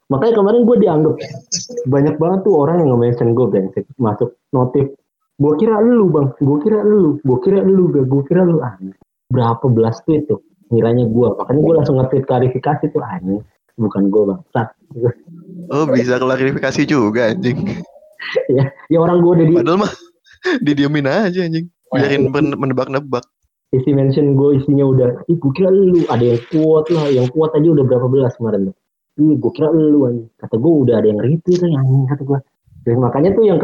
Makanya 0.09 0.41
kemarin 0.41 0.61
gue 0.65 0.77
dianggap 0.81 1.15
banyak 1.85 2.15
banget 2.17 2.39
tuh 2.41 2.55
orang 2.57 2.81
yang 2.81 2.97
nge-mention 2.97 3.37
gue 3.37 3.45
brengsek 3.45 3.85
masuk 4.01 4.33
notif. 4.53 4.89
Gue 5.39 5.53
kira 5.55 5.79
lu 5.79 6.11
bang. 6.11 6.27
Gue 6.41 6.57
kira 6.59 6.81
lu. 6.83 7.21
Gue 7.23 7.37
kira 7.39 7.61
lu 7.63 7.93
gak 7.93 8.05
gue 8.09 8.21
kira 8.27 8.41
lu 8.43 8.59
ah 8.59 8.75
berapa 9.29 9.65
belas 9.69 10.01
tweet 10.09 10.25
tuh 10.25 10.41
ngiranya 10.69 11.05
gue 11.09 11.27
makanya 11.37 11.61
gue 11.61 11.73
langsung 11.81 11.95
nge-tweet 11.97 12.25
klarifikasi 12.29 12.93
tuh 12.93 13.01
anjing 13.01 13.41
bukan 13.77 14.11
gue 14.11 14.23
bang. 14.33 14.41
Oh 15.69 15.85
bisa 15.89 16.17
klarifikasi 16.19 16.81
juga 16.85 17.33
anjing. 17.33 17.57
Ya 18.51 18.67
ya 18.91 18.99
orang 18.99 19.23
gue 19.23 19.31
udah 19.31 19.45
di 19.47 19.55
padahal 19.57 19.79
mah 19.79 19.93
didiemin 20.65 21.07
aja 21.09 21.45
anjing. 21.45 21.67
Biarin 21.89 22.29
ya, 22.29 22.55
menebak-nebak. 22.57 23.25
Isi 23.69 23.93
mention 23.93 24.33
gue 24.33 24.57
isinya 24.57 24.85
udah 24.85 25.09
ih 25.29 25.37
gue 25.37 25.51
kira 25.53 25.69
lu 25.69 26.01
ada 26.09 26.25
yang 26.25 26.41
kuat 26.49 26.89
lah 26.89 27.05
yang 27.13 27.29
kuat 27.29 27.53
aja 27.53 27.69
udah 27.69 27.85
berapa 27.85 28.09
belas 28.09 28.33
kemarin 28.41 28.73
ih 28.73 29.37
gue 29.37 29.51
kira 29.53 29.69
lu 29.69 30.09
anjing. 30.09 30.29
Kata 30.37 30.55
gue 30.57 30.73
udah 30.85 30.95
ada 31.01 31.07
yang 31.09 31.19
retweet 31.21 31.59
tuh 31.61 31.69
anjing 31.69 32.05
kata 32.09 32.23
gue 32.25 32.39
dan 32.87 32.95
makanya 33.03 33.29
tuh 33.35 33.43
yang 33.45 33.59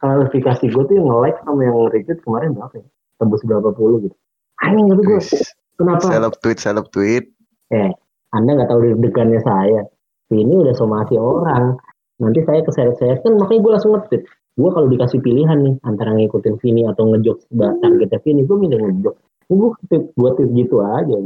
klarifikasi 0.00 0.64
gue 0.66 0.82
tuh 0.88 0.94
yang 0.96 1.06
nge-like 1.06 1.38
sama 1.44 1.60
yang 1.62 1.76
retweet 1.92 2.18
kemarin 2.24 2.56
berapa 2.56 2.74
ya? 2.80 2.86
Tembus 3.16 3.42
berapa 3.46 3.68
puluh 3.72 4.02
gitu. 4.06 4.16
Anjing 4.64 4.86
kata 4.90 5.02
gue 5.04 5.20
Kenapa? 5.76 6.08
Seleb 6.08 6.34
tweet, 6.40 6.58
seleb 6.58 6.86
tweet. 6.88 7.24
Eh, 7.68 7.92
Anda 8.32 8.50
nggak 8.56 8.68
tahu 8.72 8.80
deg-degannya 8.80 9.40
saya. 9.44 9.84
Ini 10.32 10.54
udah 10.56 10.74
somasi 10.74 11.20
orang. 11.20 11.76
Nanti 12.16 12.40
saya 12.48 12.64
keseret-seret 12.64 13.20
kan 13.20 13.36
makanya 13.36 13.60
gue 13.60 13.72
langsung 13.76 13.92
nge-tweet. 13.92 14.24
Gue 14.56 14.70
kalau 14.72 14.88
dikasih 14.88 15.20
pilihan 15.20 15.58
nih 15.60 15.74
antara 15.84 16.16
ngikutin 16.16 16.56
Vini 16.64 16.82
atau 16.88 17.12
ngejok 17.12 17.52
targetnya 17.54 18.18
Vini, 18.24 18.40
gue 18.48 18.56
milih 18.56 18.78
ngejok. 18.80 19.14
Gue 19.52 19.70
tweet, 19.92 20.04
gue 20.16 20.30
tweet 20.40 20.50
gitu 20.56 20.76
aja. 20.80 21.16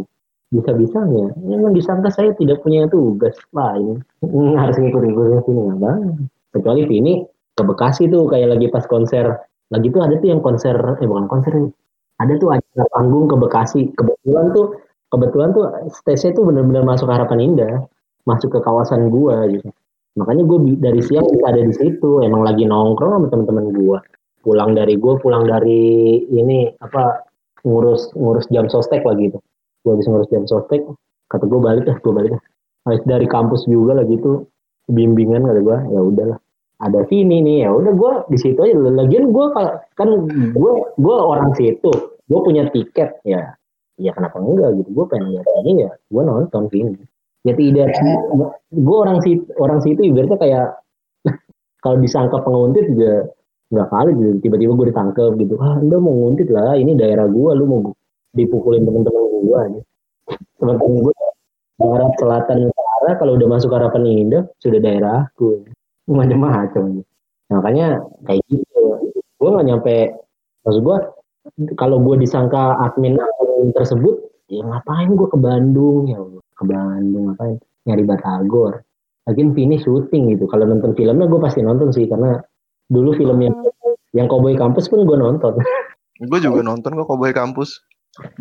Bisa-bisanya. 0.51 1.39
Memang 1.39 1.73
disangka 1.73 2.11
saya 2.11 2.35
tidak 2.35 2.59
punya 2.67 2.91
tugas 2.91 3.39
lain. 3.55 4.03
Harus 4.61 4.77
ngikutin 4.83 5.13
Vini 5.47 5.61
nggak 5.71 5.79
banget. 5.79 6.15
Kecuali 6.51 6.83
Vini 6.91 7.13
ke 7.55 7.63
Bekasi 7.63 8.11
tuh 8.11 8.27
kayak 8.27 8.59
lagi 8.59 8.67
pas 8.67 8.83
konser. 8.91 9.31
Lagi 9.71 9.87
tuh 9.95 10.03
ada 10.03 10.19
tuh 10.19 10.29
yang 10.35 10.43
konser, 10.43 10.75
eh 10.75 11.07
bukan 11.07 11.31
konser 11.31 11.55
ada 12.21 12.37
tuh 12.37 12.53
acara 12.53 12.85
panggung 12.93 13.27
ke 13.27 13.37
Bekasi 13.41 13.81
kebetulan 13.97 14.53
tuh 14.53 14.77
kebetulan 15.11 15.49
tuh 15.57 15.65
stage 15.89 16.37
itu 16.37 16.41
benar-benar 16.45 16.85
masuk 16.85 17.09
harapan 17.09 17.41
indah 17.41 17.75
masuk 18.29 18.53
ke 18.53 18.61
kawasan 18.61 19.09
gua 19.09 19.49
gitu 19.49 19.73
makanya 20.19 20.43
gue 20.47 20.59
dari 20.81 21.01
siang 21.05 21.27
bisa 21.31 21.45
ada 21.47 21.61
di 21.63 21.75
situ. 21.75 22.25
Emang 22.25 22.43
lagi 22.43 22.67
nongkrong 22.67 23.13
sama 23.15 23.27
teman-teman 23.31 23.67
gua. 23.75 23.99
Pulang 24.41 24.73
dari 24.73 24.97
gua 24.97 25.21
pulang 25.21 25.45
dari 25.45 26.17
ini 26.33 26.73
apa 26.81 27.29
ngurus 27.61 28.17
ngurus 28.17 28.49
jam 28.49 28.67
sostek 28.73 29.05
lagi 29.05 29.29
itu 29.29 29.39
gue 29.85 29.93
habis 29.93 30.09
ngurus 30.09 30.29
jam 30.33 30.45
sostek 30.49 30.81
kata 31.29 31.45
gue 31.45 31.61
balik 31.61 31.85
lah 31.89 31.97
gue 32.01 32.13
balik 32.13 32.33
lah 32.37 32.43
habis 32.89 33.05
dari 33.05 33.29
kampus 33.29 33.69
juga 33.69 34.01
lagi 34.01 34.17
itu 34.17 34.45
bimbingan 34.91 35.47
kata 35.47 35.61
gue 35.63 35.79
ya 35.95 36.01
udahlah. 36.03 36.39
Ada 36.81 37.05
sini 37.13 37.45
nih 37.45 37.69
ya 37.69 37.77
udah 37.77 37.93
gue 37.93 38.13
di 38.33 38.39
situ 38.41 38.57
aja. 38.57 38.73
Lagian 38.73 39.31
gue 39.31 39.47
kan 39.95 40.09
gue 40.57 40.73
gue 40.97 41.17
orang 41.17 41.53
situ. 41.55 41.93
Gue 42.25 42.41
punya 42.41 42.67
tiket 42.73 43.21
ya. 43.23 43.53
Ya 44.01 44.11
kenapa 44.17 44.41
enggak 44.41 44.81
gitu? 44.81 44.89
Gue 44.97 45.07
pengen 45.13 45.37
lihat 45.37 45.45
ini 45.61 45.85
ya. 45.85 45.93
Gue 46.09 46.23
nonton 46.25 46.73
sini 46.73 46.97
ya 47.47 47.53
tidak 47.57 47.97
gue 48.69 48.97
orang 48.97 49.19
situ 49.25 49.49
orang 49.57 49.81
situ 49.81 50.01
ibaratnya 50.05 50.39
kayak 50.41 50.67
kalau 51.85 51.97
disangka 52.01 52.41
penguntit 52.45 52.93
juga 52.93 53.31
nggak 53.71 53.89
kali 53.89 54.11
gitu. 54.19 54.31
Tiba-tiba 54.43 54.73
gue 54.75 54.87
ditangkap 54.91 55.31
gitu. 55.39 55.55
Ah 55.63 55.79
anda 55.79 55.97
mau 56.03 56.13
nguntit 56.13 56.51
lah 56.51 56.75
ini 56.75 56.99
daerah 56.99 57.31
gue 57.31 57.51
lu 57.55 57.65
mau 57.71 57.81
dipukulin 58.35 58.83
temen-temen 58.83 59.23
gue 59.47 59.57
aja. 59.57 59.81
Teman-temen 60.59 60.97
gue 61.07 61.15
barat 61.81 62.13
selatan 62.21 62.59
utara 62.69 63.11
kalau 63.17 63.33
udah 63.41 63.49
masuk 63.49 63.71
harapan 63.73 64.03
indah 64.05 64.43
sudah 64.61 64.83
daerah 64.83 65.25
gue 65.39 65.65
macam-macam. 66.11 67.07
Nah, 67.51 67.57
makanya 67.63 68.03
kayak 68.27 68.43
gitu. 68.51 68.83
Gue 69.41 69.49
nggak 69.49 69.67
nyampe 69.71 69.95
maksud 70.67 70.83
gue 70.85 70.97
kalau 71.79 71.97
gue 72.05 72.21
disangka 72.21 72.77
admin 72.85 73.17
akun 73.17 73.73
tersebut 73.73 74.21
ya 74.51 74.61
ngapain 74.67 75.15
gue 75.15 75.29
ke 75.31 75.39
Bandung 75.41 76.05
ya 76.05 76.21
ke 76.61 76.65
Bandung 76.69 77.33
ngapain 77.33 77.57
nyari 77.89 78.05
Batagor 78.05 78.85
lagi 79.25 79.41
finish 79.57 79.85
syuting 79.89 80.37
gitu 80.37 80.45
kalau 80.51 80.69
nonton 80.69 80.93
filmnya 80.93 81.25
gue 81.25 81.41
pasti 81.41 81.65
nonton 81.65 81.89
sih 81.95 82.05
karena 82.05 82.41
dulu 82.91 83.15
film 83.17 83.39
yang 83.41 83.55
yang 84.17 84.27
Cowboy 84.27 84.59
Campus 84.59 84.91
pun 84.91 85.07
gue 85.07 85.15
nonton. 85.15 85.55
gue 86.31 86.41
juga 86.43 86.61
nonton 86.67 86.99
kok 86.99 87.07
Cowboy 87.07 87.31
Campus 87.31 87.79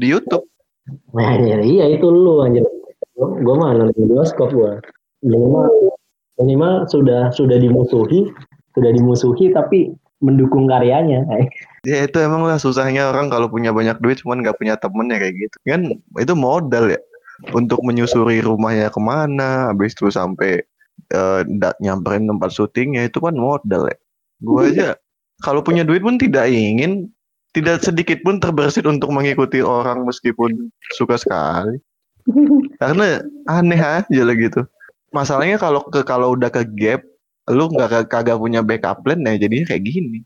di 0.01 0.09
YouTube. 0.09 0.43
Nah, 1.13 1.38
iya, 1.38 1.61
iya 1.61 1.86
itu 1.93 2.09
lu 2.09 2.41
anjir. 2.41 2.65
Gue 3.20 3.55
mah 3.55 3.78
nonton 3.78 4.03
bioskop 4.09 4.49
gue. 4.49 4.82
Minimal 5.22 5.70
minimal 6.41 6.88
sudah 6.89 7.30
sudah 7.36 7.59
dimusuhi, 7.61 8.32
sudah 8.74 8.89
dimusuhi 8.89 9.53
tapi 9.53 9.93
mendukung 10.20 10.65
karyanya. 10.65 11.24
Ya 11.88 12.03
itu 12.03 12.20
emang 12.20 12.43
lah 12.43 12.59
susahnya 12.59 13.07
orang 13.07 13.32
kalau 13.32 13.47
punya 13.47 13.72
banyak 13.72 14.03
duit 14.03 14.20
cuman 14.20 14.43
nggak 14.43 14.59
punya 14.59 14.76
temen 14.76 15.07
ya 15.07 15.15
kayak 15.15 15.32
gitu. 15.32 15.55
Kan 15.63 15.82
itu 15.95 16.34
modal 16.36 16.91
ya 16.91 16.99
untuk 17.56 17.80
menyusuri 17.82 18.44
rumahnya 18.44 18.92
ke 18.92 19.00
mana, 19.00 19.72
habis 19.72 19.96
itu 19.96 20.12
sampai 20.12 20.64
uh, 21.16 21.42
nyamperin 21.80 22.28
tempat 22.28 22.50
syutingnya 22.52 23.08
itu 23.08 23.20
kan 23.24 23.36
modal 23.36 23.88
ya. 23.88 23.98
Gue 24.40 24.72
aja 24.76 24.96
kalau 25.44 25.64
punya 25.64 25.88
duit 25.88 26.04
pun 26.04 26.20
tidak 26.20 26.52
ingin 26.52 27.08
tidak 27.56 27.82
sedikit 27.82 28.22
pun 28.22 28.38
terbersit 28.38 28.86
untuk 28.86 29.10
mengikuti 29.10 29.64
orang 29.64 30.06
meskipun 30.06 30.70
suka 30.96 31.18
sekali. 31.18 31.82
Karena 32.78 33.24
aneh 33.50 33.82
aja 33.82 34.22
lah 34.22 34.36
gitu. 34.38 34.62
Masalahnya 35.10 35.58
kalau 35.58 35.82
ke 35.90 36.06
kalau 36.06 36.38
udah 36.38 36.54
ke 36.54 36.62
gap, 36.78 37.02
lu 37.50 37.66
nggak 37.74 38.06
kagak 38.12 38.38
punya 38.38 38.62
backup 38.62 39.02
plan 39.02 39.26
ya 39.26 39.42
jadinya 39.42 39.66
kayak 39.66 39.82
gini. 39.82 40.22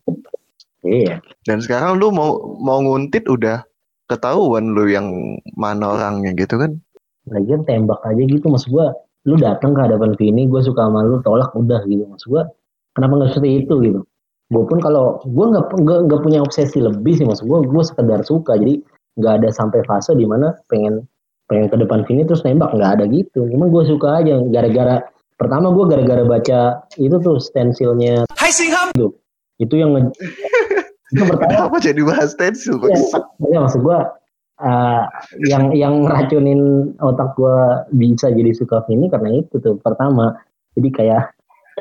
Iya. 0.84 1.24
Dan 1.48 1.64
sekarang 1.64 1.96
lu 1.96 2.12
mau 2.12 2.60
mau 2.60 2.84
nguntit 2.84 3.24
udah 3.24 3.64
ketahuan 4.04 4.76
lu 4.76 4.84
yang 4.92 5.08
mana 5.56 5.96
orangnya 5.96 6.36
gitu 6.36 6.60
kan. 6.60 6.76
Lagian 7.30 7.62
tembak 7.64 8.00
aja 8.04 8.22
gitu. 8.22 8.46
Maksud 8.48 8.70
gua 8.72 8.92
lu 9.24 9.40
datang 9.40 9.72
ke 9.72 9.80
hadapan 9.80 10.12
Vini 10.20 10.44
gue 10.44 10.60
suka 10.60 10.84
sama 10.84 11.00
lu 11.04 11.20
tolak 11.24 11.52
udah 11.56 11.80
gitu. 11.88 12.04
Maksud 12.08 12.28
gua 12.28 12.42
kenapa 12.92 13.12
nggak 13.20 13.30
seperti 13.36 13.50
itu 13.64 13.74
gitu? 13.80 14.00
Gue 14.52 14.64
pun 14.68 14.78
kalau 14.78 15.24
gue 15.24 15.46
nggak 15.56 15.64
nggak 15.80 16.20
punya 16.20 16.44
obsesi 16.44 16.78
lebih 16.82 17.16
sih. 17.16 17.24
Maksud 17.24 17.48
gue 17.48 17.58
gue 17.64 17.82
sekedar 17.84 18.20
suka. 18.22 18.60
Jadi 18.60 18.84
nggak 19.16 19.32
ada 19.40 19.48
sampai 19.54 19.80
fase 19.88 20.12
di 20.12 20.28
mana 20.28 20.52
pengen 20.68 21.04
pengen 21.48 21.72
ke 21.72 21.76
depan 21.80 22.04
sini 22.04 22.28
terus 22.28 22.44
nembak. 22.44 22.76
Nggak 22.76 22.90
ada 23.00 23.04
gitu. 23.08 23.48
Emang 23.48 23.72
gue 23.72 23.82
suka 23.88 24.20
aja. 24.20 24.36
Gara-gara 24.52 25.00
pertama 25.40 25.72
gue 25.72 25.84
gara-gara 25.88 26.22
baca 26.28 26.60
itu 27.00 27.16
tuh 27.18 27.40
stensilnya. 27.40 28.28
Hai 28.36 28.52
Singham! 28.52 28.92
Itu 28.94 29.24
itu 29.62 29.74
yang 29.78 29.94
nge 29.94 30.02
itu 31.14 31.22
pertama 31.30 31.70
apa 31.70 31.76
jadi 31.78 32.00
bahas 32.02 32.34
stensil 32.34 32.80
ya, 32.82 32.98
ya 33.46 33.58
maksud 33.62 33.86
gue 33.86 33.98
uh, 34.60 35.04
yang 35.50 35.74
yang 35.74 36.06
racunin 36.06 36.92
otak 37.02 37.34
gue 37.34 37.58
bisa 37.96 38.30
jadi 38.30 38.54
suka 38.54 38.86
ini 38.92 39.10
karena 39.10 39.42
itu 39.42 39.58
tuh 39.58 39.80
pertama. 39.80 40.36
Jadi 40.74 40.88
kayak 40.90 41.34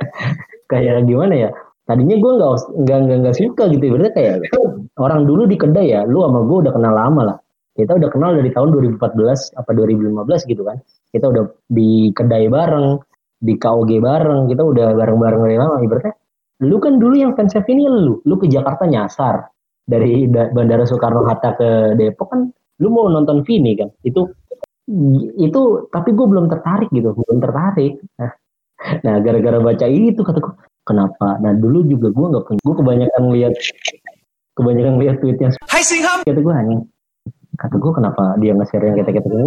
kayak 0.71 1.05
gimana 1.05 1.49
ya? 1.49 1.49
Tadinya 1.83 2.15
gue 2.15 2.31
nggak 2.39 2.51
nggak 2.87 3.17
nggak 3.27 3.35
suka 3.35 3.63
gitu. 3.69 3.83
Berarti 3.93 4.13
kayak 4.15 4.37
orang 4.97 5.27
dulu 5.27 5.45
di 5.45 5.59
kedai 5.59 5.91
ya 5.91 6.07
lu 6.07 6.23
sama 6.23 6.39
gue 6.47 6.57
udah 6.65 6.73
kenal 6.73 6.93
lama 6.95 7.21
lah. 7.33 7.37
Kita 7.73 7.97
udah 7.97 8.09
kenal 8.13 8.37
dari 8.37 8.53
tahun 8.53 8.69
2014 9.01 9.57
apa 9.57 9.71
2015 9.73 10.51
gitu 10.51 10.61
kan. 10.61 10.77
Kita 11.09 11.25
udah 11.29 11.43
di 11.67 12.13
kedai 12.13 12.45
bareng 12.47 13.01
di 13.43 13.59
KOG 13.59 13.99
bareng 13.99 14.47
kita 14.47 14.63
udah 14.63 14.87
bareng-bareng 14.95 15.41
dari 15.43 15.57
lama. 15.59 15.75
Ibaratnya 15.83 16.15
lu 16.63 16.79
kan 16.79 16.95
dulu 16.95 17.15
yang 17.17 17.33
fansnya 17.35 17.65
ini 17.67 17.89
lu. 17.89 18.23
Lu 18.23 18.35
ke 18.39 18.47
Jakarta 18.47 18.87
nyasar. 18.87 19.51
Dari 19.83 20.31
Bandara 20.31 20.87
Soekarno 20.87 21.27
Hatta 21.27 21.59
ke 21.59 21.99
Depok 21.99 22.31
kan 22.31 22.47
lu 22.81 22.87
mau 22.89 23.09
nonton 23.11 23.45
Vini 23.45 23.77
kan 23.77 23.89
itu 24.01 24.25
itu 25.39 25.61
tapi 25.93 26.11
gue 26.11 26.25
belum 26.27 26.51
tertarik 26.51 26.89
gitu 26.91 27.15
belum 27.15 27.37
tertarik 27.39 27.99
nah 28.17 28.31
Nah, 29.05 29.15
gara-gara 29.23 29.57
baca 29.59 29.85
itu 29.87 30.21
kata 30.21 30.39
gue, 30.43 30.53
kenapa? 30.83 31.39
Nah, 31.39 31.51
dulu 31.55 31.87
juga 31.87 32.11
gue 32.11 32.25
nggak 32.35 32.43
punya. 32.45 32.61
Gue 32.63 32.75
kebanyakan 32.75 33.23
lihat 33.31 33.53
kebanyakan 34.53 34.93
lihat 35.01 35.15
tweetnya. 35.23 35.49
Hai 35.71 35.83
Singham. 35.83 36.27
Kata 36.27 36.39
gue 36.39 36.53
anjing. 36.53 36.81
Kata 37.55 37.75
gue 37.77 37.91
kenapa 37.93 38.23
dia 38.41 38.51
nge-share 38.57 38.85
yang 38.91 38.97
kita-kita 38.99 39.27
gue. 39.29 39.41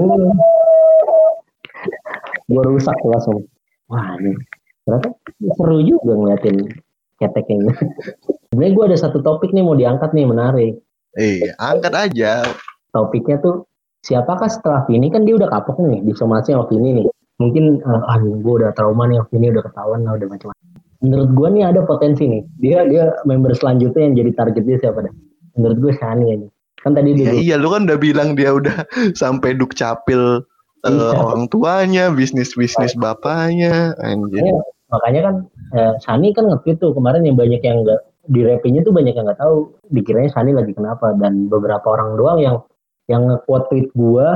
gue 2.47 2.63
rusak 2.63 2.97
langsung. 3.03 3.43
Wah, 3.91 4.19
ini 4.23 4.35
ternyata 4.87 5.11
seru 5.59 5.83
juga 5.83 6.15
ngeliatin 6.15 6.57
ketek 7.19 7.47
ini. 7.51 7.71
Sebenarnya 8.51 8.73
gue 8.73 8.85
ada 8.95 8.99
satu 8.99 9.19
topik 9.19 9.51
nih 9.51 9.67
mau 9.67 9.75
diangkat 9.75 10.15
nih 10.15 10.27
menarik. 10.27 10.73
Iya, 11.19 11.59
angkat 11.59 11.93
aja. 11.95 12.47
Topiknya 12.95 13.41
tuh 13.43 13.67
siapakah 14.07 14.47
setelah 14.47 14.87
ini 14.93 15.11
kan 15.11 15.27
dia 15.27 15.35
udah 15.39 15.51
kapok 15.51 15.83
nih 15.83 16.03
di 16.05 16.13
somasi 16.15 16.55
sama 16.55 16.69
ini 16.75 17.03
nih. 17.03 17.07
Mungkin 17.37 17.85
uh, 17.85 18.09
ah 18.09 18.17
gue 18.21 18.55
udah 18.65 18.73
trauma 18.73 19.05
nih 19.09 19.21
ini 19.37 19.53
udah 19.53 19.65
ketahuan 19.67 20.09
lah 20.09 20.17
udah 20.17 20.29
macam-macam. 20.29 20.65
Menurut 21.05 21.31
gue 21.37 21.49
nih 21.53 21.65
ada 21.69 21.81
potensi 21.85 22.25
nih. 22.25 22.43
Dia 22.63 22.89
dia 22.89 23.13
member 23.29 23.53
selanjutnya 23.53 24.03
yang 24.09 24.15
jadi 24.17 24.31
target 24.33 24.65
dia 24.65 24.79
siapa 24.81 25.05
deh 25.05 25.15
menurut 25.57 25.79
gue 25.81 25.93
Shani 25.97 26.27
aja. 26.37 26.49
Kan 26.85 26.93
tadi 26.95 27.17
dia 27.17 27.33
iya 27.35 27.57
lu 27.59 27.73
kan 27.73 27.89
udah 27.89 27.99
bilang 27.99 28.37
dia 28.39 28.55
udah 28.55 28.87
sampai 29.21 29.57
duk 29.57 29.75
capil 29.75 30.45
uh, 30.87 31.13
orang 31.17 31.51
tuanya 31.51 32.13
bisnis 32.13 32.55
bisnis 32.55 32.95
bapaknya 32.95 33.97
anjir 34.05 34.39
makanya, 34.39 34.55
makanya 34.93 35.21
kan 35.27 35.35
uh, 35.75 35.93
Shani 36.05 36.31
kan 36.37 36.47
nge 36.47 36.79
tuh 36.79 36.95
kemarin 36.95 37.27
yang 37.27 37.35
banyak 37.35 37.59
yang 37.65 37.83
enggak 37.83 38.01
di 38.27 38.43
rapnya 38.43 38.83
tuh 38.83 38.95
banyak 38.95 39.15
yang 39.17 39.27
nggak 39.27 39.41
tahu. 39.41 39.75
Dikiranya 39.91 40.31
Shani 40.31 40.53
lagi 40.55 40.73
kenapa 40.77 41.17
dan 41.19 41.51
beberapa 41.51 41.87
orang 41.91 42.15
doang 42.15 42.39
yang 42.39 42.57
yang 43.07 43.31
nge-quote 43.31 43.67
tweet 43.71 43.89
gue 43.95 44.27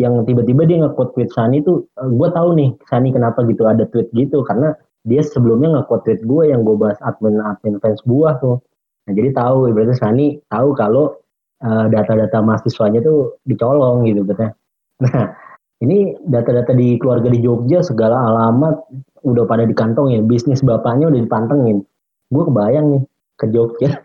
yang 0.00 0.24
tiba-tiba 0.24 0.62
dia 0.64 0.78
nge-quote 0.86 1.12
tweet 1.14 1.30
Sani 1.34 1.60
tuh 1.60 1.84
uh, 2.00 2.06
eh, 2.06 2.10
gue 2.10 2.28
tahu 2.32 2.48
nih 2.56 2.70
Sani 2.88 3.08
kenapa 3.12 3.44
gitu 3.44 3.62
ada 3.68 3.84
tweet 3.90 4.08
gitu 4.14 4.40
karena 4.46 4.72
dia 5.02 5.20
sebelumnya 5.20 5.78
nge-quote 5.78 6.04
tweet 6.06 6.22
gue 6.24 6.42
yang 6.50 6.62
gue 6.62 6.76
bahas 6.78 6.96
admin 7.02 7.42
admin 7.42 7.76
fans 7.82 8.00
gue 8.06 8.30
tuh. 8.40 8.56
Nah 9.06 9.12
jadi 9.12 9.34
tahu 9.34 9.70
berarti 9.74 9.94
Sani 9.98 10.26
tahu 10.46 10.72
kalau 10.78 11.18
uh, 11.66 11.86
data-data 11.90 12.38
mahasiswanya 12.40 13.02
tuh 13.02 13.38
dicolong 13.46 14.06
gitu 14.06 14.22
betulnya 14.22 14.54
nah 15.02 15.34
ini 15.82 16.14
data-data 16.22 16.78
di 16.78 16.94
keluarga 16.94 17.26
di 17.26 17.42
Jogja 17.42 17.82
segala 17.82 18.30
alamat 18.30 18.86
udah 19.26 19.44
pada 19.50 19.66
dikantong 19.66 20.14
ya 20.14 20.22
bisnis 20.22 20.62
bapaknya 20.62 21.10
udah 21.10 21.20
dipantengin. 21.26 21.82
Gue 22.30 22.42
kebayang 22.46 22.86
nih 22.96 23.02
ke 23.34 23.50
Jogja 23.50 23.98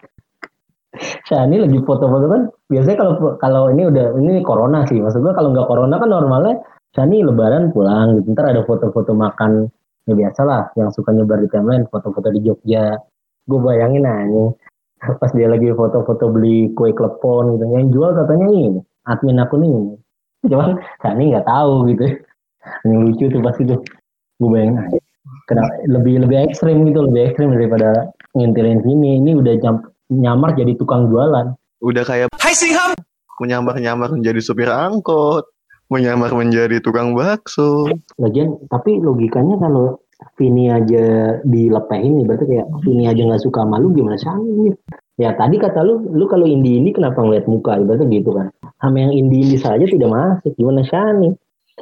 Shani 1.28 1.60
lagi 1.60 1.80
foto-foto 1.84 2.26
kan 2.32 2.42
biasanya 2.72 2.98
kalau 2.98 3.14
kalau 3.38 3.64
ini 3.70 3.92
udah 3.92 4.16
ini 4.18 4.40
corona 4.42 4.88
sih. 4.88 4.98
Maksud 4.98 5.20
gue 5.20 5.34
kalau 5.36 5.52
nggak 5.52 5.68
corona 5.68 5.96
kan 6.00 6.10
normalnya 6.10 6.56
Shani 6.96 7.22
lebaran 7.22 7.76
pulang 7.76 8.18
gitu. 8.18 8.32
Ntar 8.32 8.56
ada 8.56 8.64
foto-foto 8.64 9.12
makan 9.12 9.68
ya 10.08 10.14
biasa 10.16 10.42
lah 10.48 10.72
yang 10.80 10.90
suka 10.96 11.12
nyebar 11.12 11.44
di 11.44 11.52
timeline 11.52 11.84
foto-foto 11.92 12.32
di 12.32 12.40
Jogja. 12.42 12.96
Gue 13.48 13.60
bayangin 13.60 14.08
aja 14.08 14.44
pas 15.22 15.32
dia 15.36 15.52
lagi 15.52 15.70
foto-foto 15.76 16.32
beli 16.32 16.72
kue 16.74 16.96
klepon 16.96 17.60
gitu. 17.60 17.66
Yang 17.68 17.86
jual 17.92 18.12
katanya 18.16 18.46
ini 18.48 18.80
admin 19.06 19.44
aku 19.44 19.56
nih. 19.60 19.76
Cuman 20.48 20.80
Shani 21.04 21.24
nggak 21.36 21.46
tahu 21.46 21.92
gitu. 21.92 22.06
Yang 22.88 23.00
lucu 23.04 23.26
tuh 23.28 23.42
pasti 23.44 23.64
tuh. 23.68 23.80
Gue 24.40 24.50
bayangin 24.54 24.80
aja 24.88 25.00
Kenapa, 25.48 25.80
lebih 25.88 26.28
lebih 26.28 26.52
ekstrim 26.52 26.84
gitu 26.92 27.08
lebih 27.08 27.32
ekstrim 27.32 27.56
daripada 27.56 28.12
ngintilin 28.36 28.84
sini. 28.84 29.24
Ini 29.24 29.32
udah 29.40 29.56
jam 29.64 29.80
nyamar 30.12 30.56
jadi 30.56 30.74
tukang 30.80 31.12
jualan. 31.12 31.56
Udah 31.84 32.04
kayak 32.04 32.28
Hai 32.40 32.56
Singham 32.58 32.98
menyamar-nyamar 33.38 34.18
menjadi 34.18 34.42
supir 34.42 34.70
angkot, 34.70 35.46
menyamar 35.94 36.34
menjadi 36.34 36.82
tukang 36.82 37.14
bakso. 37.14 37.86
Lagian 38.18 38.58
tapi 38.68 38.98
logikanya 38.98 39.62
kalau 39.62 40.02
Vini 40.34 40.66
aja 40.74 41.38
dilepehin 41.46 42.18
nih 42.18 42.26
berarti 42.26 42.46
kayak 42.50 42.68
Vini 42.82 43.06
aja 43.06 43.22
nggak 43.22 43.44
suka 43.46 43.62
malu 43.70 43.94
gimana 43.94 44.18
sih? 44.18 44.74
Ya 45.18 45.34
tadi 45.34 45.58
kata 45.58 45.82
lu, 45.82 46.14
lu 46.14 46.26
kalau 46.30 46.46
indie 46.46 46.78
ini 46.78 46.94
kenapa 46.94 47.22
ngeliat 47.22 47.50
muka? 47.50 47.78
Ibaratnya 47.78 48.10
gitu 48.10 48.38
kan. 48.38 48.54
sama 48.78 49.02
yang 49.02 49.14
indie-indie 49.14 49.58
saja 49.58 49.82
tidak 49.82 50.14
masuk. 50.14 50.54
Gimana 50.54 50.86
Shani? 50.86 51.34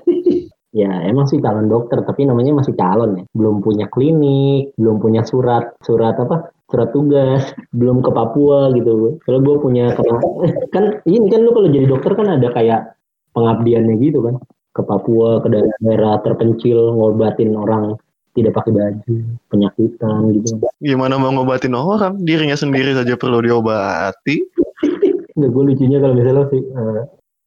ya 0.79 1.03
emang 1.03 1.27
sih 1.27 1.43
calon 1.43 1.67
dokter, 1.67 1.99
tapi 2.07 2.23
namanya 2.23 2.55
masih 2.55 2.79
calon 2.79 3.19
ya. 3.19 3.23
Belum 3.35 3.59
punya 3.59 3.91
klinik, 3.91 4.71
belum 4.79 5.03
punya 5.03 5.27
surat, 5.27 5.75
surat 5.83 6.15
apa? 6.15 6.54
Surat 6.65 6.89
tugas, 6.91 7.43
belum 7.79 8.01
ke 8.01 8.11
Papua 8.11 8.73
gitu. 8.73 9.21
Kalau 9.23 9.39
gue 9.41 9.55
punya 9.61 9.93
kan 10.75 10.99
ini 11.05 11.27
kan 11.29 11.39
lu 11.45 11.51
kalau 11.53 11.69
jadi 11.69 11.85
dokter 11.89 12.13
kan 12.17 12.27
ada 12.39 12.47
kayak 12.51 12.95
pengabdiannya 13.33 13.95
gitu 14.01 14.25
kan. 14.25 14.35
Ke 14.75 14.81
Papua 14.83 15.39
ke 15.39 15.47
daerah-daerah 15.47 16.19
terpencil 16.25 16.95
ngobatin 16.95 17.55
orang 17.55 17.95
tidak 18.35 18.51
pakai 18.51 18.71
baju 18.75 19.15
penyakitan 19.47 20.21
gitu. 20.35 20.59
Gimana 20.83 21.15
mau 21.15 21.31
ngobatin 21.31 21.71
orang? 21.71 22.19
Dirinya 22.19 22.59
sendiri 22.59 22.91
saja 22.91 23.15
perlu 23.15 23.39
diobati. 23.39 24.43
Nggak 25.39 25.51
gue 25.51 25.63
lucunya 25.71 25.97
kalau 26.03 26.15
misalnya 26.15 26.43
sih 26.51 26.63
uh, 26.75 27.01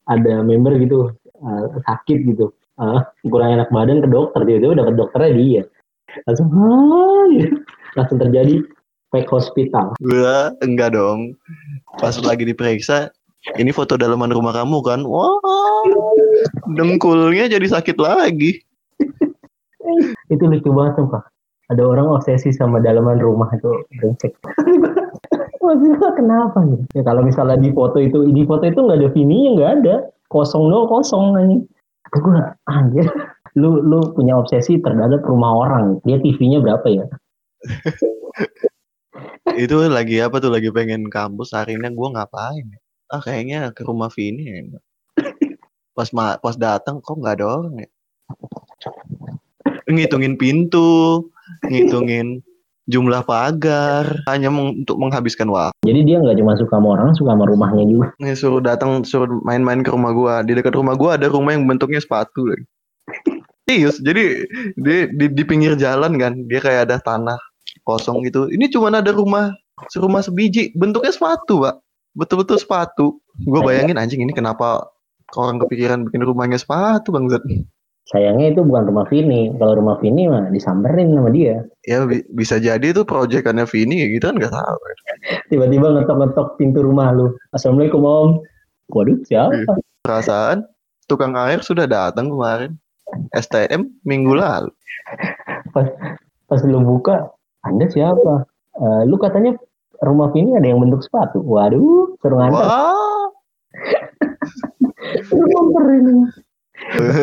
ada 0.09 0.41
member 0.41 0.81
gitu 0.81 1.13
uh, 1.45 1.65
sakit 1.85 2.19
gitu. 2.33 2.53
Uh, 2.81 3.05
kurang 3.29 3.61
enak 3.61 3.69
badan 3.69 4.01
ke 4.01 4.09
dokter 4.09 4.41
tiba-tiba 4.49 4.81
dapat 4.81 4.95
dokternya 4.97 5.31
dia. 5.37 5.63
Langsung 6.25 6.49
gitu. 7.37 7.57
langsung 7.97 8.19
terjadi 8.21 8.65
fake 9.15 9.31
hospital. 9.31 9.97
Gue 10.01 10.37
enggak 10.65 10.95
dong. 10.97 11.35
Pas 12.01 12.15
lagi 12.21 12.45
diperiksa 12.45 13.13
ini 13.57 13.71
foto 13.73 13.97
dalaman 13.97 14.35
rumah 14.35 14.53
kamu 14.53 14.79
kan? 14.85 15.01
Wah 15.07 15.39
dengkulnya 16.75 17.49
jadi 17.49 17.67
sakit 17.67 17.97
lagi. 17.97 18.61
Itu 20.33 20.45
lucu 20.45 20.71
banget 20.75 21.01
tuh 21.01 21.09
pak 21.09 21.25
ada 21.69 21.83
orang 21.85 22.09
obsesi 22.09 22.49
sama 22.49 22.81
dalaman 22.81 23.21
rumah 23.21 23.49
itu 23.53 23.69
brengsek. 24.01 24.33
Maksudnya 25.65 26.11
kenapa 26.17 26.65
nih? 26.65 26.81
Ya 26.97 27.03
kalau 27.05 27.21
misalnya 27.21 27.61
di 27.61 27.69
foto 27.77 28.01
itu 28.01 28.25
di 28.33 28.41
foto 28.49 28.65
itu 28.65 28.81
nggak 28.81 29.05
ada 29.05 29.09
Vini 29.13 29.53
nggak 29.53 29.71
ada. 29.81 29.97
Kosong 30.33 30.69
no 30.73 30.89
kosong 30.89 31.37
nih 31.37 31.61
aku 32.09 32.17
gue 32.25 32.41
anjir. 32.73 33.05
Lu 33.53 33.85
lu 33.85 34.01
punya 34.17 34.41
obsesi 34.41 34.81
terhadap 34.81 35.21
rumah 35.29 35.69
orang. 35.69 36.01
Dia 36.09 36.17
TV-nya 36.21 36.65
berapa 36.65 36.85
ya 36.89 37.05
itu 39.59 39.77
lagi 39.91 40.23
apa 40.23 40.39
tuh 40.39 40.53
lagi 40.53 40.71
pengen 40.71 41.11
kampus 41.11 41.55
hari 41.57 41.75
ini 41.75 41.91
gue 41.91 42.09
ngapain 42.15 42.67
ah 43.09 43.21
kayaknya 43.23 43.73
ke 43.73 43.83
rumah 43.83 44.13
Vini 44.13 44.45
ya 44.47 44.61
pas 45.97 46.09
ma 46.15 46.39
pas 46.39 46.55
datang 46.55 47.03
kok 47.03 47.19
nggak 47.19 47.43
ada 47.43 47.47
orang 47.49 47.75
ya 47.83 47.91
ngitungin 49.89 50.37
pintu 50.37 51.27
ngitungin 51.67 52.45
jumlah 52.89 53.21
pagar 53.29 54.25
hanya 54.33 54.49
untuk 54.49 54.97
menghabiskan 54.97 55.53
waktu. 55.53 55.77
Jadi 55.85 56.01
dia 56.09 56.17
nggak 56.25 56.41
cuma 56.41 56.57
suka 56.57 56.81
sama 56.81 56.89
orang, 56.97 57.13
suka 57.13 57.37
sama 57.37 57.45
rumahnya 57.45 57.85
juga. 57.85 58.17
Nih 58.17 58.33
suruh 58.33 58.65
datang, 58.65 59.05
suruh 59.05 59.29
main-main 59.45 59.85
ke 59.85 59.93
rumah 59.93 60.17
gua. 60.17 60.35
Di 60.41 60.57
dekat 60.57 60.73
rumah 60.73 60.97
gua 60.97 61.21
ada 61.21 61.29
rumah 61.29 61.53
yang 61.53 61.69
bentuknya 61.69 62.01
sepatu. 62.01 62.49
Serius, 63.69 64.01
jadi 64.01 64.49
di, 64.81 65.13
di, 65.13 65.27
di 65.29 65.43
pinggir 65.45 65.77
jalan 65.77 66.17
kan, 66.17 66.33
dia 66.49 66.65
kayak 66.65 66.89
ada 66.89 66.97
tanah 67.05 67.37
kosong 67.85 68.25
gitu. 68.27 68.49
Ini 68.49 68.71
cuma 68.73 68.93
ada 68.93 69.13
rumah, 69.13 69.53
serumah 69.93 70.25
sebiji, 70.25 70.73
bentuknya 70.77 71.13
sepatu, 71.13 71.65
pak. 71.65 71.81
Betul-betul 72.17 72.59
sepatu. 72.59 73.07
Gue 73.45 73.61
bayangin 73.63 74.01
anjing 74.01 74.21
ini 74.25 74.35
kenapa 74.35 74.91
orang 75.37 75.61
kepikiran 75.63 76.09
bikin 76.09 76.25
rumahnya 76.25 76.57
sepatu 76.59 77.13
bang 77.15 77.29
Zed 77.29 77.45
sayangnya 78.09 78.57
itu 78.57 78.61
bukan 78.65 78.89
rumah 78.89 79.07
Vini. 79.09 79.53
Kalau 79.57 79.77
rumah 79.79 79.97
Vini 80.01 80.27
mah 80.27 80.49
disamperin 80.49 81.13
sama 81.13 81.31
dia. 81.31 81.61
Ya 81.85 82.09
bi 82.09 82.25
bisa 82.33 82.57
jadi 82.57 82.83
itu 82.83 83.05
proyekannya 83.05 83.69
Vini 83.69 84.09
gitu 84.17 84.33
kan 84.33 84.37
nggak 84.41 84.53
tahu. 84.53 84.79
Tiba-tiba 85.53 85.87
ngetok-ngetok 85.93 86.57
pintu 86.57 86.81
rumah 86.81 87.13
lu. 87.13 87.37
Assalamualaikum 87.53 88.03
om. 88.05 88.31
Waduh 88.89 89.21
siapa? 89.29 89.53
Iya. 89.53 89.77
perasaan 90.01 90.65
tukang 91.05 91.37
air 91.37 91.61
sudah 91.61 91.85
datang 91.85 92.33
kemarin. 92.33 92.81
STM 93.37 93.93
minggu 94.09 94.33
lalu. 94.33 94.73
Pas 95.77 95.89
pas 96.49 96.61
lu 96.65 96.81
buka 96.81 97.29
anda 97.67 97.87
siapa? 97.91 98.47
Uh, 98.79 99.03
lu 99.09 99.19
katanya 99.19 99.59
rumah 100.03 100.31
Vini 100.31 100.55
ada 100.55 100.67
yang 100.71 100.79
bentuk 100.79 101.03
sepatu. 101.03 101.43
Waduh 101.43 102.15
suruh 102.23 102.39
ngantar 105.47 105.85
ini. 105.99 106.13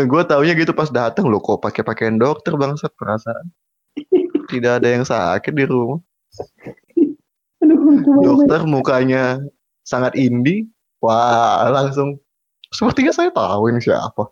Gue 0.08 0.22
taunya 0.28 0.52
gitu 0.58 0.76
pas 0.76 0.92
dateng 0.92 1.32
lo 1.32 1.40
kok 1.40 1.64
pakai 1.64 1.84
pakaian 1.88 2.20
dokter 2.20 2.56
bangsat. 2.60 2.92
Perasaan. 3.00 3.52
Tidak 4.52 4.84
ada 4.84 4.88
yang 4.92 5.08
sakit 5.08 5.54
di 5.56 5.64
rumah. 5.64 6.04
Dokter 8.20 8.68
mukanya 8.68 9.40
sangat 9.88 10.20
indie 10.20 10.68
wah 11.00 11.72
langsung. 11.72 12.20
Sepertinya 12.76 13.16
saya 13.16 13.32
tahu 13.32 13.72
ini 13.72 13.80
siapa. 13.80 14.28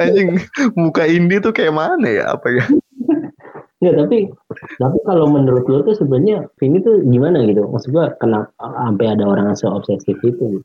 Anjing 0.00 0.42
muka 0.74 1.06
indie 1.06 1.38
tuh 1.38 1.54
kayak 1.54 1.76
mana 1.76 2.08
ya? 2.08 2.34
Apa 2.34 2.50
ya 2.50 2.64
Enggak, 3.78 3.94
tapi 4.04 4.18
tapi 4.82 4.98
kalau 5.06 5.30
menurut 5.30 5.64
lo 5.70 5.86
tuh 5.86 5.94
sebenarnya 5.94 6.50
ini 6.66 6.82
tuh 6.82 6.98
gimana 7.06 7.46
gitu? 7.46 7.62
Maksud 7.70 7.94
gue 7.94 8.04
kenapa 8.18 8.50
sampai 8.58 9.06
ada 9.14 9.24
orang 9.24 9.54
yang 9.54 9.58
seobsesif 9.58 10.18
itu 10.26 10.58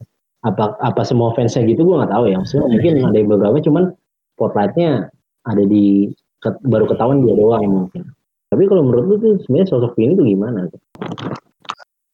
apa 0.43 0.75
apa 0.81 1.01
semua 1.05 1.31
fansnya 1.37 1.63
gitu 1.69 1.85
gue 1.85 1.95
nggak 2.01 2.09
tahu 2.09 2.25
ya. 2.33 2.41
Maksudnya 2.41 2.65
mungkin 2.73 2.93
ada 3.05 3.17
yang 3.17 3.29
beberapa 3.29 3.57
cuman 3.61 3.83
spotlightnya 4.33 5.13
ada 5.45 5.63
di 5.63 6.09
baru 6.65 6.89
ketahuan 6.89 7.21
dia 7.21 7.37
doang 7.37 7.63
mungkin. 7.69 8.01
Tapi 8.49 8.63
kalau 8.65 8.81
menurut 8.85 9.05
lu 9.05 9.15
tuh 9.21 9.33
sebenarnya 9.45 9.67
sosok 9.69 9.93
ini 10.01 10.13
tuh 10.17 10.25
gimana 10.25 10.69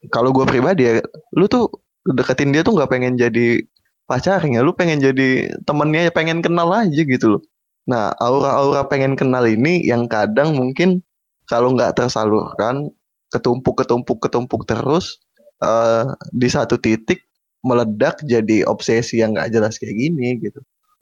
kalau 0.07 0.31
gue 0.31 0.45
pribadi 0.47 0.87
ya 0.87 1.03
lu 1.35 1.45
tuh 1.51 1.67
deketin 2.07 2.55
dia 2.55 2.63
tuh 2.63 2.79
nggak 2.79 2.87
pengen 2.87 3.19
jadi 3.19 3.59
pacarnya 4.07 4.63
lu 4.63 4.71
pengen 4.71 5.03
jadi 5.03 5.51
temennya 5.67 6.09
pengen 6.15 6.39
kenal 6.39 6.71
aja 6.71 7.01
gitu 7.03 7.37
loh 7.37 7.41
nah 7.87 8.11
aura-aura 8.19 8.85
pengen 8.87 9.15
kenal 9.15 9.45
ini 9.47 9.83
yang 9.85 10.09
kadang 10.09 10.57
mungkin 10.57 10.99
kalau 11.47 11.73
nggak 11.73 11.95
tersalurkan 11.97 12.91
ketumpuk 13.29 13.81
ketumpuk 13.81 14.19
ketumpuk 14.21 14.65
terus 14.65 15.21
uh, 15.63 16.13
di 16.33 16.49
satu 16.49 16.77
titik 16.77 17.29
meledak 17.63 18.23
jadi 18.23 18.63
obsesi 18.65 19.19
yang 19.19 19.35
gak 19.35 19.51
jelas 19.51 19.75
kayak 19.77 19.95
gini 19.95 20.39
gitu. 20.39 20.59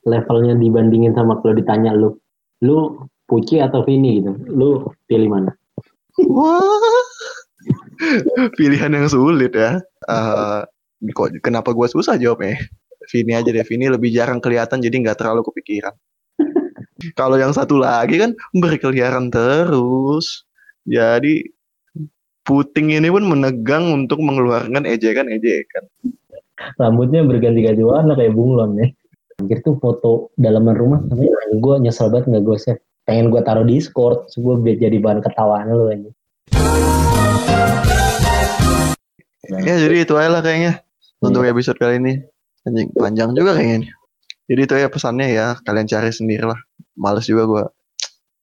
Levelnya 0.07 0.57
dibandingin 0.57 1.13
sama 1.13 1.37
kalau 1.43 1.53
ditanya 1.53 1.93
lu, 1.93 2.17
lu 2.63 2.97
Puci 3.27 3.59
atau 3.59 3.83
Vini 3.83 4.23
gitu, 4.23 4.31
lu 4.47 4.87
pilih 5.03 5.27
mana? 5.27 5.51
Wah, 6.31 6.63
pilihan 8.55 8.87
yang 8.87 9.11
sulit 9.11 9.51
ya. 9.51 9.83
Uh, 10.07 10.63
kok 11.11 11.35
kenapa 11.43 11.75
gue 11.75 11.87
susah 11.91 12.15
jawabnya? 12.15 12.55
Vini 13.11 13.35
aja 13.35 13.51
deh, 13.51 13.67
Vini 13.67 13.91
lebih 13.91 14.15
jarang 14.15 14.39
kelihatan 14.39 14.79
jadi 14.79 14.95
nggak 14.95 15.19
terlalu 15.19 15.43
kepikiran. 15.43 15.91
Kalau 17.13 17.37
yang 17.39 17.53
satu 17.55 17.79
lagi 17.79 18.19
kan 18.19 18.33
berkeliaran 18.57 19.31
terus, 19.31 20.43
jadi 20.83 21.45
puting 22.47 22.95
ini 22.95 23.11
pun 23.11 23.27
menegang 23.27 23.91
untuk 23.91 24.19
mengeluarkan 24.23 24.87
ejekan-ejekan. 24.87 25.83
Rambutnya 26.81 27.21
berganti-ganti 27.21 27.83
warna 27.85 28.17
kayak 28.17 28.33
bunglon 28.33 28.81
ya. 28.81 28.87
Anjir 29.37 29.61
tuh 29.61 29.77
foto 29.77 30.33
dalaman 30.33 30.73
rumah 30.73 30.99
tapi 31.05 31.29
gue 31.61 31.75
nyesel 31.77 32.09
banget 32.09 32.33
nggak 32.33 32.43
gue 32.43 32.57
save. 32.57 32.81
Pengen 33.05 33.29
gue 33.29 33.39
taruh 33.45 33.63
di 33.63 33.77
Discord 33.77 34.33
gue 34.33 34.55
biar 34.57 34.77
jadi 34.81 34.97
bahan 34.97 35.21
ketawaan 35.21 35.69
lu 35.69 35.87
aja 35.87 36.11
ya 39.47 39.79
jadi 39.79 40.03
itu 40.03 40.13
aja 40.19 40.27
lah 40.27 40.41
kayaknya 40.43 40.83
untuk 41.23 41.47
episode 41.47 41.79
kali 41.79 42.03
ini. 42.03 42.19
Anjing 42.67 42.91
panjang 42.91 43.31
juga 43.31 43.55
kayaknya. 43.55 43.87
Jadi 44.47 44.61
itu 44.63 44.73
ya 44.75 44.87
pesannya 44.91 45.27
ya 45.31 45.47
kalian 45.63 45.87
cari 45.87 46.11
sendiri 46.11 46.47
lah 46.47 46.59
males 46.97 47.29
juga 47.29 47.43
gue 47.45 47.63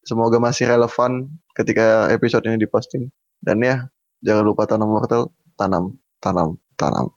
semoga 0.06 0.38
masih 0.38 0.70
relevan 0.70 1.26
ketika 1.58 2.08
episode 2.14 2.46
ini 2.46 2.56
diposting. 2.60 3.10
Dan 3.44 3.60
ya 3.60 3.90
jangan 4.24 4.44
lupa 4.46 4.64
tanam 4.64 4.88
wortel 4.88 5.28
tanam 5.58 5.98
tanam 6.22 6.56
tanam 6.80 7.12